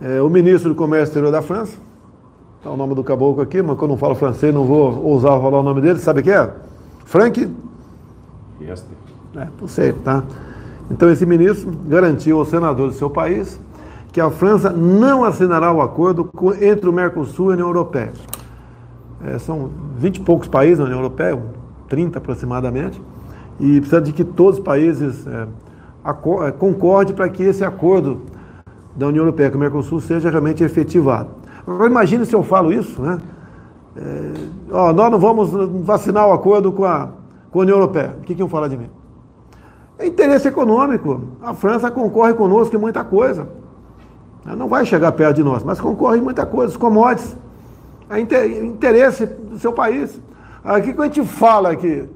É, 0.00 0.22
o 0.22 0.30
ministro 0.30 0.70
do 0.70 0.76
Comércio 0.76 1.08
Exterior 1.08 1.32
da 1.32 1.42
França, 1.42 1.76
está 2.58 2.70
o 2.70 2.76
nome 2.76 2.94
do 2.94 3.02
caboclo 3.02 3.42
aqui, 3.42 3.60
mas 3.60 3.76
quando 3.76 3.90
eu 3.90 3.94
não 3.94 3.98
falo 3.98 4.14
francês 4.14 4.54
não 4.54 4.64
vou 4.64 5.04
ousar 5.04 5.38
falar 5.40 5.58
o 5.58 5.62
nome 5.62 5.80
dele, 5.80 5.98
sabe 5.98 6.22
quem 6.22 6.32
é? 6.32 6.50
Frank 7.04 7.50
Riester. 8.60 8.96
É, 9.36 9.48
não 9.60 9.68
sei, 9.68 9.92
tá? 9.92 10.22
Então 10.90 11.10
esse 11.10 11.24
ministro 11.24 11.70
garantiu 11.86 12.38
ao 12.38 12.44
senador 12.44 12.88
do 12.88 12.94
seu 12.94 13.08
país 13.08 13.60
que 14.12 14.20
a 14.20 14.30
França 14.30 14.70
não 14.70 15.24
assinará 15.24 15.72
o 15.72 15.80
acordo 15.80 16.30
entre 16.60 16.88
o 16.88 16.92
Mercosul 16.92 17.46
e 17.46 17.50
a 17.50 17.54
União 17.54 17.68
Europeia. 17.68 18.12
É, 19.24 19.38
são 19.38 19.70
20 19.96 20.16
e 20.16 20.20
poucos 20.20 20.48
países 20.48 20.78
na 20.78 20.84
União 20.84 20.98
Europeia, 20.98 21.40
30 21.88 22.18
aproximadamente, 22.18 23.00
e 23.60 23.80
precisa 23.80 24.00
de 24.00 24.12
que 24.12 24.24
todos 24.24 24.58
os 24.58 24.64
países 24.64 25.26
é, 25.26 25.46
é 26.48 26.50
concordem 26.52 27.14
para 27.14 27.28
que 27.28 27.42
esse 27.42 27.64
acordo 27.64 28.22
da 28.96 29.06
União 29.06 29.22
Europeia 29.22 29.50
com 29.50 29.56
o 29.56 29.60
Mercosul 29.60 30.00
seja 30.00 30.30
realmente 30.30 30.64
efetivado. 30.64 31.28
Agora 31.66 31.88
imagine 31.88 32.26
se 32.26 32.34
eu 32.34 32.42
falo 32.42 32.72
isso, 32.72 33.00
né? 33.00 33.18
É, 33.96 34.32
ó, 34.72 34.92
nós 34.92 35.10
não 35.10 35.18
vamos 35.18 35.50
vacinar 35.84 36.26
o 36.26 36.32
acordo 36.32 36.72
com 36.72 36.84
a, 36.84 37.10
com 37.50 37.60
a 37.60 37.62
União 37.62 37.76
Europeia. 37.76 38.16
O 38.18 38.22
que, 38.22 38.34
que 38.34 38.40
iam 38.40 38.48
falar 38.48 38.68
de 38.68 38.76
mim? 38.76 38.90
É 39.98 40.06
interesse 40.06 40.48
econômico. 40.48 41.22
A 41.42 41.54
França 41.54 41.90
concorre 41.90 42.34
conosco 42.34 42.74
em 42.74 42.78
muita 42.78 43.04
coisa. 43.04 43.48
Ela 44.46 44.56
não 44.56 44.68
vai 44.68 44.84
chegar 44.86 45.12
perto 45.12 45.36
de 45.36 45.42
nós, 45.42 45.62
mas 45.62 45.80
concorre 45.80 46.18
em 46.18 46.22
muita 46.22 46.46
coisa. 46.46 46.72
Os 46.72 46.76
commodities. 46.76 47.36
É 48.08 48.18
interesse 48.18 49.24
do 49.26 49.58
seu 49.58 49.72
país. 49.72 50.20
Aqui 50.64 50.92
que 50.92 51.00
a 51.00 51.04
gente 51.04 51.22
fala 51.24 51.70
aqui, 51.70 52.08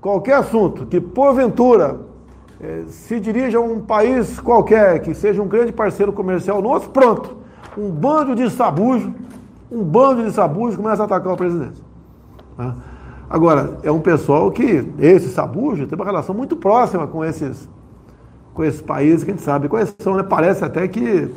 qualquer 0.00 0.36
assunto 0.36 0.86
que 0.86 1.00
porventura 1.00 2.00
é, 2.58 2.84
se 2.88 3.20
dirija 3.20 3.58
a 3.58 3.60
um 3.60 3.80
país 3.80 4.40
qualquer, 4.40 5.00
que 5.00 5.12
seja 5.14 5.42
um 5.42 5.46
grande 5.46 5.70
parceiro 5.70 6.12
comercial 6.12 6.62
nosso, 6.62 6.88
pronto. 6.88 7.36
Um 7.76 7.90
bando 7.90 8.34
de 8.34 8.48
sabujo 8.50 9.12
um 9.70 9.84
bando 9.84 10.24
de 10.24 10.32
sabujos 10.32 10.76
começa 10.76 11.02
a 11.02 11.06
atacar 11.06 11.32
o 11.32 11.36
presidente. 11.36 11.82
Agora, 13.30 13.78
é 13.82 13.92
um 13.92 14.00
pessoal 14.00 14.50
que, 14.50 14.90
esse 14.98 15.28
sabujo, 15.28 15.86
tem 15.86 15.96
uma 15.96 16.04
relação 16.04 16.34
muito 16.34 16.56
próxima 16.56 17.06
com 17.06 17.24
esses, 17.24 17.68
com 18.54 18.64
esses 18.64 18.80
países 18.80 19.22
que 19.22 19.30
a 19.30 19.34
gente 19.34 19.44
sabe 19.44 19.68
quais 19.68 19.94
são, 19.98 20.14
né? 20.16 20.22
Parece 20.22 20.64
até 20.64 20.88
que 20.88 21.30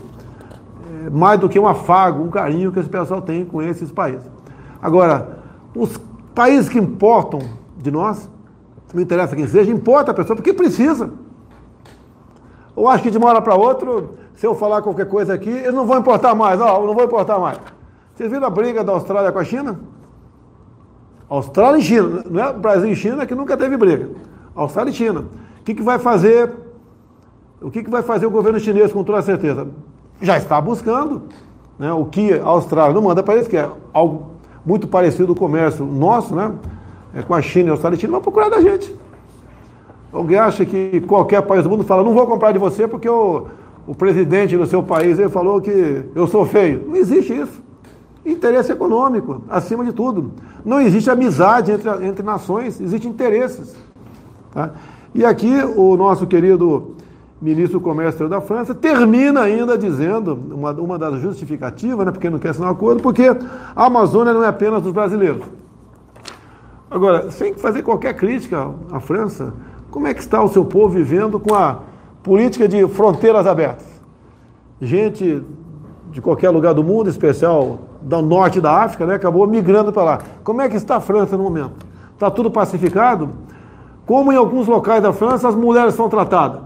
é 1.06 1.10
mais 1.10 1.40
do 1.40 1.50
que 1.50 1.60
um 1.60 1.68
afago, 1.68 2.24
um 2.24 2.30
carinho 2.30 2.72
que 2.72 2.80
esse 2.80 2.90
pessoal 2.90 3.22
tem 3.22 3.44
com 3.44 3.62
esses 3.62 3.92
países. 3.92 4.26
Agora, 4.82 5.42
Os 5.76 5.98
países 6.36 6.68
que 6.68 6.78
importam 6.78 7.40
de 7.78 7.90
nós, 7.90 8.30
não 8.94 9.02
interessa 9.02 9.36
quem 9.36 9.48
seja, 9.48 9.72
importa 9.72 10.12
a 10.12 10.14
pessoa 10.14 10.36
porque 10.36 10.54
precisa. 10.54 11.10
Eu 12.76 12.88
acho 12.88 13.04
que 13.04 13.12
de 13.12 13.18
uma 13.18 13.30
hora 13.30 13.42
para 13.42 13.56
outra, 13.56 14.06
se 14.36 14.46
eu 14.46 14.54
falar 14.56 14.82
qualquer 14.82 15.08
coisa 15.08 15.34
aqui, 15.34 15.50
eles 15.50 15.74
não 15.74 15.86
vão 15.86 16.00
importar 16.00 16.36
mais, 16.36 16.60
ó, 16.60 16.86
não 16.86 16.94
vou 16.94 17.04
importar 17.06 17.40
mais. 17.40 17.58
Vocês 18.14 18.30
viram 18.30 18.48
a 18.48 18.50
briga 18.50 18.84
da 18.84 18.92
Austrália 18.92 19.32
com 19.32 19.40
a 19.40 19.44
China? 19.44 19.80
Austrália 21.32 21.80
e 21.80 21.82
China, 21.82 22.26
não 22.30 22.44
é 22.44 22.52
Brasil 22.52 22.92
e 22.92 22.96
China 22.96 23.26
que 23.26 23.34
nunca 23.34 23.56
teve 23.56 23.78
briga. 23.78 24.10
Austrália 24.54 24.92
e 24.92 24.94
China. 24.94 25.22
O 25.62 25.64
que, 25.64 25.74
que 25.74 25.82
vai 25.82 25.98
fazer? 25.98 26.52
O 27.62 27.72
que, 27.72 27.86
que 27.86 27.90
vai 27.90 28.04
fazer 28.04 28.26
o 28.26 28.30
governo 28.30 28.60
chinês 28.60 28.92
com 28.92 29.02
toda 29.02 29.22
certeza? 29.22 29.66
Já 30.22 30.38
está 30.38 30.60
buscando 30.60 31.24
né, 31.80 31.94
o 31.94 32.04
que 32.04 32.34
a 32.34 32.44
Austrália 32.44 32.94
não 32.94 33.02
manda 33.02 33.24
para 33.24 33.36
eles, 33.36 33.48
que 33.48 33.56
é 33.56 33.70
algo 33.94 34.32
muito 34.66 34.90
parecido 34.90 35.28
com 35.28 35.46
o 35.46 35.48
comércio 35.48 35.86
nosso, 35.86 36.36
né? 36.36 36.52
É, 37.14 37.22
com 37.22 37.34
a 37.34 37.42
China 37.42 37.68
e 37.68 37.70
a 37.70 37.74
Austrália 37.74 37.96
e 37.96 38.00
China, 38.02 38.12
vai 38.12 38.22
procurar 38.22 38.50
da 38.50 38.60
gente. 38.60 38.94
Alguém 40.12 40.38
acha 40.38 40.66
que 40.66 41.00
qualquer 41.08 41.42
país 41.44 41.64
do 41.64 41.70
mundo 41.70 41.86
fala, 41.86 42.04
não 42.04 42.14
vou 42.14 42.28
comprar 42.28 42.52
de 42.52 42.60
você 42.60 42.90
porque 42.90 43.08
o, 43.08 43.48
o 43.88 43.96
presidente 43.96 44.58
do 44.58 44.66
seu 44.66 44.84
país 44.84 45.18
ele 45.18 45.30
falou 45.30 45.62
que 45.62 46.04
eu 46.14 46.28
sou 46.28 46.46
feio. 46.46 46.84
Não 46.90 46.98
existe 46.98 47.34
isso. 47.34 47.71
Interesse 48.26 48.72
econômico, 48.72 49.42
acima 49.50 49.84
de 49.84 49.92
tudo. 49.92 50.32
Não 50.64 50.80
existe 50.80 51.10
amizade 51.10 51.72
entre, 51.72 51.90
entre 52.06 52.24
nações, 52.24 52.80
existem 52.80 53.10
interesses. 53.10 53.76
Tá? 54.54 54.72
E 55.14 55.26
aqui 55.26 55.54
o 55.76 55.98
nosso 55.98 56.28
querido 56.28 56.96
ministro 57.42 57.80
do 57.80 57.84
Comércio 57.84 58.30
da 58.30 58.40
França 58.40 58.76
termina 58.76 59.42
ainda 59.42 59.76
dizendo, 59.76 60.40
uma, 60.52 60.72
uma 60.74 61.00
das 61.00 61.20
justificativas, 61.20 62.06
né, 62.06 62.12
porque 62.12 62.30
não 62.30 62.38
quer 62.38 62.50
assinar 62.50 62.70
um 62.70 62.74
acordo, 62.74 63.02
porque 63.02 63.24
a 63.76 63.86
Amazônia 63.86 64.34
não 64.34 64.44
é 64.44 64.48
apenas 64.48 64.84
dos 64.84 64.94
brasileiros. 64.94 65.44
Agora, 66.90 67.32
sem 67.32 67.56
fazer 67.56 67.82
qualquer 67.82 68.14
crítica 68.14 68.70
à 68.92 69.00
França, 69.00 69.54
como 69.90 70.08
é 70.08 70.14
que 70.14 70.20
está 70.20 70.44
o 70.44 70.50
seu 70.50 70.64
povo 70.64 70.90
vivendo 70.90 71.40
com 71.40 71.56
a 71.56 71.80
política 72.22 72.68
de 72.68 72.88
fronteiras 72.88 73.48
abertas? 73.48 73.88
Gente 74.80 75.44
de 76.12 76.22
qualquer 76.22 76.50
lugar 76.50 76.74
do 76.74 76.84
mundo, 76.84 77.08
em 77.08 77.10
especial 77.10 77.80
do 78.02 78.22
norte 78.22 78.60
da 78.60 78.84
África, 78.84 79.06
né, 79.06 79.16
acabou 79.16 79.48
migrando 79.48 79.94
para 79.94 80.04
lá. 80.04 80.20
Como 80.44 80.62
é 80.62 80.68
que 80.68 80.76
está 80.76 80.98
a 80.98 81.00
França 81.00 81.38
no 81.38 81.44
momento? 81.44 81.86
Está 82.14 82.30
tudo 82.30 82.52
pacificado? 82.52 83.30
Como 84.06 84.32
em 84.32 84.36
alguns 84.36 84.68
locais 84.68 85.02
da 85.02 85.14
França 85.14 85.48
as 85.48 85.56
mulheres 85.56 85.94
são 85.94 86.10
tratadas? 86.10 86.62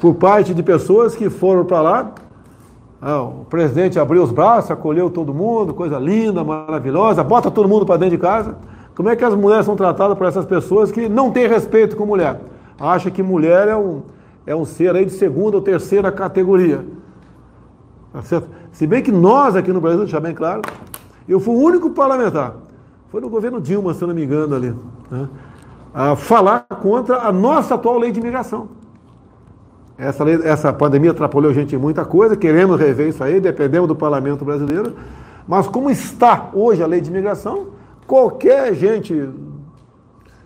Por 0.00 0.14
parte 0.16 0.52
de 0.52 0.62
pessoas 0.62 1.16
que 1.16 1.30
foram 1.30 1.64
para 1.64 1.80
lá, 1.80 2.12
ah, 3.00 3.22
o 3.22 3.46
presidente 3.46 3.98
abriu 3.98 4.22
os 4.22 4.30
braços, 4.30 4.70
acolheu 4.70 5.08
todo 5.08 5.32
mundo, 5.32 5.72
coisa 5.72 5.98
linda, 5.98 6.44
maravilhosa, 6.44 7.24
bota 7.24 7.50
todo 7.50 7.68
mundo 7.68 7.86
para 7.86 7.96
dentro 7.96 8.16
de 8.16 8.22
casa. 8.22 8.56
Como 8.94 9.08
é 9.08 9.16
que 9.16 9.24
as 9.24 9.34
mulheres 9.34 9.64
são 9.64 9.76
tratadas 9.76 10.16
por 10.16 10.26
essas 10.26 10.44
pessoas 10.44 10.92
que 10.92 11.08
não 11.08 11.30
têm 11.30 11.48
respeito 11.48 11.96
com 11.96 12.04
mulher? 12.04 12.40
Acha 12.78 13.10
que 13.10 13.22
mulher 13.22 13.68
é 13.68 13.76
um, 13.76 14.02
é 14.46 14.54
um 14.54 14.64
ser 14.64 14.94
aí 14.94 15.06
de 15.06 15.12
segunda 15.12 15.56
ou 15.56 15.62
terceira 15.62 16.12
categoria. 16.12 16.84
Tá 18.14 18.22
certo? 18.22 18.48
Se 18.70 18.86
bem 18.86 19.02
que 19.02 19.10
nós 19.10 19.56
aqui 19.56 19.72
no 19.72 19.80
Brasil, 19.80 19.98
deixar 19.98 20.20
bem 20.20 20.32
claro, 20.32 20.62
eu 21.28 21.40
fui 21.40 21.52
o 21.52 21.58
único 21.58 21.90
parlamentar, 21.90 22.54
foi 23.10 23.20
no 23.20 23.28
governo 23.28 23.60
Dilma, 23.60 23.92
se 23.92 24.06
não 24.06 24.14
me 24.14 24.24
engano 24.24 24.54
ali, 24.54 24.72
né, 25.10 25.28
a 25.92 26.14
falar 26.14 26.60
contra 26.80 27.22
a 27.22 27.32
nossa 27.32 27.74
atual 27.74 27.98
lei 27.98 28.12
de 28.12 28.20
imigração. 28.20 28.68
Essa, 29.98 30.22
lei, 30.22 30.38
essa 30.44 30.72
pandemia 30.72 31.10
atrapalhou 31.10 31.50
a 31.50 31.54
gente 31.54 31.74
em 31.74 31.78
muita 31.78 32.04
coisa, 32.04 32.36
queremos 32.36 32.78
rever 32.78 33.08
isso 33.08 33.22
aí, 33.24 33.40
dependemos 33.40 33.88
do 33.88 33.96
parlamento 33.96 34.44
brasileiro, 34.44 34.94
mas 35.48 35.66
como 35.66 35.90
está 35.90 36.50
hoje 36.52 36.84
a 36.84 36.86
lei 36.86 37.00
de 37.00 37.10
imigração, 37.10 37.70
qualquer 38.06 38.74
gente, 38.74 39.28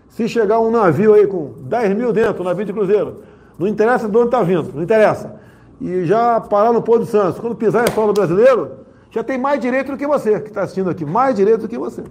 se 0.09 0.27
chegar 0.27 0.59
um 0.59 0.71
navio 0.71 1.12
aí 1.12 1.27
com 1.27 1.53
10 1.64 1.95
mil 1.95 2.14
dentro, 2.14 2.41
um 2.41 2.47
navio 2.47 2.64
de 2.64 2.73
cruzeiro, 2.73 3.16
não 3.59 3.66
interessa 3.66 4.09
de 4.09 4.16
onde 4.16 4.29
está 4.29 4.43
vindo, 4.43 4.73
não 4.75 4.83
interessa 4.83 5.37
e 5.81 6.05
já 6.05 6.41
parar 6.41 6.72
no 6.72 6.83
Pôr 6.83 6.99
do 6.99 7.07
Santos, 7.07 7.39
quando 7.39 7.55
pisar 7.55 7.89
em 7.89 7.93
solo 7.93 8.12
brasileiro, 8.12 8.70
já 9.11 9.22
tem 9.22 9.39
mais 9.39 9.61
direito 9.61 9.93
do 9.93 9.97
que 9.97 10.07
você, 10.07 10.41
que 10.41 10.49
está 10.49 10.62
assistindo 10.62 10.91
aqui, 10.91 11.05
mais 11.05 11.35
direito 11.35 11.62
do 11.62 11.68
que 11.68 11.79
você. 11.79 12.05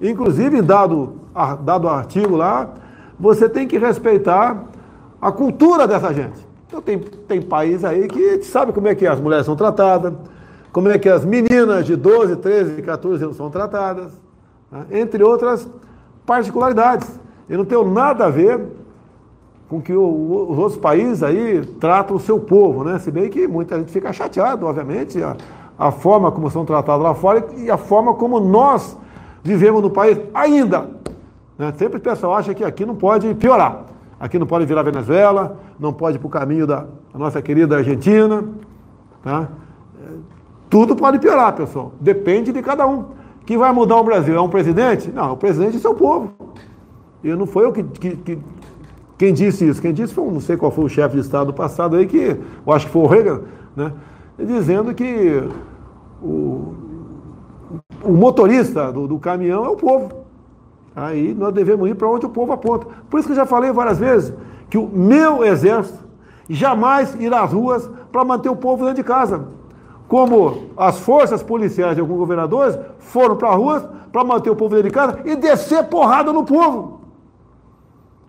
Inclusive, 0.00 0.60
dado, 0.60 1.20
dado 1.62 1.88
artigo 1.88 2.36
lá, 2.36 2.70
você 3.18 3.48
tem 3.48 3.66
que 3.66 3.78
respeitar 3.78 4.64
a 5.20 5.32
cultura 5.32 5.88
dessa 5.88 6.12
gente. 6.12 6.46
Então 6.66 6.82
tem, 6.82 6.98
tem 6.98 7.40
país 7.40 7.84
aí 7.84 8.06
que 8.06 8.42
sabe 8.42 8.72
como 8.72 8.88
é 8.88 8.94
que 8.94 9.06
as 9.06 9.18
mulheres 9.20 9.46
são 9.46 9.56
tratadas, 9.56 10.12
como 10.72 10.88
é 10.90 10.98
que 10.98 11.08
as 11.08 11.24
meninas 11.24 11.86
de 11.86 11.96
12, 11.96 12.36
13, 12.36 12.82
14 12.82 13.24
anos 13.24 13.36
são 13.36 13.48
tratadas, 13.50 14.12
né? 14.70 14.84
entre 14.90 15.22
outras 15.22 15.66
particularidades. 16.26 17.08
E 17.48 17.56
não 17.56 17.64
tem 17.64 17.82
nada 17.86 18.26
a 18.26 18.28
ver 18.28 18.60
com 19.68 19.80
que 19.80 19.92
o, 19.92 20.48
os 20.50 20.58
outros 20.58 20.76
países 20.76 21.22
aí 21.22 21.64
tratam 21.80 22.16
o 22.16 22.20
seu 22.20 22.38
povo, 22.38 22.84
né? 22.84 22.98
Se 22.98 23.10
bem 23.10 23.28
que 23.28 23.46
muita 23.48 23.78
gente 23.78 23.90
fica 23.90 24.12
chateado, 24.12 24.66
obviamente, 24.66 25.22
a, 25.22 25.36
a 25.78 25.90
forma 25.90 26.30
como 26.30 26.50
são 26.50 26.64
tratados 26.64 27.02
lá 27.02 27.14
fora 27.14 27.44
e 27.56 27.70
a 27.70 27.76
forma 27.76 28.14
como 28.14 28.38
nós 28.38 28.96
vivemos 29.42 29.82
no 29.82 29.90
país 29.90 30.18
ainda. 30.32 30.90
Né? 31.58 31.72
Sempre 31.76 31.98
o 31.98 32.00
pessoal 32.00 32.34
acha 32.34 32.54
que 32.54 32.64
aqui 32.64 32.86
não 32.86 32.94
pode 32.94 33.32
piorar. 33.34 33.84
Aqui 34.18 34.38
não 34.38 34.46
pode 34.46 34.64
virar 34.64 34.82
Venezuela, 34.82 35.58
não 35.78 35.92
pode 35.92 36.16
ir 36.16 36.18
para 36.18 36.26
o 36.26 36.30
caminho 36.30 36.66
da 36.66 36.86
nossa 37.14 37.42
querida 37.42 37.76
Argentina. 37.76 38.44
Tá? 39.22 39.48
Tudo 40.70 40.96
pode 40.96 41.18
piorar, 41.18 41.52
pessoal. 41.54 41.92
Depende 42.00 42.52
de 42.52 42.62
cada 42.62 42.86
um. 42.86 43.04
Quem 43.44 43.56
vai 43.56 43.72
mudar 43.72 43.96
o 43.96 44.04
Brasil? 44.04 44.34
É 44.34 44.40
um 44.40 44.48
presidente? 44.48 45.10
Não, 45.10 45.32
o 45.32 45.36
presidente 45.36 45.76
é 45.76 45.80
seu 45.80 45.94
povo. 45.94 46.32
E 47.22 47.28
não 47.34 47.46
foi 47.46 47.64
eu 47.64 47.72
que, 47.72 47.82
que, 47.82 48.16
que 48.16 48.38
quem 49.18 49.32
disse 49.32 49.66
isso? 49.66 49.80
Quem 49.80 49.94
disse 49.94 50.12
foi, 50.12 50.30
não 50.30 50.40
sei 50.40 50.56
qual 50.56 50.70
foi 50.70 50.84
o 50.84 50.88
chefe 50.88 51.14
de 51.14 51.22
Estado 51.22 51.52
passado 51.52 51.96
aí, 51.96 52.06
que 52.06 52.36
eu 52.66 52.72
acho 52.72 52.86
que 52.86 52.92
foi 52.92 53.02
o 53.02 53.06
Reagan, 53.06 53.40
né? 53.74 53.92
Dizendo 54.38 54.94
que 54.94 55.42
o, 56.22 56.74
o 58.04 58.12
motorista 58.12 58.92
do, 58.92 59.08
do, 59.08 59.18
caminhão 59.18 59.64
é 59.64 59.68
o 59.68 59.76
povo. 59.76 60.26
Aí 60.94 61.34
nós 61.34 61.54
devemos 61.54 61.88
ir 61.88 61.94
para 61.94 62.08
onde 62.08 62.26
o 62.26 62.28
povo 62.28 62.52
aponta. 62.52 62.86
Por 63.08 63.18
isso 63.18 63.26
que 63.26 63.32
eu 63.32 63.36
já 63.36 63.46
falei 63.46 63.72
várias 63.72 63.98
vezes 63.98 64.34
que 64.68 64.76
o 64.76 64.86
meu 64.86 65.44
exército 65.44 66.04
jamais 66.48 67.16
irá 67.18 67.42
às 67.42 67.52
ruas 67.52 67.88
para 68.12 68.24
manter 68.24 68.50
o 68.50 68.56
povo 68.56 68.84
dentro 68.84 69.02
de 69.02 69.04
casa. 69.04 69.48
Como 70.08 70.66
as 70.76 70.98
forças 71.00 71.42
policiais 71.42 71.94
de 71.94 72.00
alguns 72.00 72.18
governadores 72.18 72.78
foram 72.98 73.36
para 73.36 73.48
as 73.48 73.56
ruas 73.56 73.88
para 74.12 74.24
manter 74.24 74.50
o 74.50 74.56
povo 74.56 74.74
dentro 74.74 74.90
de 74.90 74.94
casa 74.94 75.18
e 75.24 75.34
descer 75.36 75.84
porrada 75.84 76.32
no 76.32 76.44
povo. 76.44 77.05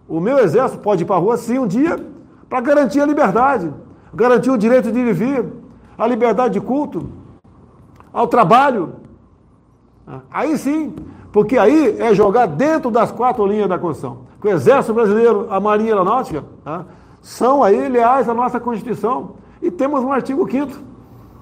O 0.08 0.20
meu 0.20 0.40
exército 0.40 0.82
pode 0.82 1.04
ir 1.04 1.06
para 1.06 1.18
a 1.18 1.20
rua, 1.20 1.38
sim, 1.38 1.60
um 1.60 1.68
dia, 1.68 2.00
para 2.50 2.62
garantir 2.62 3.02
a 3.02 3.06
liberdade, 3.06 3.74
garantir 4.14 4.50
o 4.50 4.58
direito 4.58 4.92
de 4.92 5.14
vir, 5.14 5.46
a 5.98 6.08
liberdade 6.08 6.54
de 6.54 6.62
culto, 6.62 7.10
ao 8.14 8.28
trabalho. 8.28 8.96
Aí 10.32 10.58
sim, 10.58 10.96
porque 11.32 11.58
aí 11.58 12.00
é 12.00 12.14
jogar 12.14 12.46
dentro 12.46 12.90
das 12.90 13.12
quatro 13.12 13.46
linhas 13.46 13.68
da 13.68 13.78
Constituição. 13.78 14.20
O 14.42 14.48
Exército 14.48 14.94
Brasileiro, 14.94 15.48
a 15.50 15.60
Marinha 15.60 15.92
Aeronáutica, 15.92 16.44
tá? 16.64 16.86
são 17.22 17.62
aí 17.62 17.90
leais 17.90 18.30
à 18.30 18.34
nossa 18.34 18.60
Constituição. 18.60 19.32
E 19.62 19.70
temos 19.70 20.02
um 20.04 20.12
artigo 20.12 20.50
5 20.50 20.88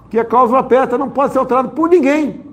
que 0.10 0.20
é 0.20 0.24
cláusula 0.24 0.60
aperta, 0.60 0.98
não 0.98 1.10
pode 1.10 1.34
ser 1.34 1.40
alterado 1.40 1.70
por 1.70 1.90
ninguém. 1.90 2.46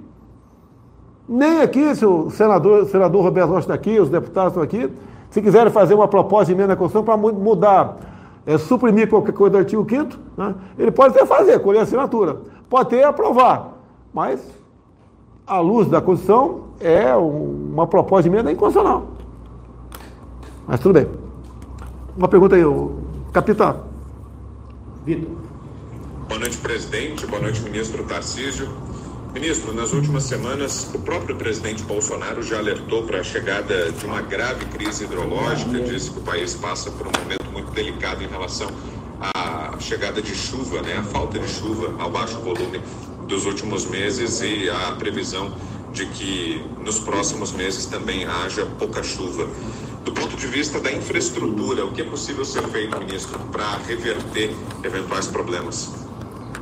Nem 1.28 1.62
aqui, 1.62 1.94
se 1.94 2.04
o 2.04 2.28
senador, 2.30 2.82
o 2.82 2.86
senador 2.86 3.22
Roberto 3.22 3.50
Rocha 3.50 3.60
está 3.60 3.74
aqui, 3.74 3.98
os 4.00 4.08
deputados 4.08 4.52
estão 4.52 4.62
aqui, 4.62 4.92
se 5.32 5.40
quiserem 5.40 5.72
fazer 5.72 5.94
uma 5.94 6.06
proposta 6.06 6.46
de 6.46 6.52
emenda 6.52 6.74
à 6.74 6.76
Constituição 6.76 7.02
para 7.02 7.16
mudar, 7.16 7.96
é, 8.44 8.58
suprimir 8.58 9.08
qualquer 9.08 9.32
coisa 9.32 9.52
do 9.52 9.58
artigo 9.58 9.86
5 9.88 10.18
né, 10.36 10.54
ele 10.78 10.90
pode 10.90 11.16
até 11.16 11.24
fazer, 11.24 11.58
colher 11.60 11.80
assinatura. 11.80 12.42
Pode 12.68 12.94
até 12.94 13.04
aprovar. 13.04 13.72
Mas, 14.12 14.46
à 15.46 15.58
luz 15.58 15.88
da 15.88 16.02
Constituição, 16.02 16.64
é 16.78 17.16
uma 17.16 17.86
proposta 17.86 18.28
de 18.28 18.34
emenda 18.34 18.52
inconstitucional. 18.52 19.06
Mas 20.68 20.80
tudo 20.80 20.92
bem. 20.92 21.08
Uma 22.14 22.28
pergunta 22.28 22.54
aí, 22.54 22.62
capitão. 23.32 23.84
Vitor. 25.06 25.30
Boa 26.28 26.40
noite, 26.40 26.58
presidente. 26.58 27.26
Boa 27.26 27.40
noite, 27.40 27.62
ministro 27.62 28.04
Tarcísio. 28.04 28.68
Ministro, 29.34 29.72
nas 29.72 29.94
últimas 29.94 30.24
semanas, 30.24 30.90
o 30.94 30.98
próprio 30.98 31.34
presidente 31.34 31.82
Bolsonaro 31.84 32.42
já 32.42 32.58
alertou 32.58 33.04
para 33.04 33.20
a 33.20 33.24
chegada 33.24 33.90
de 33.90 34.04
uma 34.04 34.20
grave 34.20 34.66
crise 34.66 35.04
hidrológica, 35.04 35.80
disse 35.80 36.10
que 36.10 36.18
o 36.18 36.22
país 36.22 36.54
passa 36.54 36.90
por 36.90 37.06
um 37.06 37.10
momento 37.18 37.50
muito 37.50 37.70
delicado 37.72 38.22
em 38.22 38.26
relação 38.26 38.68
à 39.34 39.74
chegada 39.80 40.20
de 40.20 40.34
chuva, 40.34 40.82
né, 40.82 40.98
a 40.98 41.02
falta 41.02 41.38
de 41.38 41.48
chuva, 41.48 41.94
ao 41.98 42.10
baixo 42.10 42.38
volume 42.40 42.78
dos 43.26 43.46
últimos 43.46 43.86
meses 43.86 44.42
e 44.42 44.68
a 44.68 44.92
previsão 44.92 45.56
de 45.94 46.04
que 46.06 46.62
nos 46.84 46.98
próximos 46.98 47.52
meses 47.52 47.86
também 47.86 48.26
haja 48.26 48.66
pouca 48.78 49.02
chuva. 49.02 49.48
Do 50.04 50.12
ponto 50.12 50.36
de 50.36 50.46
vista 50.46 50.78
da 50.78 50.92
infraestrutura, 50.92 51.86
o 51.86 51.92
que 51.92 52.02
é 52.02 52.04
possível 52.04 52.44
ser 52.44 52.64
feito, 52.64 52.98
ministro, 52.98 53.38
para 53.50 53.78
reverter 53.78 54.54
eventuais 54.84 55.26
problemas? 55.26 55.90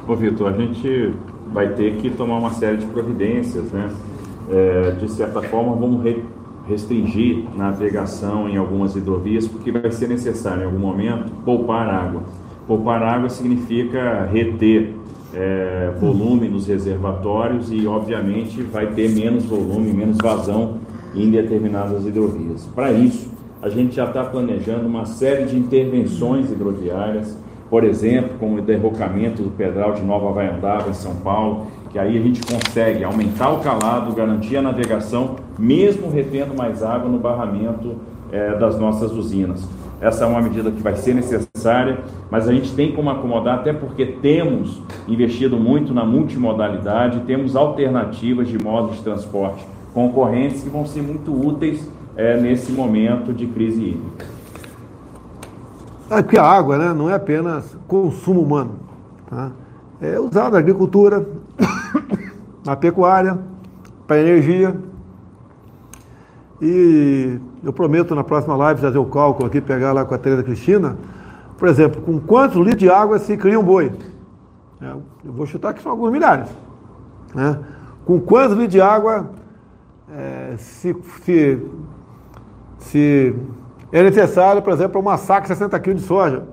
Ô, 0.06 0.14
Vitor, 0.14 0.52
a 0.52 0.56
gente 0.56 1.14
vai 1.52 1.68
ter 1.74 1.96
que 1.96 2.10
tomar 2.10 2.38
uma 2.38 2.52
série 2.52 2.78
de 2.78 2.86
providências, 2.86 3.70
né? 3.72 3.90
É, 4.50 4.90
de 4.92 5.10
certa 5.10 5.42
forma, 5.42 5.74
vamos 5.74 6.02
re 6.02 6.22
restringir 6.68 7.46
navegação 7.56 8.48
em 8.48 8.56
algumas 8.56 8.94
hidrovias, 8.94 9.48
porque 9.48 9.72
vai 9.72 9.90
ser 9.90 10.08
necessário, 10.08 10.62
em 10.62 10.66
algum 10.66 10.78
momento, 10.78 11.32
poupar 11.44 11.88
água. 11.88 12.22
Poupar 12.66 13.02
água 13.02 13.28
significa 13.28 14.24
reter 14.26 14.94
é, 15.34 15.92
volume 15.98 16.48
nos 16.48 16.68
reservatórios 16.68 17.72
e, 17.72 17.86
obviamente, 17.86 18.62
vai 18.62 18.86
ter 18.86 19.10
menos 19.10 19.44
volume, 19.46 19.92
menos 19.92 20.18
vazão 20.22 20.78
em 21.14 21.30
determinadas 21.30 22.06
hidrovias. 22.06 22.68
Para 22.74 22.92
isso, 22.92 23.32
a 23.62 23.68
gente 23.68 23.96
já 23.96 24.06
está 24.06 24.24
planejando 24.24 24.86
uma 24.86 25.06
série 25.06 25.46
de 25.46 25.56
intervenções 25.58 26.50
hidroviárias, 26.50 27.36
por 27.70 27.84
exemplo, 27.84 28.30
como 28.40 28.58
o 28.58 28.60
derrocamento 28.60 29.42
do 29.42 29.50
pedral 29.50 29.94
de 29.94 30.02
Nova 30.02 30.32
Vaiandava, 30.32 30.90
em 30.90 30.94
São 30.94 31.14
Paulo, 31.14 31.68
que 31.90 31.98
aí 31.98 32.18
a 32.18 32.20
gente 32.20 32.40
consegue 32.42 33.04
aumentar 33.04 33.50
o 33.50 33.60
calado, 33.60 34.12
garantir 34.12 34.56
a 34.56 34.62
navegação, 34.62 35.36
mesmo 35.56 36.10
retendo 36.10 36.54
mais 36.54 36.82
água 36.82 37.08
no 37.08 37.18
barramento 37.18 37.96
é, 38.32 38.56
das 38.58 38.78
nossas 38.78 39.12
usinas. 39.12 39.66
Essa 40.00 40.24
é 40.24 40.26
uma 40.26 40.40
medida 40.40 40.70
que 40.70 40.82
vai 40.82 40.96
ser 40.96 41.14
necessária, 41.14 41.98
mas 42.30 42.48
a 42.48 42.52
gente 42.52 42.74
tem 42.74 42.92
como 42.92 43.10
acomodar, 43.10 43.60
até 43.60 43.72
porque 43.72 44.06
temos 44.06 44.82
investido 45.06 45.56
muito 45.56 45.92
na 45.92 46.04
multimodalidade, 46.04 47.20
temos 47.20 47.54
alternativas 47.54 48.48
de 48.48 48.58
modos 48.58 48.96
de 48.96 49.02
transporte 49.02 49.64
concorrentes 49.92 50.62
que 50.62 50.68
vão 50.68 50.86
ser 50.86 51.02
muito 51.02 51.32
úteis 51.32 51.88
é, 52.16 52.40
nesse 52.40 52.72
momento 52.72 53.32
de 53.32 53.46
crise 53.46 53.82
hídrica. 53.82 54.39
É 56.10 56.22
porque 56.22 56.36
a 56.36 56.44
água 56.44 56.76
né, 56.76 56.92
não 56.92 57.08
é 57.08 57.14
apenas 57.14 57.76
consumo 57.86 58.42
humano. 58.42 58.80
Tá? 59.28 59.52
É 60.00 60.18
usada 60.18 60.50
na 60.50 60.58
agricultura, 60.58 61.24
na 62.66 62.74
pecuária, 62.74 63.38
para 64.08 64.18
energia. 64.18 64.76
E 66.60 67.38
eu 67.62 67.72
prometo 67.72 68.12
na 68.14 68.24
próxima 68.24 68.56
live 68.56 68.80
fazer 68.80 68.98
o 68.98 69.06
cálculo 69.06 69.46
aqui, 69.46 69.60
pegar 69.60 69.92
lá 69.92 70.04
com 70.04 70.12
a 70.12 70.18
Teresa 70.18 70.42
Cristina. 70.42 70.96
Por 71.56 71.68
exemplo, 71.68 72.02
com 72.02 72.18
quantos 72.18 72.56
litros 72.56 72.80
de 72.80 72.90
água 72.90 73.20
se 73.20 73.36
cria 73.36 73.60
um 73.60 73.62
boi? 73.62 73.92
É, 74.82 74.92
eu 75.24 75.32
vou 75.32 75.46
chutar 75.46 75.72
que 75.74 75.82
são 75.82 75.92
alguns 75.92 76.10
milhares. 76.10 76.48
Né? 77.32 77.56
Com 78.04 78.20
quantos 78.20 78.56
litros 78.56 78.72
de 78.72 78.80
água 78.80 79.30
é, 80.12 80.54
se, 80.58 80.96
se, 81.22 81.66
se 82.78 83.34
é 83.92 84.02
necessário, 84.02 84.62
por 84.62 84.72
exemplo, 84.72 85.00
uma 85.00 85.16
saca 85.16 85.46
60 85.46 85.78
quilos 85.80 86.02
de 86.02 86.06
soja? 86.06 86.44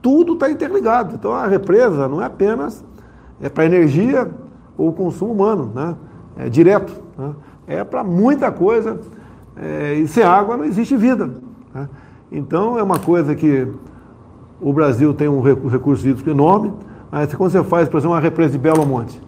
Tudo 0.00 0.34
está 0.34 0.50
interligado. 0.50 1.14
Então 1.14 1.32
a 1.32 1.46
represa 1.46 2.08
não 2.08 2.22
é 2.22 2.26
apenas 2.26 2.84
é 3.40 3.48
para 3.48 3.66
energia 3.66 4.30
ou 4.76 4.92
consumo 4.92 5.32
humano, 5.32 5.72
né? 5.74 5.96
é 6.36 6.48
direto. 6.48 6.92
Né? 7.16 7.34
É 7.66 7.84
para 7.84 8.02
muita 8.04 8.50
coisa 8.50 9.00
é, 9.56 9.94
e 9.94 10.06
sem 10.06 10.22
água 10.22 10.56
não 10.56 10.64
existe 10.64 10.96
vida. 10.96 11.30
Né? 11.74 11.88
Então 12.30 12.78
é 12.78 12.82
uma 12.82 12.98
coisa 12.98 13.34
que 13.34 13.66
o 14.60 14.72
Brasil 14.72 15.12
tem 15.14 15.28
um 15.28 15.40
recurso 15.40 16.06
hídrico 16.06 16.30
enorme, 16.30 16.72
mas 17.10 17.32
quando 17.34 17.50
você 17.50 17.62
faz, 17.64 17.88
por 17.88 17.98
exemplo, 17.98 18.14
uma 18.14 18.20
represa 18.20 18.52
de 18.52 18.58
Belo 18.58 18.84
Monte, 18.84 19.20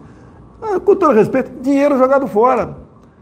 é, 0.61 0.79
com 0.79 0.95
todo 0.95 1.13
respeito, 1.13 1.51
dinheiro 1.61 1.97
jogado 1.97 2.27
fora. 2.27 2.77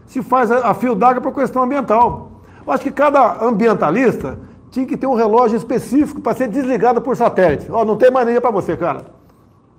Se 0.06 0.22
faz 0.24 0.52
a, 0.52 0.74
fio 0.74 0.96
d'água 0.96 1.22
para 1.22 1.32
questão 1.32 1.64
ambiental. 1.64 2.29
Eu 2.70 2.74
acho 2.74 2.84
que 2.84 2.92
cada 2.92 3.44
ambientalista 3.44 4.38
tinha 4.70 4.86
que 4.86 4.96
ter 4.96 5.08
um 5.08 5.16
relógio 5.16 5.58
específico 5.58 6.22
para 6.22 6.36
ser 6.36 6.48
desligado 6.48 7.02
por 7.02 7.18
satélite. 7.18 7.66
Ó, 7.72 7.84
não 7.84 7.98
tem 7.98 8.12
mania 8.12 8.40
para 8.40 8.52
você, 8.52 8.78
cara. 8.78 9.06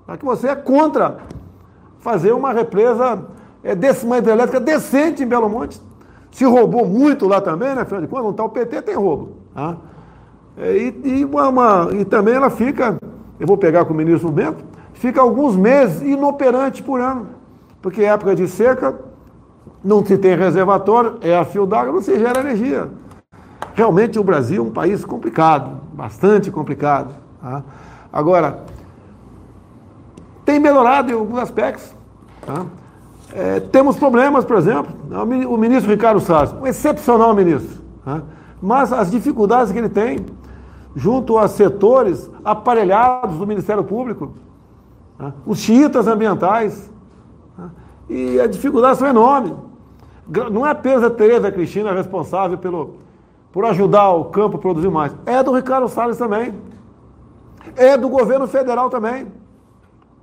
Para 0.04 0.16
que 0.16 0.24
você 0.24 0.48
é 0.48 0.56
contra 0.56 1.18
fazer 2.00 2.32
uma 2.32 2.52
represa, 2.52 3.26
é, 3.62 3.74
uma 4.04 4.18
hidrelétrica 4.18 4.58
decente 4.58 5.22
em 5.22 5.26
Belo 5.28 5.48
Monte. 5.48 5.80
Se 6.32 6.44
roubou 6.44 6.84
muito 6.84 7.28
lá 7.28 7.40
também, 7.40 7.76
né? 7.76 7.82
Afinal 7.82 8.00
de 8.00 8.08
contas, 8.08 8.24
não 8.24 8.30
está 8.32 8.42
o 8.42 8.48
PT, 8.48 8.82
tem 8.82 8.96
roubo. 8.96 9.36
Tá? 9.54 9.76
É, 10.58 10.76
e, 10.76 11.00
e, 11.04 11.24
uma, 11.24 11.48
uma, 11.48 11.88
e 11.92 12.04
também 12.04 12.34
ela 12.34 12.50
fica, 12.50 12.98
eu 13.38 13.46
vou 13.46 13.56
pegar 13.56 13.84
com 13.84 13.94
o 13.94 13.96
ministro 13.96 14.32
Bento, 14.32 14.64
fica 14.94 15.20
alguns 15.20 15.54
meses 15.54 16.02
inoperante 16.02 16.82
por 16.82 17.00
ano. 17.00 17.28
Porque 17.80 18.02
época 18.02 18.34
de 18.34 18.48
seca, 18.48 18.98
não 19.82 20.04
se 20.04 20.18
tem 20.18 20.36
reservatório, 20.36 21.18
é 21.20 21.36
a 21.36 21.44
fio 21.44 21.66
d'água, 21.66 21.92
não 21.92 22.02
se 22.02 22.18
gera 22.18 22.40
energia. 22.40 22.88
Realmente 23.74 24.18
o 24.18 24.24
Brasil 24.24 24.64
é 24.64 24.66
um 24.66 24.72
país 24.72 25.04
complicado, 25.04 25.80
bastante 25.92 26.50
complicado. 26.50 27.14
Tá? 27.40 27.62
Agora, 28.12 28.64
tem 30.44 30.58
melhorado 30.58 31.10
em 31.10 31.14
alguns 31.14 31.38
aspectos. 31.38 31.94
Tá? 32.44 32.66
É, 33.32 33.60
temos 33.60 33.96
problemas, 33.96 34.44
por 34.44 34.56
exemplo, 34.56 34.92
o 35.48 35.56
ministro 35.56 35.90
Ricardo 35.90 36.20
Salles, 36.20 36.52
um 36.52 36.66
excepcional 36.66 37.34
ministro, 37.34 37.80
né? 38.04 38.22
mas 38.60 38.92
as 38.92 39.10
dificuldades 39.10 39.72
que 39.72 39.78
ele 39.78 39.88
tem 39.88 40.26
junto 40.96 41.38
a 41.38 41.46
setores 41.46 42.28
aparelhados 42.44 43.36
do 43.36 43.46
Ministério 43.46 43.84
Público, 43.84 44.34
né? 45.18 45.32
os 45.46 45.58
xiitas 45.58 46.08
ambientais, 46.08 46.90
né? 47.56 47.70
e 48.08 48.40
as 48.40 48.50
dificuldades 48.50 48.98
são 48.98 49.08
enormes. 49.08 49.52
Não 50.50 50.66
é 50.66 50.70
apenas 50.70 51.02
a 51.02 51.10
Tereza 51.10 51.50
Cristina 51.50 51.92
responsável 51.92 52.56
pelo, 52.56 52.96
por 53.52 53.64
ajudar 53.64 54.10
o 54.10 54.26
campo 54.26 54.56
a 54.56 54.60
produzir 54.60 54.88
mais, 54.88 55.12
é 55.26 55.42
do 55.42 55.52
Ricardo 55.52 55.88
Salles 55.88 56.16
também, 56.16 56.54
é 57.76 57.96
do 57.96 58.08
governo 58.08 58.46
federal 58.46 58.88
também. 58.88 59.26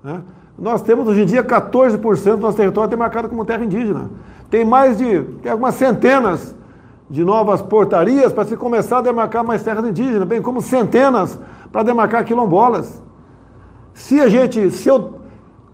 Né? 0.03 0.21
Nós 0.57 0.81
temos 0.81 1.07
hoje 1.07 1.21
em 1.21 1.25
dia 1.25 1.43
14% 1.43 2.31
do 2.31 2.37
nosso 2.37 2.57
território 2.57 2.89
demarcado 2.89 3.29
como 3.29 3.45
terra 3.45 3.63
indígena. 3.63 4.09
Tem 4.49 4.63
mais 4.63 4.97
de 4.97 5.21
tem 5.41 5.51
algumas 5.51 5.75
centenas 5.75 6.55
de 7.09 7.23
novas 7.23 7.61
portarias 7.61 8.33
para 8.33 8.45
se 8.45 8.57
começar 8.57 8.99
a 8.99 9.01
demarcar 9.01 9.43
mais 9.43 9.63
terras 9.63 9.85
indígenas, 9.85 10.27
bem 10.27 10.41
como 10.41 10.61
centenas 10.61 11.39
para 11.71 11.83
demarcar 11.83 12.25
quilombolas. 12.25 13.01
Se 13.93 14.19
a 14.19 14.27
gente, 14.27 14.71
se 14.71 14.89
eu, 14.89 15.15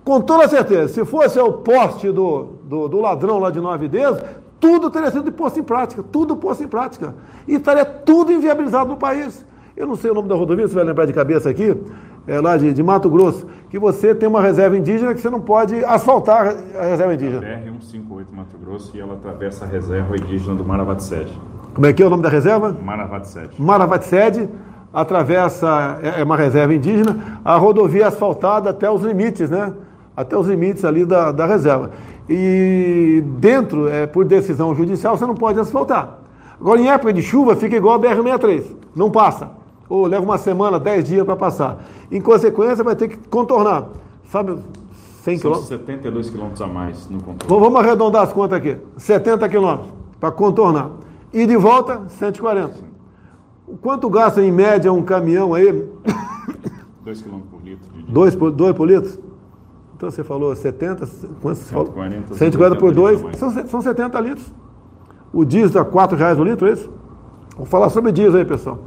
com 0.04 0.22
toda 0.22 0.48
certeza, 0.48 0.94
se 0.94 1.06
fosse 1.06 1.40
o 1.40 1.54
poste 1.54 2.12
do, 2.12 2.50
do, 2.74 2.88
do 2.88 3.00
ladrão 3.00 3.38
lá 3.38 3.52
de 3.52 3.62
Nove 3.62 3.88
Deus, 3.88 4.20
tudo 4.60 4.90
teria 4.90 5.12
sido 5.12 5.32
posto 5.32 5.60
em 5.60 5.64
prática, 5.64 6.02
tudo 6.02 6.36
posto 6.36 6.64
em 6.64 6.68
prática. 6.68 7.14
E 7.48 7.56
estaria 7.56 7.86
tudo 7.86 8.32
inviabilizado 8.32 8.90
no 8.90 8.98
país. 8.98 9.46
Eu 9.78 9.86
não 9.86 9.96
sei 9.96 10.10
o 10.10 10.14
nome 10.14 10.28
da 10.28 10.36
rodovia, 10.36 10.68
você 10.68 10.74
vai 10.74 10.84
lembrar 10.84 11.06
de 11.06 11.14
cabeça 11.14 11.50
aqui, 11.50 11.76
é, 12.26 12.40
lá 12.40 12.58
de, 12.58 12.74
de, 12.74 12.82
Mato 12.82 13.10
Grosso, 13.10 13.46
que 13.70 13.78
você 13.78 14.16
tem 14.16 14.28
uma 14.28 14.42
reserva 14.42 14.78
indígena 14.78 15.14
que 15.14 15.22
você 15.22 15.30
não 15.30 15.42
pode 15.42 15.84
asfaltar 15.86 16.56
a 16.80 16.86
reserva 16.86 17.14
indígena. 17.14 17.40
A 17.40 17.60
BR-158 17.60 18.26
Mato 18.32 18.58
Grosso 18.64 18.96
e 18.96 19.02
ela 19.02 19.14
atravessa 19.14 19.66
a 19.66 19.68
reserva 19.68 20.16
indígena 20.16 20.56
do 20.56 20.66
Maravatsede. 20.66 21.34
Como 21.74 21.86
é 21.86 21.94
que 21.94 22.02
é 22.02 22.06
o 22.06 22.10
nome 22.10 22.24
da 22.24 22.30
reserva? 22.30 22.76
Maravatsede. 22.82 23.62
Maravatsede 23.62 24.50
atravessa, 24.92 26.00
é, 26.02 26.22
é 26.22 26.24
uma 26.24 26.38
reserva 26.38 26.74
indígena, 26.74 27.40
a 27.44 27.56
rodovia 27.58 28.08
asfaltada 28.08 28.70
até 28.70 28.90
os 28.90 29.02
limites, 29.02 29.50
né? 29.50 29.74
Até 30.16 30.38
os 30.38 30.48
limites 30.48 30.86
ali 30.86 31.04
da, 31.04 31.32
da 31.32 31.48
reserva. 31.48 31.90
E 32.30 33.24
dentro, 33.40 33.88
é, 33.88 34.08
por 34.08 34.26
decisão 34.26 34.74
judicial, 34.74 35.18
você 35.18 35.26
não 35.26 35.36
pode 35.36 35.60
asfaltar. 35.60 36.20
Agora, 36.60 36.80
em 36.80 36.90
época 36.90 37.12
de 37.12 37.22
chuva, 37.22 37.56
fica 37.56 37.76
igual 37.76 37.96
a 37.96 38.00
BR-63, 38.00 38.64
não 38.96 39.12
passa. 39.12 39.52
Ou 39.90 40.06
leva 40.08 40.24
uma 40.24 40.38
semana, 40.38 40.80
10 40.80 41.04
dias 41.04 41.26
para 41.26 41.36
passar. 41.36 41.84
Em 42.12 42.22
consequência, 42.22 42.84
vai 42.84 42.96
ter 42.96 43.10
que 43.10 43.18
contornar. 43.28 43.90
Sabe, 44.32 44.58
100 45.24 45.40
quilômetros? 45.40 45.68
72 45.68 46.30
quilômetros 46.30 46.62
a 46.62 46.68
mais 46.68 47.10
no 47.10 47.22
contorno. 47.22 47.60
Vamos 47.60 47.80
arredondar 47.80 48.24
as 48.24 48.34
contas 48.34 48.58
aqui. 48.58 48.78
70 48.98 49.48
quilômetros 49.50 49.90
para 50.20 50.32
contornar. 50.32 50.92
E 51.34 51.46
de 51.46 51.58
volta, 51.58 52.04
140. 52.08 52.76
Quanto 53.82 54.10
gasta 54.10 54.42
em 54.42 54.52
média 54.52 54.92
um 54.92 55.04
caminhão 55.04 55.54
aí? 55.54 55.72
2 57.04 57.22
km 57.22 57.40
por 57.52 57.62
litro. 57.64 57.90
2 58.08 58.36
por, 58.36 58.52
2 58.52 58.76
por 58.76 58.88
litro? 58.88 59.33
Então 60.04 60.12
você 60.12 60.22
falou 60.22 60.54
70, 60.54 61.08
quanto 61.42 61.60
você 61.60 61.64
140, 61.64 62.22
falou? 62.24 62.38
140 62.38 62.76
por 62.76 62.94
2, 62.94 63.38
são, 63.38 63.68
são 63.68 63.82
70 63.82 64.20
litros. 64.20 64.54
O 65.32 65.46
diesel 65.46 65.68
está 65.68 65.86
4 65.86 66.18
reais 66.18 66.38
o 66.38 66.44
litro, 66.44 66.68
é 66.68 66.74
isso? 66.74 66.92
Vamos 67.56 67.70
falar 67.70 67.90
sobre 67.90 68.12
diesel 68.12 68.40
aí, 68.40 68.44
pessoal. 68.44 68.80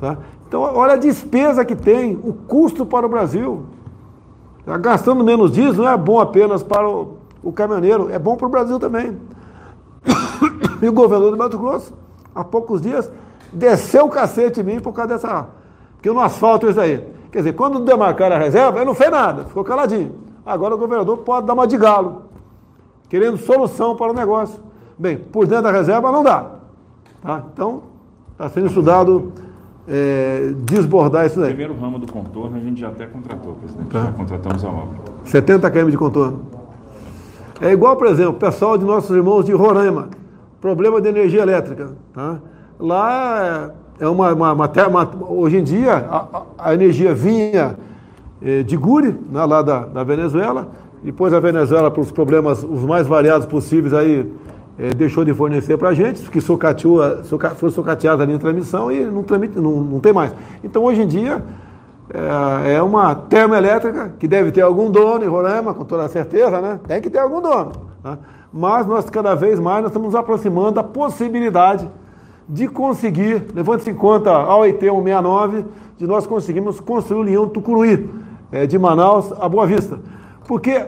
Tá? 0.00 0.16
Então, 0.48 0.62
olha 0.62 0.94
a 0.94 0.96
despesa 0.96 1.62
que 1.62 1.76
tem, 1.76 2.18
o 2.24 2.32
custo 2.32 2.86
para 2.86 3.04
o 3.04 3.08
Brasil. 3.08 3.66
Tá 4.64 4.78
gastando 4.78 5.22
menos 5.22 5.52
diesel 5.52 5.84
não 5.84 5.90
é 5.90 5.96
bom 5.98 6.18
apenas 6.18 6.62
para 6.62 6.88
o, 6.88 7.18
o 7.42 7.52
caminhoneiro, 7.52 8.10
é 8.10 8.18
bom 8.18 8.34
para 8.34 8.46
o 8.46 8.50
Brasil 8.50 8.78
também. 8.78 9.18
E 10.80 10.88
o 10.88 10.92
governador 10.92 11.32
do 11.32 11.36
Mato 11.36 11.58
Grosso, 11.58 11.92
há 12.34 12.42
poucos 12.42 12.80
dias, 12.80 13.08
desceu 13.52 14.06
o 14.06 14.08
cacete 14.08 14.60
em 14.60 14.64
mim 14.64 14.80
por 14.80 14.94
causa 14.94 15.10
dessa. 15.10 15.48
Porque 15.94 16.08
eu 16.08 16.14
não 16.14 16.22
asfalto 16.22 16.66
isso 16.66 16.80
aí. 16.80 17.06
Quer 17.30 17.38
dizer, 17.38 17.52
quando 17.52 17.78
demarcaram 17.78 18.36
a 18.36 18.38
reserva, 18.38 18.78
ele 18.78 18.86
não 18.86 18.94
fez 18.94 19.10
nada, 19.10 19.44
ficou 19.44 19.62
caladinho. 19.62 20.31
Agora 20.44 20.74
o 20.74 20.78
governador 20.78 21.18
pode 21.18 21.46
dar 21.46 21.54
uma 21.54 21.66
de 21.66 21.76
galo, 21.76 22.22
querendo 23.08 23.36
solução 23.38 23.96
para 23.96 24.10
o 24.10 24.14
negócio. 24.14 24.60
Bem, 24.98 25.16
por 25.16 25.46
dentro 25.46 25.64
da 25.64 25.72
reserva 25.72 26.10
não 26.10 26.22
dá. 26.22 26.46
Tá? 27.22 27.44
Então, 27.52 27.82
está 28.32 28.48
sendo 28.48 28.66
estudado 28.66 29.32
é, 29.86 30.52
desbordar 30.58 31.26
isso 31.26 31.40
daí. 31.40 31.52
O 31.52 31.56
primeiro 31.56 31.80
ramo 31.80 31.98
do 31.98 32.10
contorno 32.10 32.56
a 32.56 32.60
gente 32.60 32.80
já 32.80 32.88
até 32.88 33.06
contratou, 33.06 33.54
presidente. 33.54 33.88
Tá. 33.88 34.04
Já 34.06 34.12
contratamos 34.12 34.64
a 34.64 34.68
obra. 34.68 34.98
70 35.24 35.70
km 35.70 35.90
de 35.90 35.98
contorno. 35.98 36.42
É 37.60 37.72
igual, 37.72 37.96
por 37.96 38.08
exemplo, 38.08 38.32
o 38.32 38.38
pessoal 38.38 38.76
de 38.76 38.84
nossos 38.84 39.14
irmãos 39.14 39.44
de 39.44 39.52
Roraima, 39.52 40.08
problema 40.60 41.00
de 41.00 41.08
energia 41.08 41.42
elétrica. 41.42 41.92
Tá? 42.12 42.38
Lá 42.78 43.70
é 44.00 44.08
uma, 44.08 44.32
uma, 44.32 44.52
uma, 44.52 44.72
uma 44.88 45.10
hoje 45.28 45.58
em 45.58 45.62
dia 45.62 45.94
a, 45.94 46.42
a 46.58 46.74
energia 46.74 47.14
vinha 47.14 47.76
de 48.66 48.76
Guri, 48.76 49.16
né, 49.30 49.44
lá 49.44 49.62
da, 49.62 49.80
da 49.80 50.04
Venezuela, 50.04 50.68
depois 51.02 51.34
a 51.34 51.40
Venezuela, 51.40 51.90
por 51.90 52.02
os 52.02 52.12
problemas 52.12 52.62
os 52.62 52.84
mais 52.84 53.06
variados 53.06 53.46
possíveis, 53.46 53.92
aí 53.92 54.30
eh, 54.78 54.94
deixou 54.94 55.24
de 55.24 55.34
fornecer 55.34 55.76
para 55.76 55.88
a 55.88 55.94
gente, 55.94 56.30
que 56.30 56.40
socateou, 56.40 57.24
soca, 57.24 57.50
foi 57.50 57.70
socateada 57.70 58.22
ali 58.22 58.32
em 58.32 58.38
transmissão 58.38 58.90
e 58.90 59.04
não, 59.04 59.24
não, 59.56 59.72
não 59.82 60.00
tem 60.00 60.12
mais. 60.12 60.32
Então 60.62 60.84
hoje 60.84 61.02
em 61.02 61.06
dia 61.06 61.42
é, 62.64 62.74
é 62.74 62.82
uma 62.82 63.14
termoelétrica 63.14 64.14
que 64.18 64.28
deve 64.28 64.52
ter 64.52 64.60
algum 64.60 64.90
dono 64.90 65.24
em 65.24 65.28
Roraima, 65.28 65.74
com 65.74 65.84
toda 65.84 66.08
certeza, 66.08 66.60
né? 66.60 66.78
Tem 66.86 67.00
que 67.00 67.10
ter 67.10 67.18
algum 67.18 67.40
dono. 67.40 67.72
Tá? 68.02 68.18
Mas 68.52 68.86
nós 68.86 69.10
cada 69.10 69.34
vez 69.34 69.58
mais 69.58 69.82
nós 69.82 69.90
estamos 69.90 70.12
nos 70.12 70.14
aproximando 70.14 70.72
da 70.72 70.84
possibilidade 70.84 71.90
de 72.48 72.68
conseguir, 72.68 73.46
levando-se 73.54 73.90
em 73.90 73.94
conta 73.94 74.30
a 74.30 74.56
OIT 74.56 74.78
169, 74.80 75.64
de 75.98 76.06
nós 76.06 76.26
conseguirmos 76.26 76.80
construir 76.80 77.20
o 77.20 77.22
Leão 77.22 77.48
Tucuruí, 77.48 78.08
é, 78.52 78.66
de 78.66 78.78
Manaus 78.78 79.32
a 79.40 79.48
Boa 79.48 79.66
Vista. 79.66 79.98
Porque 80.46 80.86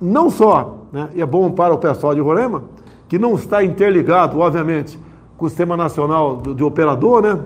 não 0.00 0.30
só, 0.30 0.78
né, 0.92 1.08
e 1.14 1.20
é 1.20 1.26
bom 1.26 1.50
para 1.50 1.74
o 1.74 1.78
pessoal 1.78 2.14
de 2.14 2.20
Roraima, 2.20 2.62
que 3.08 3.18
não 3.18 3.34
está 3.34 3.62
interligado, 3.62 4.38
obviamente, 4.38 4.98
com 5.36 5.46
o 5.46 5.48
Sistema 5.48 5.76
Nacional 5.76 6.36
do, 6.36 6.54
de 6.54 6.62
Operador, 6.62 7.20
né? 7.22 7.38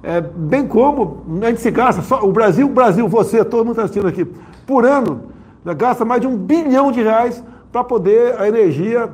É, 0.00 0.20
bem 0.20 0.66
como 0.68 1.24
a 1.42 1.46
gente 1.46 1.60
se 1.60 1.70
gasta, 1.72 2.02
só, 2.02 2.22
o 2.22 2.30
Brasil, 2.30 2.66
o 2.66 2.70
Brasil, 2.70 3.08
você, 3.08 3.44
todo 3.44 3.60
mundo 3.60 3.70
está 3.70 3.82
assistindo 3.82 4.06
aqui, 4.06 4.24
por 4.64 4.84
ano, 4.84 5.22
né, 5.64 5.74
gasta 5.74 6.04
mais 6.04 6.20
de 6.20 6.26
um 6.26 6.36
bilhão 6.36 6.92
de 6.92 7.02
reais 7.02 7.42
para 7.72 7.82
poder 7.82 8.38
a 8.38 8.46
energia 8.46 9.10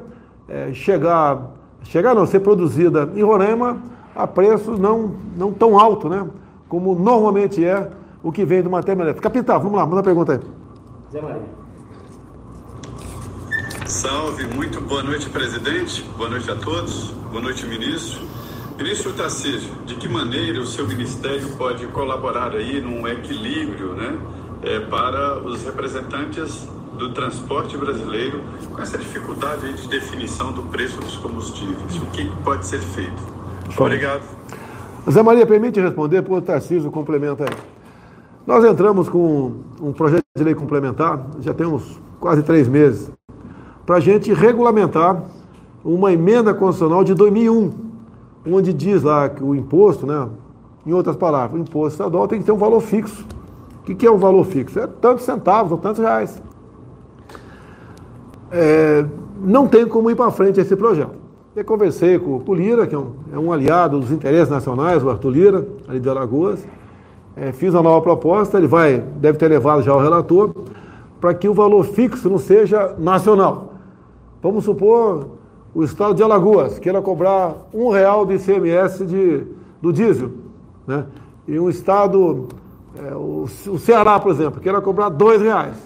é, 0.49 0.73
chegar, 0.73 1.53
chegar 1.85 2.15
não, 2.15 2.27
ser 2.27 2.41
produzida 2.41 3.09
em 3.15 3.23
Roraima 3.23 3.79
a 4.15 4.27
preços 4.27 4.79
não, 4.79 5.13
não 5.37 5.53
tão 5.53 5.79
alto, 5.79 6.09
né? 6.09 6.27
Como 6.69 6.95
normalmente 6.95 7.65
é 7.65 7.91
o 8.25 8.33
que 8.33 8.45
vem 8.45 8.62
do 8.62 8.70
matéria 8.70 9.03
elétrica. 9.03 9.29
Capital, 9.29 9.61
vamos 9.61 9.77
lá, 9.77 9.87
manda 9.87 10.01
a 10.01 10.03
pergunta 10.03 10.33
aí. 10.33 10.41
Zé 11.12 11.20
Maria. 11.20 11.43
Salve, 13.87 14.47
muito 14.47 14.81
boa 14.81 15.03
noite, 15.03 15.29
presidente. 15.29 16.03
Boa 16.16 16.31
noite 16.31 16.51
a 16.51 16.57
todos. 16.57 17.11
Boa 17.31 17.43
noite, 17.43 17.66
ministro. 17.66 18.22
Ministro 18.79 19.12
Tarcísio, 19.12 19.70
de 19.85 19.95
que 19.95 20.09
maneira 20.09 20.59
o 20.59 20.66
seu 20.66 20.89
ministério 20.89 21.55
pode 21.57 21.87
colaborar 21.89 22.53
aí 22.53 22.81
num 22.81 23.07
equilíbrio 23.07 23.93
né, 23.93 24.18
é, 24.62 24.81
para 24.81 25.39
os 25.39 25.62
representantes 25.62 26.66
do 26.99 27.12
transporte 27.12 27.77
brasileiro 27.77 28.43
com 28.72 28.81
essa 28.81 28.99
dificuldade 28.99 29.72
de 29.75 29.87
definição 29.87 30.51
do 30.51 30.62
preço 30.64 30.99
dos 31.01 31.16
combustíveis? 31.18 31.97
O 31.99 32.07
que 32.07 32.25
pode 32.43 32.66
ser 32.66 32.81
feito? 32.81 33.22
Obrigado. 33.77 34.22
Zé 35.09 35.22
Maria, 35.22 35.47
permite 35.47 35.79
responder, 35.79 36.22
por 36.22 36.39
o 36.39 36.43
Tarcísio 36.43 36.91
complementa 36.91 37.45
aí. 37.45 37.74
Nós 38.47 38.63
entramos 38.63 39.09
com 39.09 39.53
um 39.81 39.93
projeto 39.93 40.25
de 40.37 40.45
lei 40.45 40.55
complementar, 40.55 41.25
já 41.41 41.55
tem 41.55 41.67
uns 41.67 41.99
quase 42.21 42.43
três 42.43 42.69
meses, 42.69 43.11
para 43.87 43.97
a 43.97 44.01
gente 44.01 44.33
regulamentar 44.35 45.23
uma 45.83 46.13
emenda 46.13 46.53
constitucional 46.53 47.03
de 47.03 47.15
2001, 47.15 47.73
onde 48.47 48.73
diz 48.73 49.03
lá 49.03 49.29
que 49.31 49.43
o 49.43 49.55
imposto, 49.55 50.07
né, 50.07 50.29
em 50.87 50.93
outras 50.93 51.17
palavras, 51.17 51.59
o 51.59 51.63
imposto 51.63 51.95
estadual 51.95 52.29
tem 52.29 52.39
que 52.39 52.45
ter 52.45 52.53
um 52.53 52.59
valor 52.59 52.81
fixo. 52.81 53.27
O 53.81 53.85
que, 53.85 53.95
que 53.95 54.07
é 54.07 54.11
um 54.11 54.19
valor 54.19 54.45
fixo? 54.45 54.79
É 54.79 54.87
tantos 54.87 55.25
centavos 55.25 55.73
ou 55.73 55.79
tantos 55.79 56.01
reais. 56.01 56.43
É, 58.51 59.07
não 59.43 59.67
tem 59.67 59.87
como 59.87 60.11
ir 60.11 60.17
para 60.17 60.31
frente 60.31 60.61
esse 60.61 60.77
projeto. 60.77 61.15
Eu 61.57 61.65
conversei 61.65 62.19
com 62.19 62.43
o 62.47 62.55
Lira, 62.55 62.87
que 62.87 62.95
é 62.95 62.99
um, 62.99 63.13
é 63.33 63.39
um, 63.39 63.53
aliado 63.53 64.01
dos 64.01 64.11
interesses 64.11 64.51
nacionais, 64.51 65.03
o 65.03 65.09
Arthur 65.09 65.31
Lira, 65.31 65.69
ali 65.89 66.01
de 66.01 66.09
Alagoas. 66.09 66.65
É, 67.37 67.53
fiz 67.53 67.74
uma 67.74 67.82
nova 67.82 68.01
proposta, 68.01 68.59
ele 68.59 68.66
vai, 68.66 68.99
deve 68.99 69.39
ter 69.39 69.49
levado 69.49 69.82
já 69.82 69.95
o 69.95 70.01
relator, 70.01 70.55
para 71.20 71.35
que 71.35 71.49
o 71.49 71.55
valor 71.55 71.85
fixo 71.85 72.30
não 72.30 72.39
seja 72.39 72.95
nacional. 72.99 73.74
Vamos 74.41 74.64
supor 74.64 75.26
o 75.74 75.82
estado 75.82 76.14
de 76.14 76.22
Alagoas 76.22 76.78
queira 76.78 77.03
cobrar 77.03 77.57
um 77.72 77.91
real 77.91 78.24
de 78.24 78.35
ICMS 78.35 79.05
de, 79.05 79.45
do 79.82 79.93
diesel, 79.93 80.30
né? 80.87 81.07
e 81.49 81.59
um 81.59 81.68
estado, 81.68 82.49
é, 82.97 83.14
o, 83.14 83.45
o, 83.45 83.78
Ceará, 83.78 84.20
por 84.20 84.30
exemplo, 84.30 84.61
queira 84.61 84.80
cobrar 84.80 85.09
dois 85.09 85.43
reais. 85.43 85.76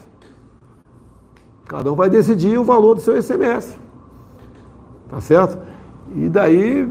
Cada 1.66 1.90
um 1.90 1.94
vai 1.94 2.11
decidir 2.11 2.59
o 2.59 2.64
valor 2.64 2.94
do 2.94 3.01
seu 3.01 3.16
ICMS. 3.16 3.78
Tá 5.09 5.20
certo? 5.20 5.59
E 6.14 6.28
daí, 6.28 6.90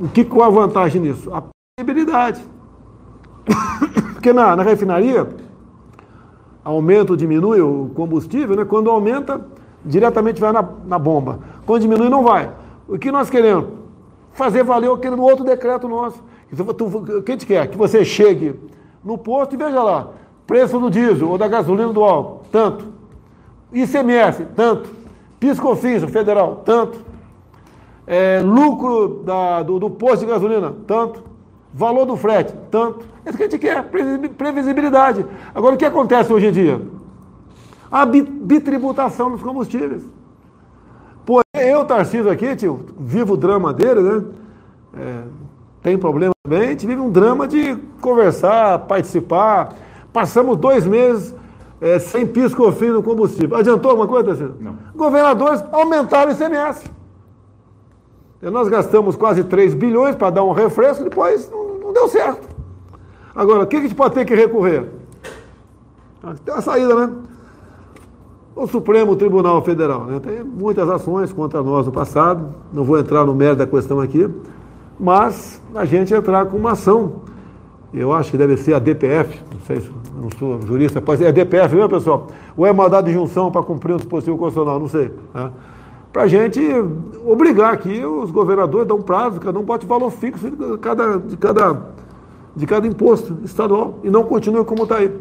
o 0.00 0.08
que, 0.08 0.24
qual 0.24 0.48
a 0.48 0.50
vantagem 0.50 1.02
nisso? 1.02 1.32
A 1.34 1.42
possibilidade. 1.78 2.53
Porque 4.14 4.32
na, 4.32 4.56
na 4.56 4.62
refinaria, 4.62 5.28
aumenta 6.64 7.12
ou 7.12 7.16
diminui 7.16 7.60
o 7.60 7.90
combustível, 7.94 8.56
né? 8.56 8.64
quando 8.64 8.90
aumenta 8.90 9.40
diretamente 9.84 10.40
vai 10.40 10.52
na, 10.52 10.66
na 10.86 10.98
bomba. 10.98 11.40
Quando 11.66 11.82
diminui, 11.82 12.08
não 12.08 12.22
vai. 12.22 12.50
O 12.88 12.98
que 12.98 13.12
nós 13.12 13.28
queremos? 13.28 13.66
Fazer 14.32 14.64
valer 14.64 14.90
aquele 14.90 15.16
outro 15.16 15.44
decreto 15.44 15.86
nosso. 15.88 16.22
O 16.50 17.22
que 17.22 17.32
a 17.32 17.34
gente 17.34 17.46
quer? 17.46 17.68
Que 17.68 17.76
você 17.76 18.04
chegue 18.04 18.54
no 19.04 19.18
posto 19.18 19.54
e 19.54 19.58
veja 19.58 19.82
lá, 19.82 20.08
preço 20.46 20.78
do 20.78 20.90
diesel 20.90 21.28
ou 21.28 21.36
da 21.36 21.46
gasolina 21.46 21.92
do 21.92 22.02
álcool, 22.02 22.44
tanto. 22.50 22.86
ICMS, 23.72 24.46
tanto. 24.56 24.88
Piscofins, 25.38 26.02
federal, 26.04 26.62
tanto. 26.64 26.98
É, 28.06 28.40
lucro 28.40 29.22
da, 29.24 29.62
do, 29.62 29.78
do 29.78 29.90
posto 29.90 30.20
de 30.20 30.26
gasolina, 30.26 30.72
tanto. 30.86 31.22
Valor 31.72 32.06
do 32.06 32.16
frete, 32.16 32.54
tanto. 32.70 33.04
É 33.24 33.30
isso 33.30 33.38
que 33.38 33.44
a 33.44 33.48
gente 33.48 33.58
quer, 33.58 33.82
previsibilidade. 34.36 35.24
Agora, 35.54 35.74
o 35.74 35.78
que 35.78 35.84
acontece 35.84 36.32
hoje 36.32 36.46
em 36.46 36.52
dia? 36.52 36.80
a 37.94 38.04
bitributação 38.04 39.30
dos 39.30 39.40
combustíveis. 39.40 40.02
Pô, 41.24 41.40
eu, 41.54 41.84
Tarcísio 41.84 42.28
aqui, 42.28 42.56
tio, 42.56 42.86
vivo 42.98 43.34
o 43.34 43.36
drama 43.36 43.72
dele, 43.72 44.00
né? 44.00 44.24
É, 44.96 45.22
tem 45.80 45.96
problema 45.96 46.34
também, 46.42 46.60
a 46.60 46.70
gente 46.70 46.88
vive 46.88 47.00
um 47.00 47.08
drama 47.08 47.46
de 47.46 47.76
conversar, 48.00 48.80
participar. 48.80 49.74
Passamos 50.12 50.56
dois 50.56 50.84
meses 50.84 51.32
é, 51.80 52.00
sem 52.00 52.26
pisco-fim 52.26 52.88
no 52.88 53.00
combustível. 53.00 53.56
Adiantou 53.56 53.92
alguma 53.92 54.08
coisa, 54.08 54.24
Tarcísio? 54.26 54.56
Não. 54.58 54.76
Governadores 54.96 55.64
aumentaram 55.70 56.32
o 56.32 56.34
ICMS. 56.34 56.90
Nós 58.42 58.68
gastamos 58.68 59.14
quase 59.14 59.44
3 59.44 59.72
bilhões 59.72 60.16
para 60.16 60.30
dar 60.30 60.42
um 60.42 60.52
refresco, 60.52 61.04
depois 61.04 61.48
não, 61.48 61.78
não 61.78 61.92
deu 61.92 62.08
certo. 62.08 62.53
Agora, 63.34 63.64
o 63.64 63.66
que 63.66 63.76
a 63.76 63.80
gente 63.80 63.94
pode 63.94 64.14
ter 64.14 64.24
que 64.24 64.34
recorrer? 64.34 64.88
Tem 66.44 66.54
uma 66.54 66.62
saída, 66.62 66.94
né? 66.94 67.12
o 68.56 68.66
Supremo 68.66 69.16
Tribunal 69.16 69.62
Federal. 69.62 70.04
Né? 70.04 70.20
Tem 70.20 70.44
muitas 70.44 70.88
ações 70.88 71.32
contra 71.32 71.62
nós 71.62 71.86
no 71.86 71.92
passado, 71.92 72.54
não 72.72 72.84
vou 72.84 72.98
entrar 72.98 73.24
no 73.24 73.34
mérito 73.34 73.58
da 73.58 73.66
questão 73.66 74.00
aqui, 74.00 74.28
mas 74.98 75.60
a 75.74 75.84
gente 75.84 76.14
entrar 76.14 76.46
com 76.46 76.56
uma 76.56 76.72
ação, 76.72 77.22
eu 77.92 78.12
acho 78.12 78.30
que 78.30 78.38
deve 78.38 78.56
ser 78.56 78.74
a 78.74 78.78
DPF, 78.78 79.40
não 79.52 79.60
sei 79.66 79.80
se 79.80 79.90
não 80.16 80.28
sou 80.38 80.60
jurista, 80.62 81.00
pode 81.00 81.18
ser, 81.18 81.26
é 81.26 81.32
DPF 81.32 81.74
mesmo, 81.74 81.90
pessoal? 81.90 82.28
Ou 82.56 82.64
é 82.64 82.72
mandado 82.72 83.06
de 83.06 83.12
junção 83.12 83.50
para 83.50 83.62
cumprir 83.62 83.94
um 83.94 83.96
dispositivo 83.96 84.38
constitucional, 84.38 84.78
não 84.78 84.88
sei. 84.88 85.10
Né? 85.34 85.50
Para 86.12 86.22
a 86.22 86.26
gente 86.28 86.60
obrigar 87.26 87.74
aqui 87.74 88.04
os 88.04 88.30
governadores 88.30 88.84
a 88.84 88.88
dar 88.88 88.94
um 88.94 89.02
prazo, 89.02 89.40
cada 89.40 89.58
um 89.58 89.64
bote 89.64 89.84
valor 89.84 90.10
fixo 90.10 90.48
de 90.48 90.78
cada, 90.78 91.18
de 91.18 91.36
cada, 91.36 91.82
de 92.56 92.66
cada 92.66 92.86
imposto 92.86 93.38
estadual 93.44 93.98
e 94.04 94.10
não 94.10 94.24
continue 94.24 94.64
como 94.64 94.84
está 94.84 94.98
aí. 94.98 95.12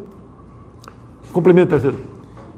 Complemento, 1.32 1.70
terceiro. 1.72 1.98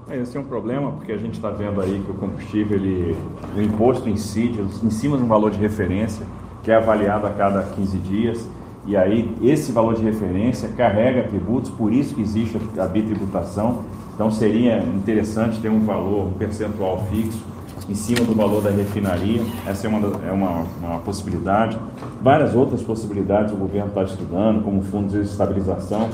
É, 0.10 0.22
esse 0.22 0.38
é 0.38 0.40
um 0.40 0.44
problema, 0.44 0.92
porque 0.92 1.12
a 1.12 1.18
gente 1.18 1.34
está 1.34 1.50
vendo 1.50 1.82
aí 1.82 2.02
que 2.06 2.12
o 2.12 2.14
combustível, 2.14 2.78
ele, 2.78 3.18
o 3.56 3.62
imposto 3.62 4.06
si, 4.18 4.54
em 4.84 4.90
cima 4.90 5.18
de 5.18 5.24
um 5.24 5.28
valor 5.28 5.50
de 5.50 5.58
referência, 5.58 6.26
que 6.62 6.72
é 6.72 6.76
avaliado 6.76 7.26
a 7.26 7.32
cada 7.32 7.64
15 7.64 7.98
dias, 8.00 8.50
e 8.86 8.96
aí 8.96 9.36
esse 9.42 9.72
valor 9.72 9.96
de 9.96 10.04
referência 10.04 10.70
carrega 10.70 11.24
tributos, 11.24 11.72
por 11.72 11.92
isso 11.92 12.14
que 12.14 12.22
existe 12.22 12.60
a 12.78 12.86
bitributação. 12.86 13.84
Então 14.14 14.30
seria 14.30 14.78
interessante 14.78 15.60
ter 15.60 15.70
um 15.70 15.80
valor, 15.80 16.28
um 16.28 16.34
percentual 16.34 17.04
fixo 17.10 17.55
em 17.90 17.96
cima 17.96 18.26
do 18.26 18.34
valor 18.34 18.62
da 18.62 18.70
refinaria. 18.70 19.42
Essa 19.68 19.88
é 19.88 19.90
uma, 19.90 20.28
é 20.28 20.32
uma, 20.32 20.66
uma 20.82 21.00
possibilidade. 21.00 21.78
Várias 22.22 22.56
outras 22.56 22.82
possibilidades 22.82 23.54
o 23.54 23.56
governo 23.56 23.90
está 23.90 24.04
estudando, 24.04 24.64
como 24.64 24.82
fundos 24.82 25.14
de 25.14 25.22
estabilização 25.22 26.10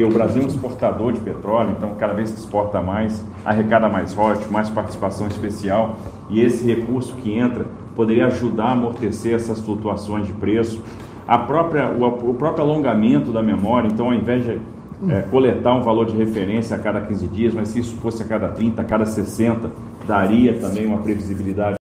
porque 0.00 0.04
o 0.04 0.08
Brasil 0.16 0.40
é 0.40 0.44
um 0.46 0.48
exportador 0.48 1.12
de 1.12 1.20
petróleo, 1.20 1.74
então 1.76 1.94
cada 1.98 2.14
vez 2.14 2.30
que 2.30 2.38
exporta 2.38 2.80
mais, 2.80 3.22
arrecada 3.44 3.86
mais 3.86 4.14
royalties, 4.14 4.50
mais 4.50 4.70
participação 4.70 5.26
especial, 5.26 5.96
e 6.30 6.40
esse 6.40 6.64
recurso 6.64 7.14
que 7.16 7.36
entra 7.36 7.66
poderia 7.94 8.26
ajudar 8.28 8.66
a 8.66 8.72
amortecer 8.72 9.34
essas 9.34 9.60
flutuações 9.60 10.26
de 10.26 10.32
preço. 10.32 10.82
A 11.28 11.36
própria, 11.36 11.90
o, 11.90 12.30
o 12.30 12.34
próprio 12.34 12.64
alongamento 12.64 13.30
da 13.30 13.42
memória, 13.42 13.88
então 13.88 14.06
ao 14.06 14.14
invés 14.14 14.42
de 14.42 14.60
é, 15.08 15.22
coletar 15.22 15.74
um 15.74 15.82
valor 15.82 16.06
de 16.06 16.16
referência 16.16 16.76
a 16.76 16.78
cada 16.78 17.00
15 17.02 17.26
dias, 17.26 17.52
mas 17.52 17.68
se 17.68 17.80
isso 17.80 17.96
fosse 17.96 18.22
a 18.22 18.26
cada 18.26 18.48
30, 18.48 18.80
a 18.80 18.84
cada 18.84 19.04
60, 19.04 19.70
daria 20.06 20.58
também 20.58 20.86
uma 20.86 20.98
previsibilidade. 20.98 21.76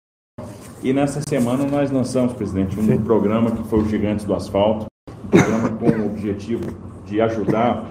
E 0.82 0.92
nessa 0.92 1.20
semana 1.20 1.64
nós 1.64 1.90
lançamos, 1.90 2.32
presidente, 2.32 2.78
um 2.78 2.84
Sim. 2.84 2.98
programa 2.98 3.50
que 3.50 3.62
foi 3.64 3.80
o 3.80 3.88
Gigantes 3.88 4.24
do 4.24 4.34
Asfalto, 4.34 4.86
um 5.24 5.28
programa 5.28 5.68
com 5.70 5.86
o 5.86 6.06
objetivo 6.06 6.64
de 7.04 7.20
ajudar 7.20 7.84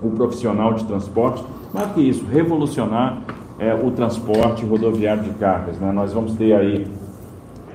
o 0.00 0.10
profissional 0.10 0.74
de 0.74 0.84
transporte, 0.84 1.44
mais 1.72 1.92
que 1.92 2.00
isso, 2.00 2.24
revolucionar 2.26 3.22
é, 3.58 3.74
o 3.74 3.90
transporte 3.90 4.64
rodoviário 4.64 5.22
de 5.22 5.30
cargas. 5.30 5.78
Né? 5.78 5.92
Nós 5.92 6.12
vamos 6.12 6.34
ter 6.34 6.54
aí 6.54 6.86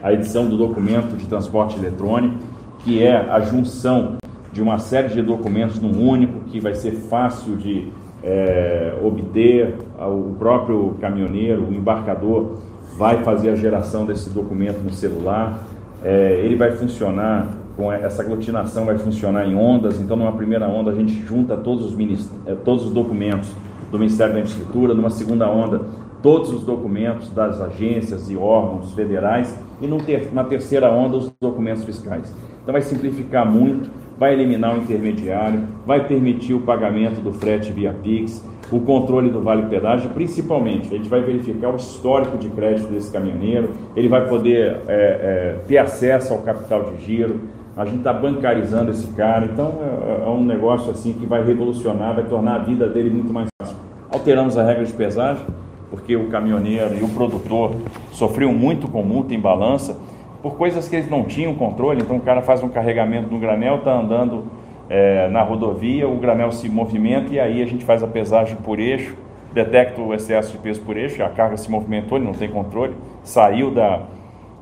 a 0.01 0.13
edição 0.13 0.47
do 0.47 0.57
documento 0.57 1.15
de 1.15 1.25
transporte 1.27 1.77
eletrônico, 1.77 2.37
que 2.79 3.03
é 3.03 3.15
a 3.15 3.39
junção 3.41 4.17
de 4.51 4.61
uma 4.61 4.79
série 4.79 5.09
de 5.09 5.21
documentos 5.21 5.79
num 5.79 6.07
único, 6.07 6.39
que 6.45 6.59
vai 6.59 6.73
ser 6.73 6.91
fácil 6.91 7.55
de 7.55 7.91
é, 8.23 8.97
obter, 9.03 9.75
o 10.07 10.35
próprio 10.37 10.95
caminhoneiro, 11.01 11.63
o 11.63 11.73
embarcador, 11.73 12.57
vai 12.97 13.23
fazer 13.23 13.49
a 13.49 13.55
geração 13.55 14.05
desse 14.05 14.29
documento 14.29 14.79
no 14.79 14.91
celular. 14.91 15.63
É, 16.03 16.41
ele 16.43 16.55
vai 16.55 16.71
funcionar 16.71 17.47
com 17.79 17.93
essa 17.93 18.21
aglutinação 18.21 18.85
vai 18.85 18.97
funcionar 18.97 19.47
em 19.47 19.55
ondas. 19.55 20.01
Então, 20.01 20.17
numa 20.17 20.33
primeira 20.33 20.67
onda 20.67 20.91
a 20.91 20.93
gente 20.93 21.13
junta 21.25 21.55
todos 21.55 21.93
os, 21.93 22.29
é, 22.45 22.53
todos 22.53 22.87
os 22.87 22.91
documentos 22.91 23.49
do 23.89 23.97
Ministério 23.97 24.33
da 24.33 24.41
Infraestrutura, 24.41 24.93
numa 24.93 25.09
segunda 25.09 25.49
onda 25.49 25.81
todos 26.21 26.51
os 26.51 26.63
documentos 26.63 27.29
das 27.29 27.61
agências 27.61 28.29
e 28.29 28.35
órgãos 28.35 28.91
federais 28.93 29.57
e 29.81 29.87
numa 29.87 30.43
terceira 30.43 30.91
onda 30.91 31.15
os 31.15 31.31
documentos 31.39 31.85
fiscais. 31.85 32.35
Então 32.61 32.73
vai 32.73 32.81
simplificar 32.81 33.49
muito, 33.49 33.89
vai 34.17 34.33
eliminar 34.33 34.75
o 34.75 34.79
intermediário, 34.79 35.63
vai 35.85 36.05
permitir 36.05 36.53
o 36.53 36.59
pagamento 36.59 37.21
do 37.21 37.31
frete 37.31 37.71
via 37.71 37.93
Pix, 37.93 38.43
o 38.71 38.79
controle 38.81 39.29
do 39.29 39.41
vale 39.41 39.63
pedágio, 39.63 40.09
principalmente. 40.11 40.93
A 40.93 40.97
gente 40.97 41.09
vai 41.09 41.21
verificar 41.21 41.69
o 41.73 41.75
histórico 41.75 42.37
de 42.37 42.49
crédito 42.49 42.87
desse 42.89 43.11
caminhoneiro, 43.11 43.71
ele 43.95 44.07
vai 44.07 44.27
poder 44.27 44.77
é, 44.87 44.93
é, 44.93 45.55
ter 45.67 45.77
acesso 45.77 46.33
ao 46.33 46.39
capital 46.39 46.83
de 46.83 47.03
giro. 47.03 47.41
A 47.75 47.85
gente 47.85 47.97
está 47.97 48.11
bancarizando 48.11 48.91
esse 48.91 49.07
cara, 49.13 49.45
então 49.45 49.73
é, 49.81 50.25
é 50.25 50.29
um 50.29 50.43
negócio 50.43 50.91
assim 50.91 51.13
que 51.13 51.25
vai 51.25 51.43
revolucionar, 51.43 52.15
vai 52.15 52.25
tornar 52.25 52.55
a 52.55 52.59
vida 52.59 52.87
dele 52.87 53.09
muito 53.09 53.33
mais 53.33 53.47
fácil. 53.59 53.77
Alteramos 54.11 54.57
a 54.57 54.63
regra 54.63 54.85
de 54.85 54.93
pesagem, 54.93 55.45
porque 55.89 56.15
o 56.15 56.27
caminhoneiro 56.27 56.95
e 56.95 57.03
o 57.03 57.09
produtor 57.09 57.71
sofriam 58.11 58.53
muito 58.53 58.87
com 58.87 59.01
multa 59.01 59.33
em 59.33 59.39
balança 59.39 59.97
por 60.41 60.55
coisas 60.55 60.87
que 60.87 60.95
eles 60.95 61.09
não 61.09 61.23
tinham 61.23 61.53
controle. 61.55 62.01
Então 62.01 62.17
o 62.17 62.21
cara 62.21 62.41
faz 62.41 62.63
um 62.63 62.69
carregamento 62.69 63.31
no 63.31 63.39
granel, 63.39 63.77
está 63.77 63.99
andando 63.99 64.45
é, 64.89 65.27
na 65.29 65.43
rodovia, 65.43 66.07
o 66.07 66.15
granel 66.15 66.51
se 66.51 66.67
movimenta 66.67 67.31
e 67.31 67.39
aí 67.39 67.61
a 67.61 67.65
gente 67.65 67.85
faz 67.85 68.01
a 68.01 68.07
pesagem 68.07 68.55
por 68.57 68.79
eixo, 68.79 69.15
detecta 69.53 70.01
o 70.01 70.13
excesso 70.13 70.53
de 70.53 70.57
peso 70.57 70.81
por 70.81 70.97
eixo, 70.97 71.23
a 71.23 71.29
carga 71.29 71.57
se 71.57 71.69
movimentou, 71.69 72.17
ele 72.17 72.25
não 72.25 72.33
tem 72.33 72.49
controle, 72.49 72.95
saiu 73.23 73.71
da, 73.71 74.01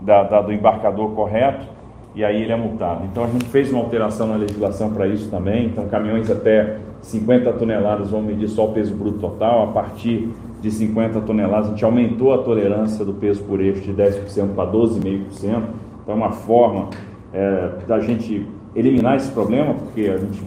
da, 0.01 0.23
da 0.23 0.41
do 0.41 0.51
embarcador 0.51 1.11
correto 1.13 1.65
e 2.13 2.25
aí 2.25 2.41
ele 2.41 2.51
é 2.51 2.57
multado. 2.57 3.05
Então 3.05 3.23
a 3.23 3.27
gente 3.27 3.45
fez 3.45 3.71
uma 3.71 3.81
alteração 3.81 4.27
na 4.27 4.35
legislação 4.35 4.93
para 4.93 5.07
isso 5.07 5.29
também. 5.29 5.67
Então 5.67 5.87
caminhões 5.87 6.29
até 6.29 6.77
50 7.01 7.53
toneladas 7.53 8.09
vão 8.09 8.21
medir 8.21 8.49
só 8.49 8.65
o 8.65 8.73
peso 8.73 8.93
bruto 8.95 9.19
total, 9.19 9.69
a 9.69 9.71
partir 9.71 10.29
de 10.61 10.71
50 10.71 11.21
toneladas, 11.21 11.67
a 11.67 11.69
gente 11.69 11.85
aumentou 11.85 12.33
a 12.33 12.39
tolerância 12.39 13.05
do 13.05 13.13
peso 13.13 13.43
por 13.43 13.61
eixo 13.61 13.81
de 13.81 13.93
10% 13.93 14.55
para 14.55 14.71
12,5%. 14.71 15.29
Então, 15.43 15.63
é 16.07 16.13
uma 16.13 16.31
forma 16.31 16.89
é, 17.31 17.69
da 17.87 17.99
gente 17.99 18.47
eliminar 18.77 19.15
esse 19.15 19.31
problema, 19.31 19.73
porque 19.73 20.01
a 20.01 20.17
gente 20.19 20.39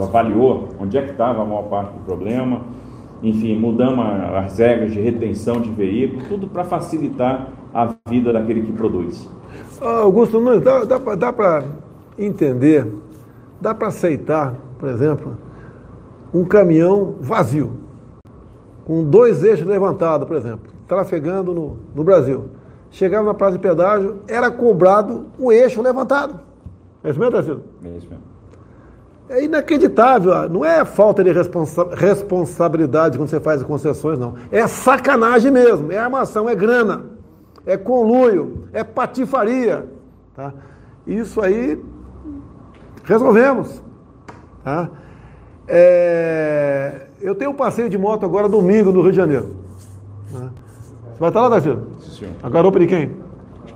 avaliou 0.00 0.68
onde 0.78 0.96
é 0.96 1.02
que 1.02 1.10
estava 1.10 1.42
a 1.42 1.44
maior 1.44 1.64
parte 1.64 1.92
do 1.92 2.04
problema. 2.04 2.60
Enfim, 3.22 3.58
mudamos 3.58 4.06
as 4.36 4.56
regras 4.56 4.92
de 4.92 5.00
retenção 5.00 5.60
de 5.60 5.68
veículo, 5.70 6.22
tudo 6.28 6.46
para 6.46 6.64
facilitar 6.64 7.48
a 7.74 7.92
vida 8.08 8.32
daquele 8.32 8.62
que 8.62 8.72
produz. 8.72 9.28
Augusto 9.80 10.40
Nunes, 10.40 10.62
dá, 10.62 10.84
dá, 10.84 10.98
dá 11.16 11.32
para 11.32 11.64
entender, 12.16 12.86
dá 13.60 13.74
para 13.74 13.88
aceitar, 13.88 14.54
por 14.78 14.88
exemplo, 14.88 15.36
um 16.32 16.44
caminhão 16.44 17.16
vazio 17.20 17.72
com 18.84 19.04
dois 19.04 19.42
eixos 19.42 19.66
levantados, 19.66 20.26
por 20.26 20.36
exemplo, 20.36 20.72
trafegando 20.86 21.52
no, 21.52 21.76
no 21.94 22.04
Brasil. 22.04 22.44
Chegava 22.90 23.26
na 23.26 23.34
praça 23.34 23.52
de 23.52 23.58
pedágio, 23.58 24.20
era 24.28 24.50
cobrado 24.50 25.26
o 25.38 25.52
eixo 25.52 25.82
levantado. 25.82 26.49
É 27.02 27.10
isso 27.10 27.18
mesmo, 27.18 27.32
Tarcísio? 27.32 27.64
É 27.84 27.88
isso 27.96 28.08
mesmo. 28.08 28.24
É 29.28 29.44
inacreditável, 29.44 30.48
não 30.48 30.64
é 30.64 30.84
falta 30.84 31.22
de 31.22 31.30
responsa 31.30 31.86
responsabilidade 31.94 33.16
quando 33.16 33.28
você 33.28 33.38
faz 33.38 33.62
concessões, 33.62 34.18
não. 34.18 34.34
É 34.50 34.66
sacanagem 34.66 35.52
mesmo, 35.52 35.92
é 35.92 35.98
armação, 35.98 36.48
é 36.48 36.54
grana, 36.54 37.04
é 37.64 37.76
conluio, 37.76 38.64
é 38.72 38.82
patifaria. 38.82 39.86
Tá? 40.34 40.52
Isso 41.06 41.40
aí 41.40 41.80
resolvemos. 43.04 43.80
Tá? 44.64 44.90
É, 45.68 47.06
eu 47.20 47.36
tenho 47.36 47.52
um 47.52 47.54
passeio 47.54 47.88
de 47.88 47.96
moto 47.96 48.26
agora 48.26 48.48
domingo 48.48 48.90
no 48.90 49.00
Rio 49.00 49.12
de 49.12 49.16
Janeiro. 49.16 49.54
Né? 50.32 50.50
Você 51.12 51.20
vai 51.20 51.28
estar 51.28 51.42
lá, 51.42 51.48
Darcilo? 51.50 51.86
Sim. 52.00 52.32
A 52.42 52.50
garupa 52.50 52.80
de 52.80 52.88
quem? 52.88 53.19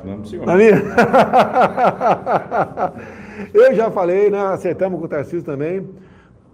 Não, 0.04 0.24
senhor. 0.24 0.46
Minha? 0.56 0.82
eu 3.52 3.74
já 3.74 3.90
falei, 3.90 4.30
né? 4.30 4.40
Acertamos 4.46 4.98
com 4.98 5.06
o 5.06 5.08
Tarcísio 5.08 5.42
também. 5.42 5.88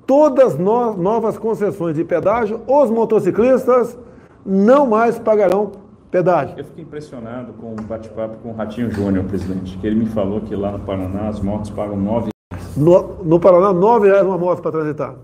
Todas 0.06 0.58
no, 0.58 0.96
novas 0.96 1.38
concessões 1.38 1.94
de 1.94 2.04
pedágio, 2.04 2.60
os 2.66 2.90
motociclistas 2.90 3.98
não 4.44 4.86
mais 4.86 5.18
pagarão 5.18 5.72
pedágio. 6.10 6.54
Eu 6.58 6.64
fiquei 6.64 6.82
impressionado 6.82 7.52
com 7.52 7.72
o 7.72 7.82
bate-papo 7.82 8.38
com 8.42 8.50
o 8.50 8.52
Ratinho 8.54 8.90
Júnior, 8.90 9.24
presidente, 9.24 9.78
que 9.78 9.86
ele 9.86 9.96
me 9.96 10.06
falou 10.06 10.40
que 10.40 10.56
lá 10.56 10.72
no 10.72 10.80
Paraná 10.80 11.28
as 11.28 11.40
motos 11.40 11.70
pagam 11.70 11.96
nove 11.96 12.30
no, 12.76 13.24
no 13.24 13.40
Paraná, 13.40 13.70
R$ 13.70 14.08
reais 14.08 14.26
uma 14.26 14.38
moto 14.38 14.62
para 14.62 14.72
transitar. 14.72 15.14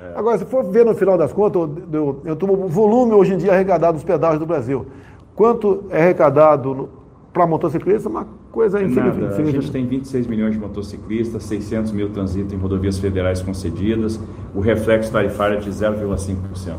É. 0.00 0.18
Agora, 0.18 0.38
se 0.38 0.44
for 0.44 0.64
ver 0.64 0.84
no 0.84 0.94
final 0.94 1.16
das 1.16 1.32
contas, 1.32 1.68
eu, 1.92 2.20
eu 2.24 2.36
tomo 2.36 2.52
o 2.52 2.68
volume 2.68 3.12
hoje 3.12 3.34
em 3.34 3.36
dia 3.36 3.52
arrecadado 3.52 3.94
dos 3.94 4.04
pedágios 4.04 4.40
do 4.40 4.46
Brasil. 4.46 4.86
Quanto 5.34 5.84
é 5.90 6.00
arrecadado 6.02 6.88
para 7.32 7.46
motociclista, 7.46 8.08
uma 8.08 8.26
coisa 8.50 8.82
insignificante. 8.82 9.40
A 9.40 9.44
gente 9.44 9.70
tem 9.70 9.86
26 9.86 10.26
milhões 10.26 10.54
de 10.54 10.58
motociclistas, 10.58 11.44
600 11.44 11.92
mil 11.92 12.10
transitam 12.10 12.56
em 12.56 12.60
rodovias 12.60 12.98
federais 12.98 13.40
concedidas, 13.40 14.20
o 14.54 14.60
reflexo 14.60 15.12
tarifário 15.12 15.56
é 15.56 15.60
de 15.60 15.70
0,5%. 15.70 16.74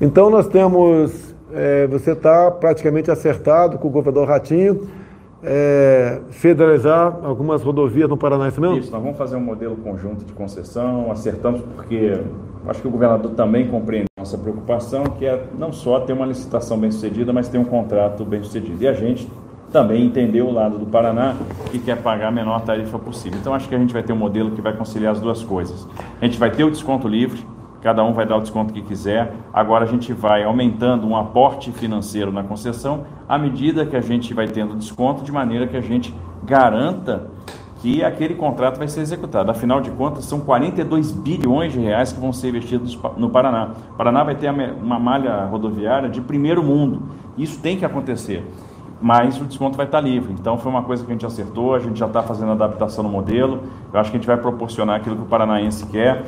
Então 0.00 0.28
nós 0.28 0.48
temos, 0.48 1.34
é, 1.52 1.86
você 1.86 2.12
está 2.12 2.50
praticamente 2.50 3.10
acertado 3.10 3.78
com 3.78 3.88
o 3.88 3.90
governador 3.90 4.28
Ratinho, 4.28 4.88
é, 5.44 6.20
federalizar 6.30 7.18
algumas 7.24 7.62
rodovias 7.62 8.08
no 8.08 8.16
Paraná, 8.16 8.48
isso 8.48 8.60
mesmo? 8.60 8.78
Isso, 8.78 8.92
nós 8.92 9.02
vamos 9.02 9.18
fazer 9.18 9.36
um 9.36 9.40
modelo 9.40 9.76
conjunto 9.76 10.24
de 10.24 10.32
concessão, 10.32 11.10
acertamos 11.10 11.62
porque 11.74 12.20
acho 12.66 12.80
que 12.80 12.88
o 12.88 12.90
governador 12.90 13.32
também 13.32 13.68
compreende 13.68 14.06
nossa 14.16 14.38
preocupação, 14.38 15.04
que 15.04 15.26
é 15.26 15.44
não 15.58 15.72
só 15.72 16.00
ter 16.00 16.12
uma 16.12 16.26
licitação 16.26 16.78
bem 16.78 16.92
sucedida, 16.92 17.32
mas 17.32 17.48
ter 17.48 17.58
um 17.58 17.64
contrato 17.64 18.24
bem 18.24 18.42
sucedido. 18.42 18.82
E 18.82 18.86
a 18.86 18.92
gente 18.92 19.28
também 19.72 20.04
entendeu 20.04 20.46
o 20.46 20.52
lado 20.52 20.78
do 20.78 20.86
Paraná 20.86 21.34
que 21.70 21.78
quer 21.78 21.96
pagar 21.96 22.28
a 22.28 22.30
menor 22.30 22.60
tarifa 22.60 22.98
possível. 22.98 23.38
Então 23.40 23.54
acho 23.54 23.68
que 23.68 23.74
a 23.74 23.78
gente 23.78 23.92
vai 23.92 24.02
ter 24.02 24.12
um 24.12 24.16
modelo 24.16 24.50
que 24.50 24.60
vai 24.60 24.74
conciliar 24.74 25.12
as 25.12 25.20
duas 25.20 25.42
coisas. 25.42 25.88
A 26.20 26.24
gente 26.24 26.38
vai 26.38 26.50
ter 26.50 26.62
o 26.62 26.70
desconto 26.70 27.08
livre, 27.08 27.44
cada 27.80 28.04
um 28.04 28.12
vai 28.12 28.26
dar 28.26 28.36
o 28.36 28.40
desconto 28.40 28.72
que 28.72 28.82
quiser. 28.82 29.32
Agora 29.52 29.84
a 29.84 29.88
gente 29.88 30.12
vai 30.12 30.44
aumentando 30.44 31.06
um 31.06 31.16
aporte 31.16 31.72
financeiro 31.72 32.30
na 32.30 32.42
concessão 32.42 33.04
à 33.26 33.38
medida 33.38 33.86
que 33.86 33.96
a 33.96 34.00
gente 34.02 34.34
vai 34.34 34.46
tendo 34.46 34.76
desconto, 34.76 35.24
de 35.24 35.32
maneira 35.32 35.66
que 35.66 35.76
a 35.76 35.80
gente 35.80 36.14
garanta 36.44 37.28
que 37.80 38.04
aquele 38.04 38.36
contrato 38.36 38.78
vai 38.78 38.86
ser 38.86 39.00
executado. 39.00 39.50
Afinal 39.50 39.80
de 39.80 39.90
contas, 39.90 40.24
são 40.26 40.38
42 40.38 41.10
bilhões 41.10 41.72
de 41.72 41.80
reais 41.80 42.12
que 42.12 42.20
vão 42.20 42.32
ser 42.32 42.50
investidos 42.50 42.96
no 43.16 43.28
Paraná. 43.28 43.70
O 43.90 43.96
Paraná 43.96 44.22
vai 44.22 44.36
ter 44.36 44.48
uma 44.50 45.00
malha 45.00 45.46
rodoviária 45.46 46.08
de 46.08 46.20
primeiro 46.20 46.62
mundo. 46.62 47.02
Isso 47.36 47.58
tem 47.60 47.76
que 47.76 47.84
acontecer 47.84 48.46
mas 49.02 49.40
o 49.40 49.44
desconto 49.44 49.76
vai 49.76 49.84
estar 49.84 50.00
livre. 50.00 50.32
Então 50.32 50.56
foi 50.56 50.70
uma 50.70 50.84
coisa 50.84 51.04
que 51.04 51.10
a 51.10 51.12
gente 51.12 51.26
acertou, 51.26 51.74
a 51.74 51.80
gente 51.80 51.98
já 51.98 52.06
está 52.06 52.22
fazendo 52.22 52.52
adaptação 52.52 53.02
no 53.02 53.10
modelo. 53.10 53.64
Eu 53.92 53.98
acho 53.98 54.10
que 54.12 54.16
a 54.16 54.20
gente 54.20 54.26
vai 54.26 54.36
proporcionar 54.36 54.96
aquilo 54.96 55.16
que 55.16 55.22
o 55.22 55.26
paranaense 55.26 55.84
quer 55.86 56.24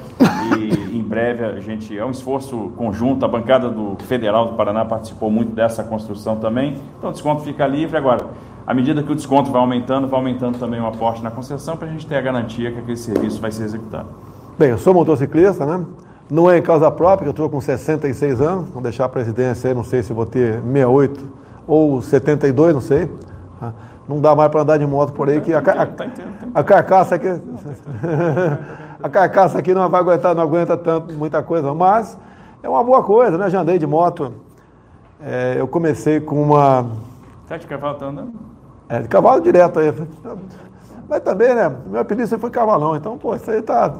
e 0.58 0.98
em 0.98 1.02
breve 1.02 1.44
a 1.44 1.60
gente 1.60 1.96
é 1.96 2.04
um 2.04 2.10
esforço 2.10 2.72
conjunto. 2.76 3.24
A 3.24 3.28
bancada 3.28 3.70
do 3.70 3.96
Federal 4.04 4.46
do 4.48 4.54
Paraná 4.54 4.84
participou 4.84 5.30
muito 5.30 5.54
dessa 5.54 5.84
construção 5.84 6.36
também. 6.36 6.76
Então 6.98 7.10
o 7.10 7.12
desconto 7.12 7.42
fica 7.42 7.64
livre 7.64 7.96
agora. 7.96 8.26
À 8.66 8.74
medida 8.74 9.02
que 9.04 9.12
o 9.12 9.14
desconto 9.14 9.52
vai 9.52 9.60
aumentando, 9.60 10.08
vai 10.08 10.18
aumentando 10.18 10.58
também 10.58 10.80
o 10.80 10.86
aporte 10.86 11.22
na 11.22 11.30
concessão 11.30 11.76
para 11.76 11.86
a 11.86 11.90
gente 11.92 12.06
ter 12.06 12.16
a 12.16 12.20
garantia 12.20 12.72
que 12.72 12.78
aquele 12.80 12.96
serviço 12.96 13.40
vai 13.40 13.52
ser 13.52 13.64
executado. 13.64 14.08
Bem, 14.58 14.70
eu 14.70 14.78
sou 14.78 14.92
motociclista, 14.92 15.64
né? 15.64 15.84
Não 16.28 16.50
é 16.50 16.58
em 16.58 16.62
causa 16.62 16.90
própria, 16.90 17.28
eu 17.28 17.32
estou 17.32 17.48
com 17.48 17.60
66 17.60 18.40
anos, 18.40 18.70
vou 18.70 18.82
deixar 18.82 19.04
a 19.04 19.08
presidência 19.08 19.68
aí, 19.68 19.74
não 19.74 19.84
sei 19.84 20.02
se 20.02 20.12
vou 20.12 20.24
ter 20.24 20.62
68 20.62 21.43
ou 21.66 22.02
72, 22.02 22.74
não 22.74 22.80
sei. 22.80 23.10
Ah, 23.60 23.72
não 24.08 24.20
dá 24.20 24.34
mais 24.34 24.50
para 24.50 24.60
andar 24.62 24.78
de 24.78 24.86
moto 24.86 25.12
por 25.12 25.28
aí, 25.28 25.40
que 25.40 25.52
a, 25.52 25.58
a, 25.58 26.60
a 26.60 26.64
carcaça 26.64 27.14
aqui. 27.14 27.28
a 29.02 29.08
carcaça 29.08 29.58
aqui 29.58 29.74
não 29.74 29.88
vai 29.88 30.00
aguentar, 30.00 30.34
não 30.34 30.42
aguenta 30.42 30.76
tanto, 30.76 31.12
muita 31.14 31.42
coisa, 31.42 31.72
mas 31.74 32.18
é 32.62 32.68
uma 32.68 32.82
boa 32.82 33.02
coisa, 33.02 33.36
né? 33.36 33.50
Já 33.50 33.60
andei 33.60 33.78
de 33.78 33.86
moto. 33.86 34.32
É, 35.20 35.54
eu 35.58 35.66
comecei 35.66 36.20
com 36.20 36.42
uma. 36.42 36.86
Sete 37.48 37.62
de 37.62 37.66
cavalo 37.68 37.98
tá 37.98 38.06
andando? 38.06 38.32
É, 38.88 39.00
de 39.00 39.08
cavalo 39.08 39.40
direto 39.40 39.78
aí. 39.78 39.92
Mas 41.08 41.20
também, 41.20 41.54
né? 41.54 41.74
Meu 41.86 42.00
apelido 42.00 42.28
sempre 42.28 42.42
foi 42.42 42.50
cavalão, 42.50 42.96
então, 42.96 43.16
pô, 43.16 43.34
isso 43.34 43.50
aí 43.50 43.62
tá. 43.62 43.94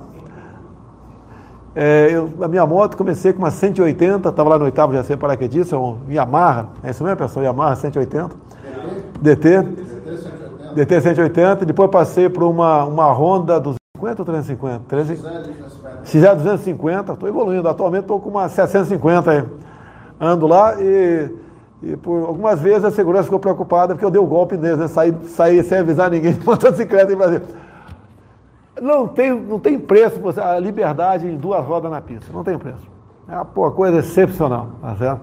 É, 1.75 2.11
eu, 2.13 2.31
a 2.41 2.47
minha 2.47 2.65
moto 2.65 2.97
comecei 2.97 3.33
com 3.33 3.41
uma 3.41 3.51
180, 3.51 4.29
estava 4.29 4.49
lá 4.49 4.59
no 4.59 4.65
oitavo 4.65 4.93
já 4.93 5.03
sei 5.03 5.17
paraquedista, 5.17 5.77
um 5.77 5.99
Yamaha, 6.09 6.69
é 6.83 6.91
isso 6.91 7.03
mesmo, 7.03 7.17
pessoal? 7.17 7.45
Yamaha 7.45 7.75
180. 7.75 8.31
DT. 9.21 9.63
DT 10.75 11.01
180. 11.01 11.65
Depois 11.65 11.91
passei 11.91 12.29
por 12.29 12.45
uma, 12.45 12.85
uma 12.85 13.13
Honda 13.13 13.59
250 13.59 14.23
ou 14.23 14.27
350? 14.27 14.85
350. 14.89 16.05
XZ 16.05 16.43
250, 16.43 17.13
estou 17.13 17.29
evoluindo. 17.29 17.69
Atualmente 17.69 18.03
estou 18.03 18.21
com 18.21 18.29
uma 18.29 18.49
750 18.49 19.31
aí. 19.31 19.45
Ando 20.21 20.47
lá 20.47 20.81
e, 20.81 21.29
e, 21.83 21.97
por 21.97 22.27
algumas 22.27 22.61
vezes 22.61 22.85
a 22.85 22.91
segurança 22.91 23.25
ficou 23.25 23.41
preocupada 23.41 23.95
porque 23.95 24.05
eu 24.05 24.11
dei 24.11 24.21
o 24.21 24.25
um 24.25 24.29
golpe 24.29 24.57
neles, 24.57 24.79
né? 24.79 24.89
Saí, 24.89 25.15
saí 25.29 25.63
sem 25.65 25.79
avisar 25.79 26.11
ninguém 26.11 26.35
de 26.35 26.45
motocicleta 26.47 27.13
em 27.13 27.17
Brasil. 27.17 27.41
Não 28.85 29.09
tem, 29.09 29.33
não 29.33 29.59
tem 29.59 29.79
preço 29.79 30.21
você, 30.21 30.39
a 30.39 30.59
liberdade 30.59 31.27
em 31.27 31.39
duas 31.39 31.65
rodas 31.65 31.91
na 31.91 32.03
pista. 32.03 32.31
Não 32.31 32.45
tem 32.45 32.59
preço. 32.59 32.87
É 33.27 33.33
uma 33.33 33.43
pô, 33.43 33.71
coisa 33.71 34.01
excepcional, 34.01 34.73
tá 34.79 34.95
certo? 34.97 35.23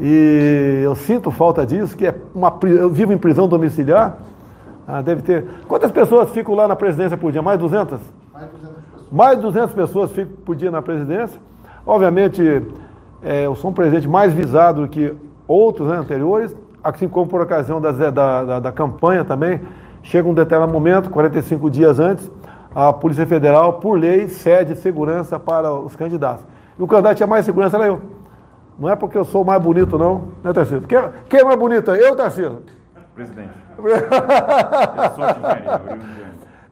E 0.00 0.80
eu 0.82 0.94
sinto 0.94 1.30
falta 1.30 1.66
disso, 1.66 1.94
que 1.94 2.06
é 2.06 2.14
uma, 2.34 2.58
eu 2.62 2.88
vivo 2.88 3.12
em 3.12 3.18
prisão 3.18 3.46
domiciliar. 3.46 4.16
Ah, 4.86 5.02
deve 5.02 5.20
ter. 5.20 5.44
Quantas 5.68 5.92
pessoas 5.92 6.30
ficam 6.30 6.54
lá 6.54 6.66
na 6.66 6.74
presidência 6.74 7.14
por 7.18 7.30
dia? 7.30 7.42
Mais 7.42 7.58
200? 7.58 8.00
Mais 8.32 8.50
200 8.52 8.74
pessoas. 8.74 9.12
Mais 9.12 9.38
200 9.38 9.74
pessoas 9.74 10.12
ficam 10.12 10.36
por 10.46 10.56
dia 10.56 10.70
na 10.70 10.80
presidência. 10.80 11.38
Obviamente, 11.84 12.62
é, 13.22 13.44
eu 13.44 13.54
sou 13.54 13.70
um 13.70 13.74
presidente 13.74 14.08
mais 14.08 14.32
visado 14.32 14.80
do 14.80 14.88
que 14.88 15.14
outros 15.46 15.88
né, 15.88 15.98
anteriores, 15.98 16.56
assim 16.82 17.06
como 17.06 17.28
por 17.28 17.42
ocasião 17.42 17.82
da, 17.82 17.92
da, 17.92 18.10
da, 18.10 18.60
da 18.60 18.72
campanha 18.72 19.26
também. 19.26 19.60
Chega 20.02 20.26
um 20.26 20.32
determinado 20.32 20.72
momento, 20.72 21.10
45 21.10 21.68
dias 21.68 22.00
antes, 22.00 22.30
a 22.74 22.92
Polícia 22.92 23.26
Federal, 23.26 23.74
por 23.74 23.98
lei, 23.98 24.28
cede 24.28 24.76
segurança 24.76 25.38
para 25.38 25.72
os 25.72 25.96
candidatos. 25.96 26.44
E 26.78 26.82
o 26.82 26.86
candidato 26.86 27.16
tinha 27.16 27.26
mais 27.26 27.44
segurança 27.44 27.76
era 27.76 27.86
eu. 27.86 28.00
Não 28.78 28.88
é 28.88 28.94
porque 28.94 29.18
eu 29.18 29.24
sou 29.24 29.44
mais 29.44 29.60
bonito, 29.60 29.98
não, 29.98 30.28
né, 30.42 30.52
Tarcísio? 30.52 30.82
Quem, 30.82 30.98
quem 31.28 31.40
é 31.40 31.44
mais 31.44 31.58
bonito? 31.58 31.90
Eu, 31.90 32.14
Tarcísio? 32.14 32.62
Presidente. 33.14 33.50
eu 33.78 33.84
sou 35.14 35.24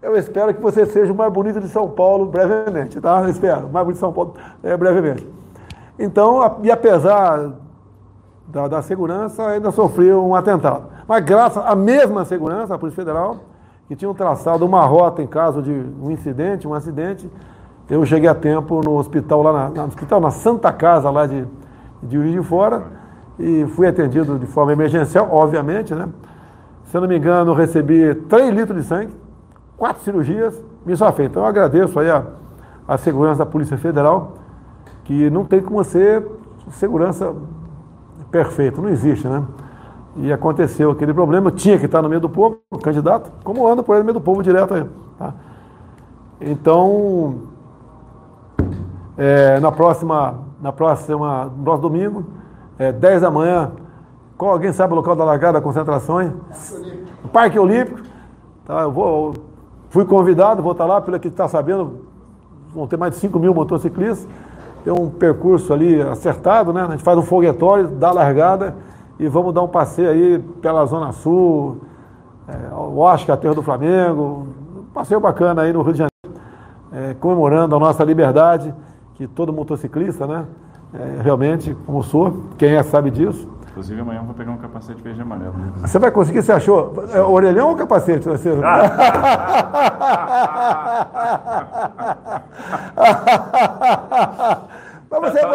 eu 0.06 0.16
espero 0.16 0.54
que 0.54 0.60
você 0.60 0.86
seja 0.86 1.12
o 1.12 1.16
mais 1.16 1.32
bonito 1.32 1.60
de 1.60 1.68
São 1.68 1.90
Paulo 1.90 2.26
brevemente, 2.26 3.00
tá? 3.00 3.22
Eu 3.22 3.28
espero, 3.28 3.66
o 3.66 3.72
mais 3.72 3.84
bonito 3.84 3.96
de 3.96 4.00
São 4.00 4.12
Paulo 4.12 4.34
é, 4.62 4.76
brevemente. 4.76 5.26
Então, 5.98 6.40
a, 6.40 6.56
e 6.62 6.70
apesar 6.70 7.54
da, 8.46 8.68
da, 8.68 8.82
segurança, 8.82 9.44
ainda 9.44 9.72
sofreu 9.72 10.24
um 10.24 10.34
atentado. 10.34 10.84
Mas 11.08 11.24
graças 11.24 11.64
à 11.66 11.74
mesma 11.74 12.24
segurança, 12.24 12.72
a 12.72 12.78
Polícia 12.78 13.02
Federal, 13.02 13.38
que 13.88 13.94
tinha 13.94 14.12
traçado 14.14 14.64
uma 14.64 14.84
rota 14.84 15.22
em 15.22 15.26
caso 15.26 15.62
de 15.62 15.70
um 15.70 16.10
incidente, 16.10 16.66
um 16.66 16.74
acidente, 16.74 17.30
eu 17.88 18.04
cheguei 18.04 18.28
a 18.28 18.34
tempo 18.34 18.80
no 18.84 18.96
hospital 18.96 19.42
lá 19.42 19.52
na, 19.52 19.68
no 19.68 19.88
hospital, 19.88 20.20
na 20.20 20.30
Santa 20.30 20.72
Casa 20.72 21.08
lá 21.08 21.26
de, 21.26 21.46
de 22.02 22.16
Juiz 22.16 22.32
de 22.32 22.42
Fora 22.42 22.84
e 23.38 23.64
fui 23.66 23.86
atendido 23.86 24.38
de 24.38 24.46
forma 24.46 24.72
emergencial, 24.72 25.28
obviamente, 25.30 25.94
né? 25.94 26.08
Se 26.84 26.96
eu 26.96 27.00
não 27.00 27.08
me 27.08 27.16
engano, 27.16 27.52
recebi 27.52 28.14
3 28.14 28.54
litros 28.54 28.82
de 28.82 28.88
sangue, 28.88 29.12
quatro 29.76 30.02
cirurgias, 30.02 30.60
só 30.96 31.12
feito. 31.12 31.32
Então 31.32 31.42
eu 31.42 31.48
agradeço 31.48 31.98
aí 32.00 32.10
a, 32.10 32.24
a 32.88 32.96
segurança 32.96 33.38
da 33.38 33.46
Polícia 33.46 33.76
Federal, 33.76 34.34
que 35.04 35.30
não 35.30 35.44
tem 35.44 35.60
como 35.60 35.82
ser 35.84 36.26
segurança 36.70 37.34
perfeita, 38.30 38.80
não 38.80 38.88
existe, 38.88 39.28
né? 39.28 39.44
E 40.18 40.32
aconteceu 40.32 40.90
aquele 40.90 41.12
problema, 41.12 41.48
eu 41.48 41.54
tinha 41.54 41.78
que 41.78 41.84
estar 41.84 42.00
no 42.00 42.08
meio 42.08 42.20
do 42.20 42.28
povo, 42.28 42.58
o 42.70 42.78
candidato, 42.78 43.30
como 43.44 43.68
anda 43.68 43.82
por 43.82 43.92
aí 43.92 43.98
no 43.98 44.04
meio 44.04 44.14
do 44.14 44.20
povo 44.20 44.42
direto 44.42 44.72
aí. 44.72 44.84
Tá? 45.18 45.34
Então, 46.40 47.42
é, 49.16 49.60
na 49.60 49.70
próxima, 49.70 50.40
na 50.60 50.72
próxima, 50.72 51.44
no 51.44 51.64
próximo 51.64 51.88
domingo, 51.88 52.24
é, 52.78 52.92
10 52.92 53.20
da 53.20 53.30
manhã, 53.30 53.72
qual, 54.38 54.52
alguém 54.52 54.72
sabe 54.72 54.94
o 54.94 54.96
local 54.96 55.14
da 55.14 55.24
largada, 55.24 55.60
concentrações? 55.60 56.32
Parque 57.30 57.58
Olímpico. 57.58 58.00
Tá, 58.64 58.82
eu 58.82 58.90
vou, 58.90 59.34
fui 59.90 60.06
convidado, 60.06 60.62
vou 60.62 60.72
estar 60.72 60.86
lá, 60.86 61.00
pelo 61.00 61.20
que 61.20 61.28
está 61.28 61.46
sabendo, 61.46 62.06
vão 62.74 62.86
ter 62.86 62.96
mais 62.96 63.12
de 63.12 63.18
5 63.18 63.38
mil 63.38 63.54
motociclistas. 63.54 64.26
Tem 64.82 64.92
um 64.92 65.10
percurso 65.10 65.74
ali 65.74 66.00
acertado, 66.00 66.72
né? 66.72 66.82
A 66.82 66.90
gente 66.92 67.02
faz 67.02 67.18
um 67.18 67.22
foguetório, 67.22 67.88
dá 67.88 68.12
largada 68.12 68.74
e 69.18 69.28
vamos 69.28 69.54
dar 69.54 69.62
um 69.62 69.68
passeio 69.68 70.10
aí 70.10 70.38
pela 70.60 70.84
Zona 70.86 71.12
Sul, 71.12 71.80
é, 72.48 72.74
Oscar, 72.74 73.34
a 73.34 73.38
Terra 73.38 73.54
do 73.54 73.62
Flamengo, 73.62 74.48
um 74.76 74.82
passeio 74.92 75.20
bacana 75.20 75.62
aí 75.62 75.72
no 75.72 75.82
Rio 75.82 75.92
de 75.92 75.98
Janeiro, 75.98 76.42
é, 76.92 77.14
comemorando 77.14 77.74
a 77.74 77.78
nossa 77.78 78.04
liberdade, 78.04 78.74
que 79.14 79.26
todo 79.26 79.52
motociclista, 79.52 80.26
né, 80.26 80.44
é, 80.94 81.22
realmente, 81.22 81.74
como 81.86 82.02
sou, 82.02 82.44
quem 82.58 82.74
é 82.74 82.82
sabe 82.82 83.10
disso. 83.10 83.48
Inclusive 83.70 84.00
amanhã 84.00 84.20
eu 84.20 84.24
vou 84.24 84.34
pegar 84.34 84.52
um 84.52 84.56
capacete 84.56 85.02
verde 85.02 85.18
e 85.18 85.22
amarelo. 85.22 85.54
Você 85.82 85.98
vai 85.98 86.10
conseguir, 86.10 86.42
você 86.42 86.52
achou? 86.52 86.94
É, 87.12 87.20
orelhão 87.20 87.68
ou 87.68 87.76
capacete? 87.76 88.26
Vai 88.26 88.38
ser? 88.38 88.56
Mas 95.10 95.20
você, 95.20 95.38
tá 95.38 95.48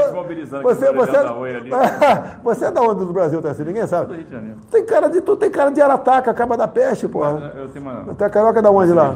você, 0.62 0.93
você, 0.93 0.93
você 2.43 2.66
é 2.66 2.72
da 2.72 2.82
onde 2.82 3.06
do 3.06 3.12
Brasil, 3.12 3.41
Tarcísio? 3.41 3.66
Ninguém 3.66 3.86
sabe. 3.86 4.16
Rio 4.16 4.24
de 4.24 4.32
Janeiro. 4.32 4.58
Tem 4.72 4.86
cara 4.86 5.10
de 5.10 5.22
tu, 5.22 5.36
tem 5.36 5.52
cara 5.52 5.70
de 5.70 5.82
Arataca, 5.82 6.32
acaba 6.32 6.56
da 6.56 6.68
peste, 6.68 7.08
porra. 7.08 7.52
Eu 7.56 7.68
tenho 7.68 7.86
uma. 7.86 8.12
Até 8.12 8.30
carioca 8.30 8.62
da 8.62 8.72
onde 8.72 8.93
lá? 8.93 9.14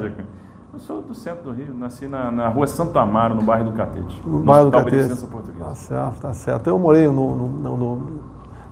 Eu 0.74 0.80
sou 0.80 1.02
do 1.02 1.16
centro 1.16 1.44
do 1.44 1.52
Rio, 1.52 1.74
nasci 1.74 2.06
na, 2.06 2.30
na 2.30 2.50
rua 2.50 2.68
Santo 2.68 3.00
Amaro, 3.00 3.34
no 3.34 3.42
bairro 3.42 3.72
do 3.72 3.78
Catete. 3.78 4.22
No, 4.26 4.40
no 4.40 4.44
bairro 4.44 4.66
do 4.66 4.72
Catete. 4.72 5.26
Tá 5.58 5.74
certo, 5.74 6.20
tá 6.20 6.34
certo. 6.34 6.70
Eu 6.70 6.78
morei 6.78 7.08
no, 7.08 7.14
no, 7.14 7.78
no, 7.78 7.96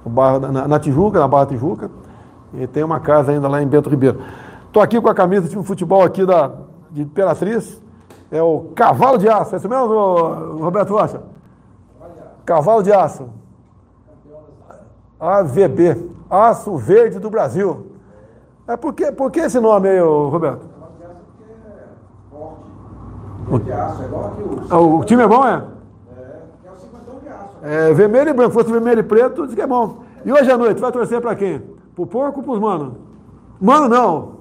no 0.04 0.12
bairro, 0.12 0.40
na, 0.40 0.68
na, 0.68 0.80
Tijuca, 0.80 1.18
na 1.18 1.30
Barra 1.30 1.46
Tijuca, 1.46 1.90
e 2.54 2.68
tem 2.68 2.84
uma 2.84 3.00
casa 3.00 3.32
ainda 3.32 3.48
lá 3.48 3.64
em 3.64 3.68
Bento 3.68 3.90
Ribeiro. 3.90 4.20
Estou 4.68 4.84
aqui 4.84 5.00
com 5.00 5.08
a 5.08 5.16
camisa 5.16 5.48
de 5.48 5.56
futebol 5.64 6.04
aqui 6.04 6.26
da, 6.26 6.52
de 6.92 7.04
Imperatriz, 7.04 7.82
é 8.30 8.42
o 8.42 8.72
Cavalo 8.76 9.18
de 9.18 9.30
Aço, 9.30 9.56
é 9.56 9.58
isso 9.58 9.70
mesmo, 9.70 9.88
Roberto 10.58 10.90
Rocha? 10.90 11.33
Cavalo 12.46 12.84
de 12.84 12.92
Aço. 12.92 13.30
AVB, 15.20 16.10
Aço 16.30 16.76
Verde 16.78 17.20
do 17.20 17.30
Brasil. 17.30 17.88
É 18.68 18.76
por 18.76 18.94
que, 18.94 19.12
por 19.12 19.32
que 19.32 19.40
esse 19.40 19.60
nome 19.60 19.90
aí, 19.90 20.00
Roberto? 20.00 20.74
O, 24.72 25.00
o 25.00 25.04
time 25.06 25.24
é 25.24 25.28
bom, 25.28 25.46
é? 25.46 25.64
É, 27.62 27.94
vermelho 27.94 28.30
e 28.30 28.34
branco. 28.34 28.52
Se 28.52 28.58
fosse 28.58 28.72
vermelho 28.72 29.00
e 29.00 29.04
preto, 29.04 29.46
diz 29.46 29.56
que 29.56 29.62
é 29.62 29.68
bom. 29.68 30.04
E 30.26 30.32
hoje 30.32 30.52
à 30.52 30.58
noite, 30.58 30.82
vai 30.82 30.92
torcer 30.92 31.22
para 31.22 31.36
quem? 31.36 31.62
Pro 31.96 32.06
porco 32.06 32.40
ou 32.40 32.44
pros 32.44 32.60
mano? 32.60 32.98
Mano, 33.60 33.88
não. 33.88 34.34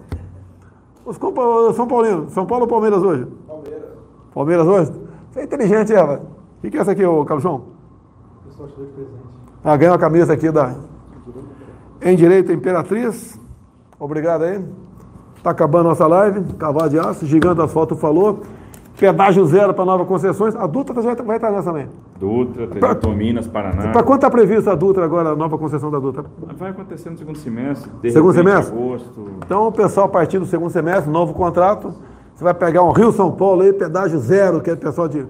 Os 1.05 1.17
São 1.77 1.87
Paulino. 1.87 2.31
São 2.31 2.47
Paulo 2.47 2.65
ou 2.65 2.69
Palmeiras 2.69 3.03
hoje? 3.03 3.27
Palmeiras. 3.47 3.83
Palmeiras 4.35 4.67
hoje? 4.67 4.93
Você 5.31 5.41
é 5.41 5.45
inteligente, 5.45 5.93
Eva. 5.93 6.21
O 6.63 6.71
que, 6.71 6.77
é 6.77 6.81
essa 6.81 6.93
aqui, 6.93 7.05
ô 7.05 7.25
Carlson? 8.57 8.83
Ah, 9.65 9.77
ganhou 9.77 9.95
a 9.95 9.99
camisa 9.99 10.33
aqui 10.33 10.51
da 10.51 10.75
Em 12.01 12.17
Direito 12.17 12.53
Imperatriz. 12.53 13.39
Obrigado 13.99 14.43
aí. 14.43 14.65
Está 15.37 15.51
acabando 15.51 15.87
a 15.87 15.89
nossa 15.91 16.07
live. 16.07 16.55
Cavalo 16.55 16.91
de 16.91 16.99
Aço, 16.99 17.27
Gigante 17.27 17.61
Asfalto 17.61 17.97
falou. 17.97 18.43
Pedágio 18.99 19.45
zero 19.47 19.75
para 19.75 19.85
Nova 19.85 20.05
Concessões. 20.05 20.55
A 20.55 20.67
Dutra 20.67 20.95
vai, 21.01 21.17
vai 21.17 21.37
estar 21.37 21.51
nessa 21.51 21.71
também. 21.71 21.89
Dutra, 22.23 22.69
pra, 22.69 23.11
Minas, 23.11 23.49
Paraná. 23.49 23.91
Para 23.91 24.05
quanto 24.05 24.19
está 24.19 24.31
prevista 24.31 24.71
a 24.71 24.75
Dutra 24.77 25.05
agora, 25.05 25.31
a 25.31 25.37
nova 25.37 25.59
concessão 25.59 25.91
da 25.91 25.99
Dutra? 25.99 26.25
Vai 26.57 26.71
acontecer 26.71 27.11
no 27.11 27.19
segundo 27.19 27.37
semestre. 27.37 27.91
Segundo 28.13 28.33
semestre? 28.33 28.73
Agosto. 28.73 29.29
Então, 29.45 29.67
o 29.67 29.73
pessoal, 29.73 30.07
a 30.07 30.09
partir 30.09 30.39
do 30.39 30.47
segundo 30.47 30.71
semestre, 30.71 31.11
novo 31.11 31.35
contrato, 31.35 31.93
você 32.33 32.45
vai 32.45 32.55
pegar 32.55 32.85
um 32.85 32.93
Rio 32.93 33.11
São 33.11 33.33
Paulo 33.33 33.63
aí, 33.63 33.73
pedágio 33.73 34.21
zero, 34.21 34.61
que 34.61 34.71
é 34.71 34.75
o 34.75 34.77
pessoal, 34.77 35.09
de, 35.09 35.27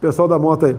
pessoal 0.00 0.26
da 0.26 0.40
moto 0.40 0.66
aí. 0.66 0.76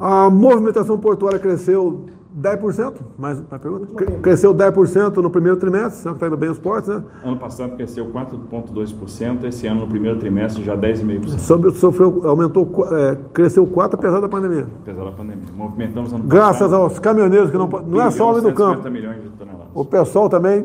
A 0.00 0.30
movimentação 0.30 0.96
portuária 0.98 1.38
cresceu 1.38 2.04
10%, 2.40 2.94
mais 3.18 3.40
uma 3.40 3.58
pergunta? 3.58 3.86
Cresceu 4.22 4.54
10% 4.54 5.16
no 5.16 5.28
primeiro 5.28 5.56
trimestre, 5.56 6.02
só 6.02 6.10
que 6.10 6.16
está 6.16 6.28
indo 6.28 6.36
bem 6.36 6.50
os 6.50 6.58
portos, 6.58 6.88
né? 6.94 7.02
Ano 7.24 7.36
passado 7.36 7.74
cresceu 7.74 8.06
4,2%, 8.06 9.44
esse 9.44 9.66
ano 9.66 9.80
no 9.80 9.88
primeiro 9.88 10.18
trimestre 10.18 10.62
já 10.62 10.76
10,5%. 10.76 11.72
Sofreu, 11.72 12.22
aumentou, 12.28 12.70
é, 12.92 13.18
cresceu 13.32 13.66
4% 13.66 13.94
apesar 13.94 14.20
da 14.20 14.28
pandemia. 14.28 14.66
Apesar 14.82 15.04
da 15.04 15.10
pandemia. 15.10 15.44
Movimentamos 15.56 16.12
ano 16.12 16.24
Graças 16.24 16.60
passado, 16.60 16.82
aos 16.82 16.98
caminhoneiros 17.00 17.50
que 17.50 17.58
não 17.58 17.66
Não 17.66 18.00
é 18.00 18.10
só 18.12 18.30
homem 18.30 18.42
do 18.42 18.52
campo. 18.52 18.88
milhões 18.88 19.20
de 19.20 19.30
toneladas. 19.30 19.66
O 19.74 19.84
pessoal 19.84 20.28
também. 20.28 20.64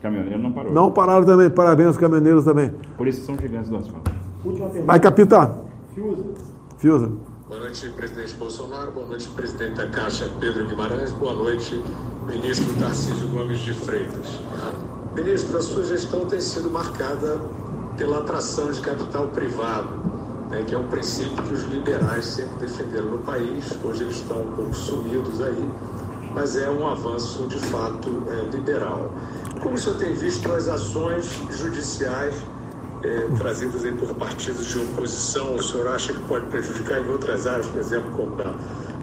Caminhoneiro 0.00 0.40
não 0.40 0.52
parou. 0.52 0.72
Não 0.72 0.90
pararam 0.90 1.24
também. 1.24 1.50
Parabéns 1.50 1.88
aos 1.88 1.96
caminhoneiros 1.96 2.44
também. 2.44 2.72
Por 2.96 3.08
isso 3.08 3.24
são 3.24 3.36
gigantes 3.36 3.70
do 3.70 3.76
asfalto. 3.76 4.10
Última 4.44 4.66
pergunta. 4.68 4.86
Vai, 4.86 5.00
capitão. 5.00 5.54
Fiuza. 5.94 6.24
Fiuza. 6.78 7.10
Boa 7.52 7.64
noite, 7.64 7.86
presidente 7.90 8.32
Bolsonaro. 8.36 8.92
Boa 8.92 9.06
noite, 9.08 9.28
presidente 9.28 9.74
da 9.74 9.86
Caixa, 9.86 10.26
Pedro 10.40 10.66
Guimarães. 10.66 11.12
Boa 11.12 11.34
noite, 11.34 11.84
ministro 12.26 12.74
Tarcísio 12.80 13.28
Gomes 13.28 13.58
de 13.58 13.74
Freitas. 13.74 14.40
Ministro, 15.14 15.58
a 15.58 15.60
sua 15.60 15.84
gestão 15.84 16.24
tem 16.24 16.40
sido 16.40 16.70
marcada 16.70 17.38
pela 17.98 18.20
atração 18.20 18.72
de 18.72 18.80
capital 18.80 19.28
privado, 19.28 19.90
né, 20.48 20.64
que 20.66 20.74
é 20.74 20.78
um 20.78 20.88
princípio 20.88 21.42
que 21.42 21.52
os 21.52 21.64
liberais 21.64 22.24
sempre 22.24 22.66
defenderam 22.66 23.10
no 23.10 23.18
país. 23.18 23.66
Hoje 23.84 24.04
eles 24.04 24.16
estão 24.16 24.40
um 24.40 24.52
pouco 24.52 24.74
sumidos 24.74 25.42
aí, 25.42 25.70
mas 26.34 26.56
é 26.56 26.70
um 26.70 26.88
avanço 26.88 27.46
de 27.48 27.58
fato 27.58 28.22
é, 28.30 28.56
liberal. 28.56 29.12
Como 29.60 29.74
o 29.74 29.78
senhor 29.78 29.98
tem 29.98 30.14
visto 30.14 30.50
as 30.50 30.68
ações 30.68 31.30
judiciais 31.50 32.34
é, 33.04 33.28
trazidas 33.36 33.84
aí 33.84 33.92
por 33.92 34.14
partidos 34.14 34.66
de 34.66 34.78
oposição, 34.78 35.54
o 35.54 35.62
senhor 35.62 35.88
acha 35.88 36.12
que 36.12 36.20
pode 36.22 36.46
prejudicar 36.46 37.00
em 37.00 37.08
outras 37.08 37.46
áreas, 37.46 37.66
por 37.66 37.80
exemplo, 37.80 38.10
como 38.12 38.36
na, 38.36 38.54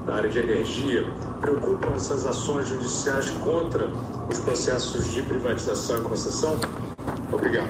na 0.08 0.16
área 0.16 0.30
de 0.30 0.39
energia? 0.39 1.06
Preocupam 1.41 1.93
essas 1.95 2.26
ações 2.26 2.68
judiciais 2.68 3.30
contra 3.43 3.89
os 4.30 4.39
processos 4.39 5.12
de 5.12 5.22
privatização 5.22 5.97
e 5.97 6.02
concessão? 6.02 6.58
Obrigado. 7.32 7.70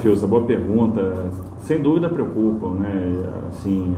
Fiuza, 0.00 0.26
boa 0.26 0.44
pergunta. 0.44 1.30
Sem 1.62 1.82
dúvida 1.82 2.08
preocupam, 2.08 2.74
né? 2.74 3.24
Assim, 3.50 3.96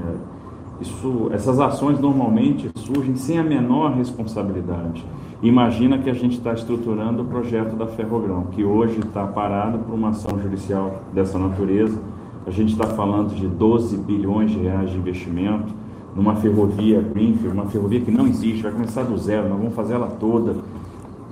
isso, 0.80 1.30
essas 1.32 1.60
ações 1.60 1.98
normalmente 1.98 2.70
surgem 2.74 3.16
sem 3.16 3.38
a 3.38 3.42
menor 3.42 3.92
responsabilidade. 3.92 5.04
Imagina 5.42 5.98
que 5.98 6.10
a 6.10 6.14
gente 6.14 6.36
está 6.36 6.52
estruturando 6.52 7.22
o 7.22 7.24
projeto 7.24 7.74
da 7.74 7.86
Ferrogrão, 7.86 8.44
que 8.52 8.64
hoje 8.64 8.98
está 9.00 9.26
parado 9.26 9.78
por 9.78 9.94
uma 9.94 10.10
ação 10.10 10.38
judicial 10.40 11.02
dessa 11.12 11.38
natureza. 11.38 11.98
A 12.46 12.50
gente 12.50 12.72
está 12.72 12.86
falando 12.86 13.34
de 13.34 13.46
12 13.46 13.96
bilhões 13.98 14.50
de 14.50 14.58
reais 14.58 14.90
de 14.90 14.98
investimento 14.98 15.72
numa 16.14 16.36
ferrovia 16.36 17.00
Greenfield, 17.00 17.56
uma 17.56 17.66
ferrovia 17.66 18.00
que 18.00 18.10
não 18.10 18.26
existe, 18.26 18.62
vai 18.62 18.72
começar 18.72 19.04
do 19.04 19.16
zero, 19.16 19.48
nós 19.48 19.58
vamos 19.58 19.74
fazer 19.74 19.94
ela 19.94 20.08
toda, 20.18 20.56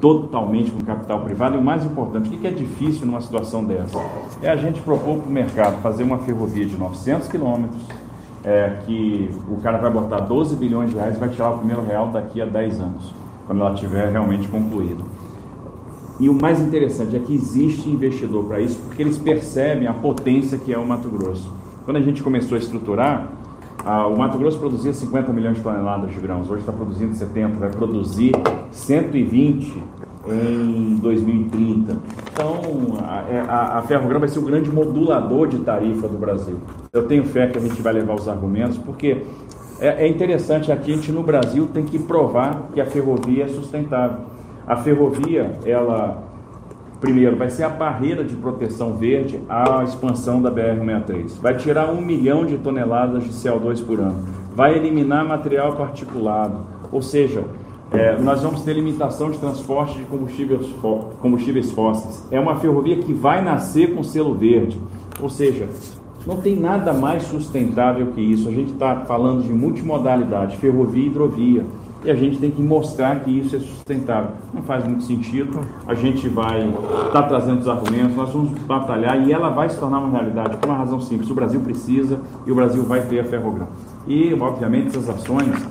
totalmente 0.01 0.71
com 0.71 0.81
capital 0.85 1.21
privado. 1.21 1.57
E 1.57 1.59
o 1.59 1.63
mais 1.63 1.85
importante, 1.85 2.29
o 2.29 2.39
que 2.39 2.47
é 2.47 2.51
difícil 2.51 3.07
numa 3.07 3.21
situação 3.21 3.65
dessa? 3.65 3.99
É 4.41 4.49
a 4.49 4.57
gente 4.57 4.81
propor 4.81 5.19
para 5.19 5.29
o 5.29 5.33
mercado 5.33 5.83
fazer 5.83 6.05
uma 6.05 6.19
ferrovia 6.19 6.65
de 6.65 6.77
900 6.77 7.29
quilômetros, 7.29 7.83
é, 8.45 8.79
que 8.87 9.31
o 9.49 9.57
cara 9.57 9.79
vai 9.79 9.91
botar 9.91 10.21
12 10.21 10.57
bilhões 10.57 10.91
de 10.91 10.97
reais 10.97 11.17
e 11.17 11.19
vai 11.19 11.29
tirar 11.29 11.51
o 11.51 11.59
primeiro 11.59 11.83
real 11.83 12.09
daqui 12.09 12.41
a 12.41 12.47
10 12.47 12.81
anos 12.81 13.15
quando 13.47 13.63
ela 13.63 13.75
tiver 13.75 14.11
realmente 14.11 14.47
concluída. 14.49 15.03
E 16.21 16.29
o 16.29 16.35
mais 16.35 16.61
interessante 16.61 17.17
é 17.17 17.19
que 17.19 17.35
existe 17.35 17.89
investidor 17.89 18.45
para 18.45 18.61
isso, 18.61 18.79
porque 18.87 19.03
eles 19.03 19.17
percebem 19.17 19.87
a 19.87 19.95
potência 19.95 20.59
que 20.59 20.73
é 20.73 20.79
o 20.79 20.87
Mato 20.87 21.09
Grosso. 21.09 21.51
Quando 21.85 21.97
a 21.97 22.01
gente 22.01 22.23
começou 22.23 22.57
a 22.57 22.59
estruturar, 22.59 23.29
a, 23.85 24.07
o 24.07 24.19
Mato 24.19 24.37
Grosso 24.37 24.59
produzia 24.59 24.93
50 24.93 25.33
milhões 25.33 25.57
de 25.57 25.63
toneladas 25.63 26.11
de 26.11 26.21
grãos, 26.21 26.51
hoje 26.51 26.61
está 26.61 26.73
produzindo 26.73 27.15
70, 27.15 27.57
vai 27.59 27.71
produzir 27.71 28.33
120 28.71 29.83
em 30.33 30.97
2030. 30.97 31.97
Então, 32.33 32.99
a, 33.03 33.25
é, 33.29 33.41
a, 33.41 33.79
a 33.79 33.83
Ferrogrão 33.83 34.21
vai 34.21 34.29
ser 34.29 34.39
o 34.39 34.43
grande 34.43 34.71
modulador 34.71 35.49
de 35.49 35.59
tarifa 35.59 36.09
do 36.09 36.19
Brasil. 36.19 36.59
Eu 36.93 37.07
tenho 37.07 37.25
fé 37.25 37.47
que 37.47 37.59
a 37.59 37.61
gente 37.61 37.81
vai 37.83 37.93
levar 37.93 38.15
os 38.15 38.29
argumentos, 38.29 38.79
porque 38.79 39.23
é, 39.81 40.05
é 40.05 40.09
interessante 40.09 40.73
aqui, 40.73 40.93
a 40.93 40.97
gente 40.97 41.13
no 41.13 41.23
Brasil 41.23 41.69
tem 41.73 41.85
que 41.85 41.99
provar 41.99 42.69
que 42.73 42.81
a 42.81 42.87
ferrovia 42.87 43.45
é 43.45 43.49
sustentável. 43.49 44.19
A 44.67 44.77
ferrovia, 44.77 45.59
ela, 45.65 46.23
primeiro, 47.01 47.37
vai 47.37 47.49
ser 47.49 47.63
a 47.63 47.69
barreira 47.69 48.25
de 48.25 48.35
proteção 48.37 48.97
verde 48.97 49.41
à 49.49 49.83
expansão 49.85 50.43
da 50.43 50.51
BR-163. 50.51 51.41
Vai 51.41 51.57
tirar 51.57 51.91
um 51.91 52.01
milhão 52.01 52.45
de 52.45 52.59
toneladas 52.59 53.25
de 53.25 53.31
CO2 53.31 53.85
por 53.87 54.01
ano. 54.01 54.27
Vai 54.55 54.77
eliminar 54.77 55.25
material 55.25 55.77
particulado. 55.77 56.67
Ou 56.91 57.01
seja, 57.01 57.45
é, 57.91 58.19
nós 58.19 58.43
vamos 58.43 58.63
ter 58.63 58.75
limitação 58.75 59.31
de 59.31 59.39
transporte 59.39 59.99
de 59.99 60.05
combustíveis, 60.05 60.67
combustíveis 61.21 61.71
fósseis. 61.73 62.27
É 62.31 62.39
uma 62.39 62.57
ferrovia 62.57 62.97
que 62.97 63.15
vai 63.15 63.43
nascer 63.43 63.95
com 63.95 64.03
selo 64.03 64.35
verde. 64.35 64.79
Ou 65.21 65.31
seja, 65.31 65.69
não 66.27 66.37
tem 66.37 66.55
nada 66.55 66.93
mais 66.93 67.23
sustentável 67.25 68.09
que 68.09 68.21
isso. 68.21 68.49
A 68.49 68.53
gente 68.53 68.73
está 68.73 68.97
falando 69.07 69.43
de 69.43 69.53
multimodalidade, 69.53 70.59
ferrovia 70.59 71.05
e 71.05 71.07
hidrovia. 71.07 71.67
E 72.05 72.11
a 72.11 72.15
gente 72.15 72.39
tem 72.39 72.51
que 72.51 72.63
mostrar 72.63 73.21
que 73.21 73.31
isso 73.31 73.57
é 73.57 73.59
sustentável. 73.59 74.33
Não 74.53 74.63
faz 74.63 74.85
muito 74.85 75.05
sentido. 75.05 75.59
A 75.87 75.95
gente 75.95 76.29
vai 76.29 76.69
estar 76.69 77.11
tá 77.11 77.23
trazendo 77.23 77.61
os 77.61 77.69
argumentos, 77.69 78.15
nós 78.15 78.31
vamos 78.31 78.51
batalhar 78.61 79.27
e 79.27 79.33
ela 79.33 79.49
vai 79.49 79.69
se 79.71 79.79
tornar 79.79 79.99
uma 79.99 80.11
realidade 80.11 80.59
por 80.59 80.69
uma 80.69 80.79
razão 80.79 81.01
simples. 81.01 81.31
O 81.31 81.35
Brasil 81.35 81.61
precisa 81.61 82.21
e 82.47 82.53
o 82.53 82.55
Brasil 82.55 82.85
vai 82.85 83.01
ter 83.01 83.21
a 83.21 83.25
Ferrogrão. 83.25 83.69
E, 84.07 84.33
obviamente, 84.35 84.89
essas 84.89 85.09
ações 85.09 85.67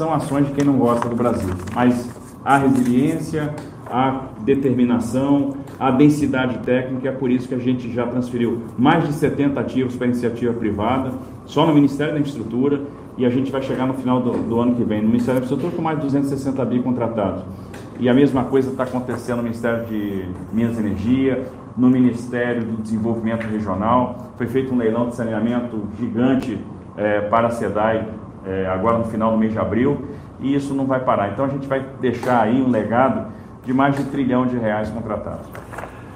são 0.00 0.14
ações 0.14 0.46
de 0.46 0.54
quem 0.54 0.64
não 0.64 0.78
gosta 0.78 1.06
do 1.10 1.14
Brasil. 1.14 1.50
Mas 1.74 2.08
a 2.42 2.56
resiliência, 2.56 3.54
a 3.86 4.28
determinação, 4.40 5.56
a 5.78 5.90
densidade 5.90 6.56
técnica, 6.60 7.10
é 7.10 7.12
por 7.12 7.30
isso 7.30 7.46
que 7.46 7.54
a 7.54 7.58
gente 7.58 7.92
já 7.92 8.06
transferiu 8.06 8.62
mais 8.78 9.06
de 9.06 9.12
70 9.12 9.60
ativos 9.60 9.94
para 9.96 10.06
iniciativa 10.06 10.54
privada, 10.54 11.12
só 11.44 11.66
no 11.66 11.74
Ministério 11.74 12.14
da 12.14 12.18
Infraestrutura, 12.18 12.80
e 13.18 13.26
a 13.26 13.28
gente 13.28 13.52
vai 13.52 13.60
chegar 13.60 13.86
no 13.86 13.92
final 13.92 14.22
do, 14.22 14.32
do 14.32 14.58
ano 14.58 14.74
que 14.74 14.82
vem 14.84 15.02
no 15.02 15.08
Ministério 15.08 15.38
da 15.38 15.44
Infraestrutura 15.44 15.76
com 15.76 15.82
mais 15.82 15.98
de 15.98 16.04
260 16.04 16.64
bi 16.64 16.80
contratados. 16.80 17.44
E 17.98 18.08
a 18.08 18.14
mesma 18.14 18.44
coisa 18.44 18.70
está 18.70 18.84
acontecendo 18.84 19.36
no 19.36 19.42
Ministério 19.42 19.84
de 19.84 20.24
Minas 20.50 20.78
e 20.78 20.80
Energia, 20.80 21.44
no 21.76 21.90
Ministério 21.90 22.64
do 22.64 22.80
Desenvolvimento 22.80 23.42
Regional. 23.42 24.32
Foi 24.38 24.46
feito 24.46 24.72
um 24.72 24.78
leilão 24.78 25.10
de 25.10 25.16
saneamento 25.16 25.78
gigante 25.98 26.58
é, 26.96 27.20
para 27.20 27.48
a 27.48 27.50
SEDAI 27.50 28.08
é, 28.46 28.66
agora 28.66 28.98
no 28.98 29.04
final 29.04 29.32
do 29.32 29.38
mês 29.38 29.52
de 29.52 29.58
abril, 29.58 30.06
e 30.40 30.54
isso 30.54 30.74
não 30.74 30.86
vai 30.86 31.00
parar. 31.00 31.30
Então 31.30 31.44
a 31.44 31.48
gente 31.48 31.66
vai 31.66 31.84
deixar 32.00 32.42
aí 32.42 32.62
um 32.62 32.70
legado 32.70 33.26
de 33.64 33.72
mais 33.72 33.94
de 33.94 34.02
um 34.02 34.06
trilhão 34.06 34.46
de 34.46 34.56
reais 34.56 34.88
contratados. 34.90 35.46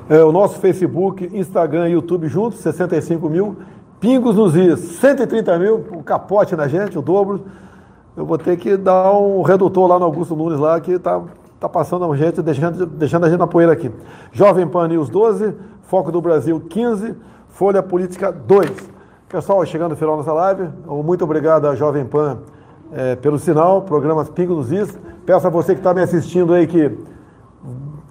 É, 0.09 0.23
o 0.23 0.33
nosso 0.33 0.59
Facebook, 0.59 1.31
Instagram 1.33 1.89
e 1.89 1.93
YouTube 1.93 2.29
juntos, 2.29 2.61
65 2.61 3.29
mil. 3.29 3.57
Pingos 4.01 4.37
nos 4.37 4.55
is, 4.55 4.81
130 5.01 5.59
mil, 5.59 5.77
o 5.93 6.03
capote 6.03 6.55
na 6.55 6.69
gente, 6.69 6.99
o 6.99 7.03
dobro. 7.03 7.47
Eu 8.17 8.27
vou 8.27 8.37
ter 8.37 8.57
que 8.59 8.77
dar 8.77 9.13
um 9.13 9.43
redutor 9.43 9.89
lá 9.89 9.99
no 9.99 10.05
Augusto 10.05 10.37
Nunes 10.37 10.59
lá, 10.59 10.79
que 10.79 10.93
está 10.93 11.23
tá 11.59 11.69
passando 11.69 12.05
a 12.05 12.17
gente, 12.17 12.43
deixando, 12.43 12.85
deixando 12.85 13.25
a 13.25 13.31
gente 13.31 13.39
na 13.39 13.47
poeira 13.47 13.73
aqui. 13.73 13.91
Jovem 14.31 14.67
Pan 14.67 14.89
News 14.89 15.09
12, 15.09 15.55
Foco 15.85 16.13
do 16.13 16.21
Brasil 16.21 16.61
15, 16.61 17.15
Folha 17.49 17.83
Política 17.83 18.31
2. 18.31 18.94
Pessoal, 19.35 19.67
chegando 19.67 19.91
no 19.91 19.97
final 19.97 20.17
dessa 20.17 20.33
live, 20.33 20.71
muito 20.87 21.25
obrigado 21.25 21.67
à 21.67 21.75
Jovem 21.75 22.05
Pan 22.05 22.39
é, 22.93 23.17
pelo 23.17 23.37
sinal, 23.37 23.83
programa 23.83 24.25
Pingos 24.25 24.57
nos 24.57 24.71
Is. 24.71 24.97
Peço 25.27 25.45
a 25.45 25.51
você 25.51 25.75
que 25.75 25.81
está 25.81 25.93
me 25.93 26.01
assistindo 26.01 26.55
aí 26.55 26.69
que 26.69 26.97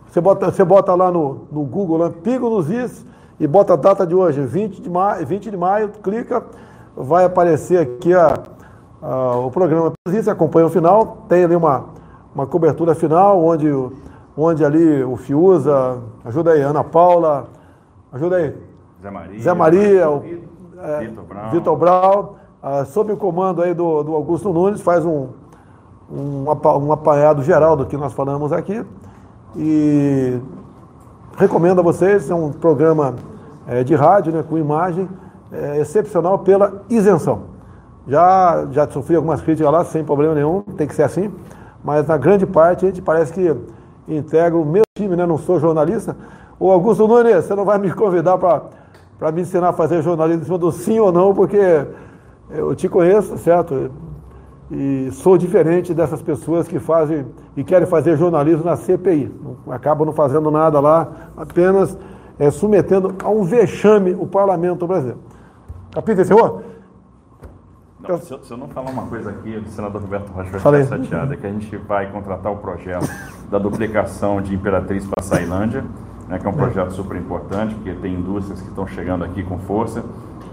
você 0.05 0.19
bota, 0.19 0.51
você 0.51 0.65
bota 0.65 0.93
lá 0.93 1.09
no, 1.09 1.47
no 1.49 1.63
Google, 1.63 1.95
lá, 1.95 2.09
Pingo 2.09 2.49
nos 2.49 2.69
Is, 2.69 3.05
e 3.39 3.47
bota 3.47 3.71
a 3.71 3.75
data 3.77 4.05
de 4.05 4.13
hoje, 4.13 4.41
20 4.41 4.81
de 4.81 4.89
maio, 4.89 5.25
20 5.25 5.49
de 5.49 5.55
maio 5.55 5.91
clica, 6.03 6.43
vai 6.93 7.23
aparecer 7.23 7.79
aqui 7.79 8.13
a, 8.13 8.43
a, 9.01 9.37
o 9.37 9.49
programa 9.49 9.93
Você 10.05 10.29
acompanha 10.29 10.67
o 10.67 10.69
final, 10.69 11.23
tem 11.29 11.45
ali 11.45 11.55
uma, 11.55 11.85
uma 12.35 12.45
cobertura 12.45 12.93
final, 12.93 13.41
onde, 13.41 13.69
onde 14.35 14.65
ali 14.65 15.01
o 15.05 15.15
Fiuza, 15.15 16.01
ajuda 16.25 16.51
aí, 16.51 16.59
Ana 16.61 16.83
Paula, 16.83 17.47
ajuda 18.11 18.35
aí. 18.35 18.53
Zé 19.01 19.09
Maria. 19.09 19.41
Zé 19.41 19.53
Maria, 19.53 20.09
o, 20.09 20.23
Vitor 20.99 21.23
Brown, 21.23 21.49
Vitor 21.51 21.77
Brown 21.77 22.43
ah, 22.65 22.85
sob 22.85 23.11
o 23.11 23.17
comando 23.17 23.61
aí 23.61 23.73
do, 23.73 24.03
do 24.03 24.15
Augusto 24.15 24.53
Nunes, 24.53 24.79
faz 24.79 25.05
um, 25.05 25.27
um, 26.09 26.45
um 26.45 26.91
apanhado 26.93 27.43
geral 27.43 27.75
do 27.75 27.85
que 27.85 27.97
nós 27.97 28.13
falamos 28.13 28.53
aqui. 28.53 28.85
E 29.53 30.39
recomendo 31.37 31.79
a 31.79 31.83
vocês, 31.83 32.31
é 32.31 32.33
um 32.33 32.53
programa 32.53 33.15
é, 33.67 33.83
de 33.83 33.93
rádio, 33.93 34.31
né, 34.31 34.45
com 34.47 34.57
imagem, 34.57 35.09
é, 35.51 35.81
excepcional 35.81 36.39
pela 36.39 36.83
isenção. 36.89 37.53
Já, 38.07 38.65
já 38.71 38.87
sofri 38.87 39.17
algumas 39.17 39.41
críticas 39.41 39.69
lá, 39.69 39.83
sem 39.83 40.05
problema 40.05 40.33
nenhum, 40.33 40.61
tem 40.61 40.87
que 40.87 40.95
ser 40.95 41.03
assim, 41.03 41.33
mas 41.83 42.07
na 42.07 42.15
grande 42.15 42.45
parte 42.45 42.85
a 42.85 42.87
gente 42.87 43.01
parece 43.01 43.33
que 43.33 43.53
integra 44.07 44.57
o 44.57 44.63
meu 44.63 44.83
time, 44.97 45.17
né, 45.17 45.25
não 45.25 45.37
sou 45.37 45.59
jornalista. 45.59 46.15
O 46.57 46.71
Augusto 46.71 47.05
Nunes, 47.09 47.43
você 47.43 47.53
não 47.55 47.65
vai 47.65 47.77
me 47.77 47.91
convidar 47.91 48.37
para 48.37 48.61
me 49.31 49.41
ensinar 49.41 49.69
a 49.69 49.73
fazer 49.73 50.01
jornalismo 50.01 50.41
em 50.41 50.45
cima 50.45 50.57
do 50.57 50.71
sim 50.71 50.99
ou 50.99 51.11
não, 51.11 51.33
porque 51.33 51.87
eu 52.49 52.75
te 52.75 52.89
conheço, 52.89 53.37
certo? 53.37 53.91
E 54.71 55.09
sou 55.11 55.37
diferente 55.37 55.93
dessas 55.93 56.21
pessoas 56.21 56.67
que 56.67 56.79
fazem 56.79 57.25
e 57.55 57.63
querem 57.63 57.87
fazer 57.87 58.17
jornalismo 58.17 58.63
na 58.63 58.75
CPI. 58.75 59.31
Acabam 59.69 60.05
não 60.05 60.13
fazendo 60.13 60.49
nada 60.49 60.79
lá, 60.79 61.31
apenas 61.37 61.97
é, 62.39 62.49
submetendo 62.49 63.13
a 63.23 63.29
um 63.29 63.43
vexame 63.43 64.13
o 64.13 64.25
parlamento 64.25 64.87
brasileiro. 64.87 65.19
Capítulo 65.91 66.21
encerrou? 66.21 66.63
Não, 68.07 68.17
se, 68.17 68.33
eu, 68.33 68.43
se, 68.43 68.51
eu, 68.51 68.57
não 68.57 68.67
falar 68.67 68.89
uma 68.91 69.03
coisa 69.03 69.29
aqui, 69.29 69.55
o 69.55 69.65
senador 69.69 70.01
Roberto 70.01 70.29
Rocha 70.31 70.49
vai 70.49 70.59
Falei. 70.59 70.83
ficar 70.83 70.97
chateado, 70.97 71.33
é 71.33 71.37
que 71.37 71.47
a 71.47 71.49
gente 71.49 71.77
vai 71.77 72.11
contratar 72.11 72.51
o 72.51 72.57
projeto 72.57 73.07
da 73.49 73.57
duplicação 73.57 74.41
de 74.41 74.53
Imperatriz 74.53 75.07
para 75.07 75.23
Sailândia, 75.23 75.85
né, 76.27 76.39
que 76.39 76.45
é 76.45 76.49
um 76.49 76.53
projeto 76.53 76.91
super 76.91 77.17
importante, 77.17 77.75
porque 77.75 77.93
tem 77.93 78.13
indústrias 78.13 78.61
que 78.61 78.69
estão 78.69 78.87
chegando 78.87 79.23
aqui 79.23 79.43
com 79.43 79.57
força, 79.59 80.03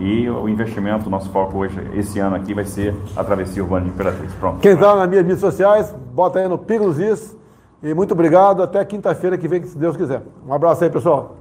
E 0.00 0.30
o 0.30 0.48
investimento, 0.48 1.08
o 1.08 1.10
nosso 1.10 1.28
foco 1.30 1.58
hoje, 1.58 1.78
esse 1.94 2.18
ano 2.18 2.34
aqui, 2.34 2.54
vai 2.54 2.64
ser 2.64 2.94
a 3.14 3.22
travessia 3.22 3.62
urbana 3.62 3.84
de 3.84 3.90
Imperatriz. 3.90 4.32
Pronto. 4.34 4.60
Quem 4.60 4.72
está 4.72 4.96
nas 4.96 5.08
minhas 5.08 5.24
mídias 5.24 5.40
sociais, 5.40 5.94
bota 6.14 6.38
aí 6.38 6.48
no 6.48 6.56
Pingos 6.56 6.98
Is. 6.98 7.36
E 7.82 7.92
muito 7.92 8.12
obrigado. 8.12 8.62
Até 8.62 8.82
quinta-feira 8.82 9.36
que 9.36 9.46
vem, 9.46 9.62
se 9.62 9.76
Deus 9.76 9.98
quiser. 9.98 10.22
Um 10.46 10.54
abraço 10.54 10.84
aí, 10.84 10.90
pessoal. 10.90 11.36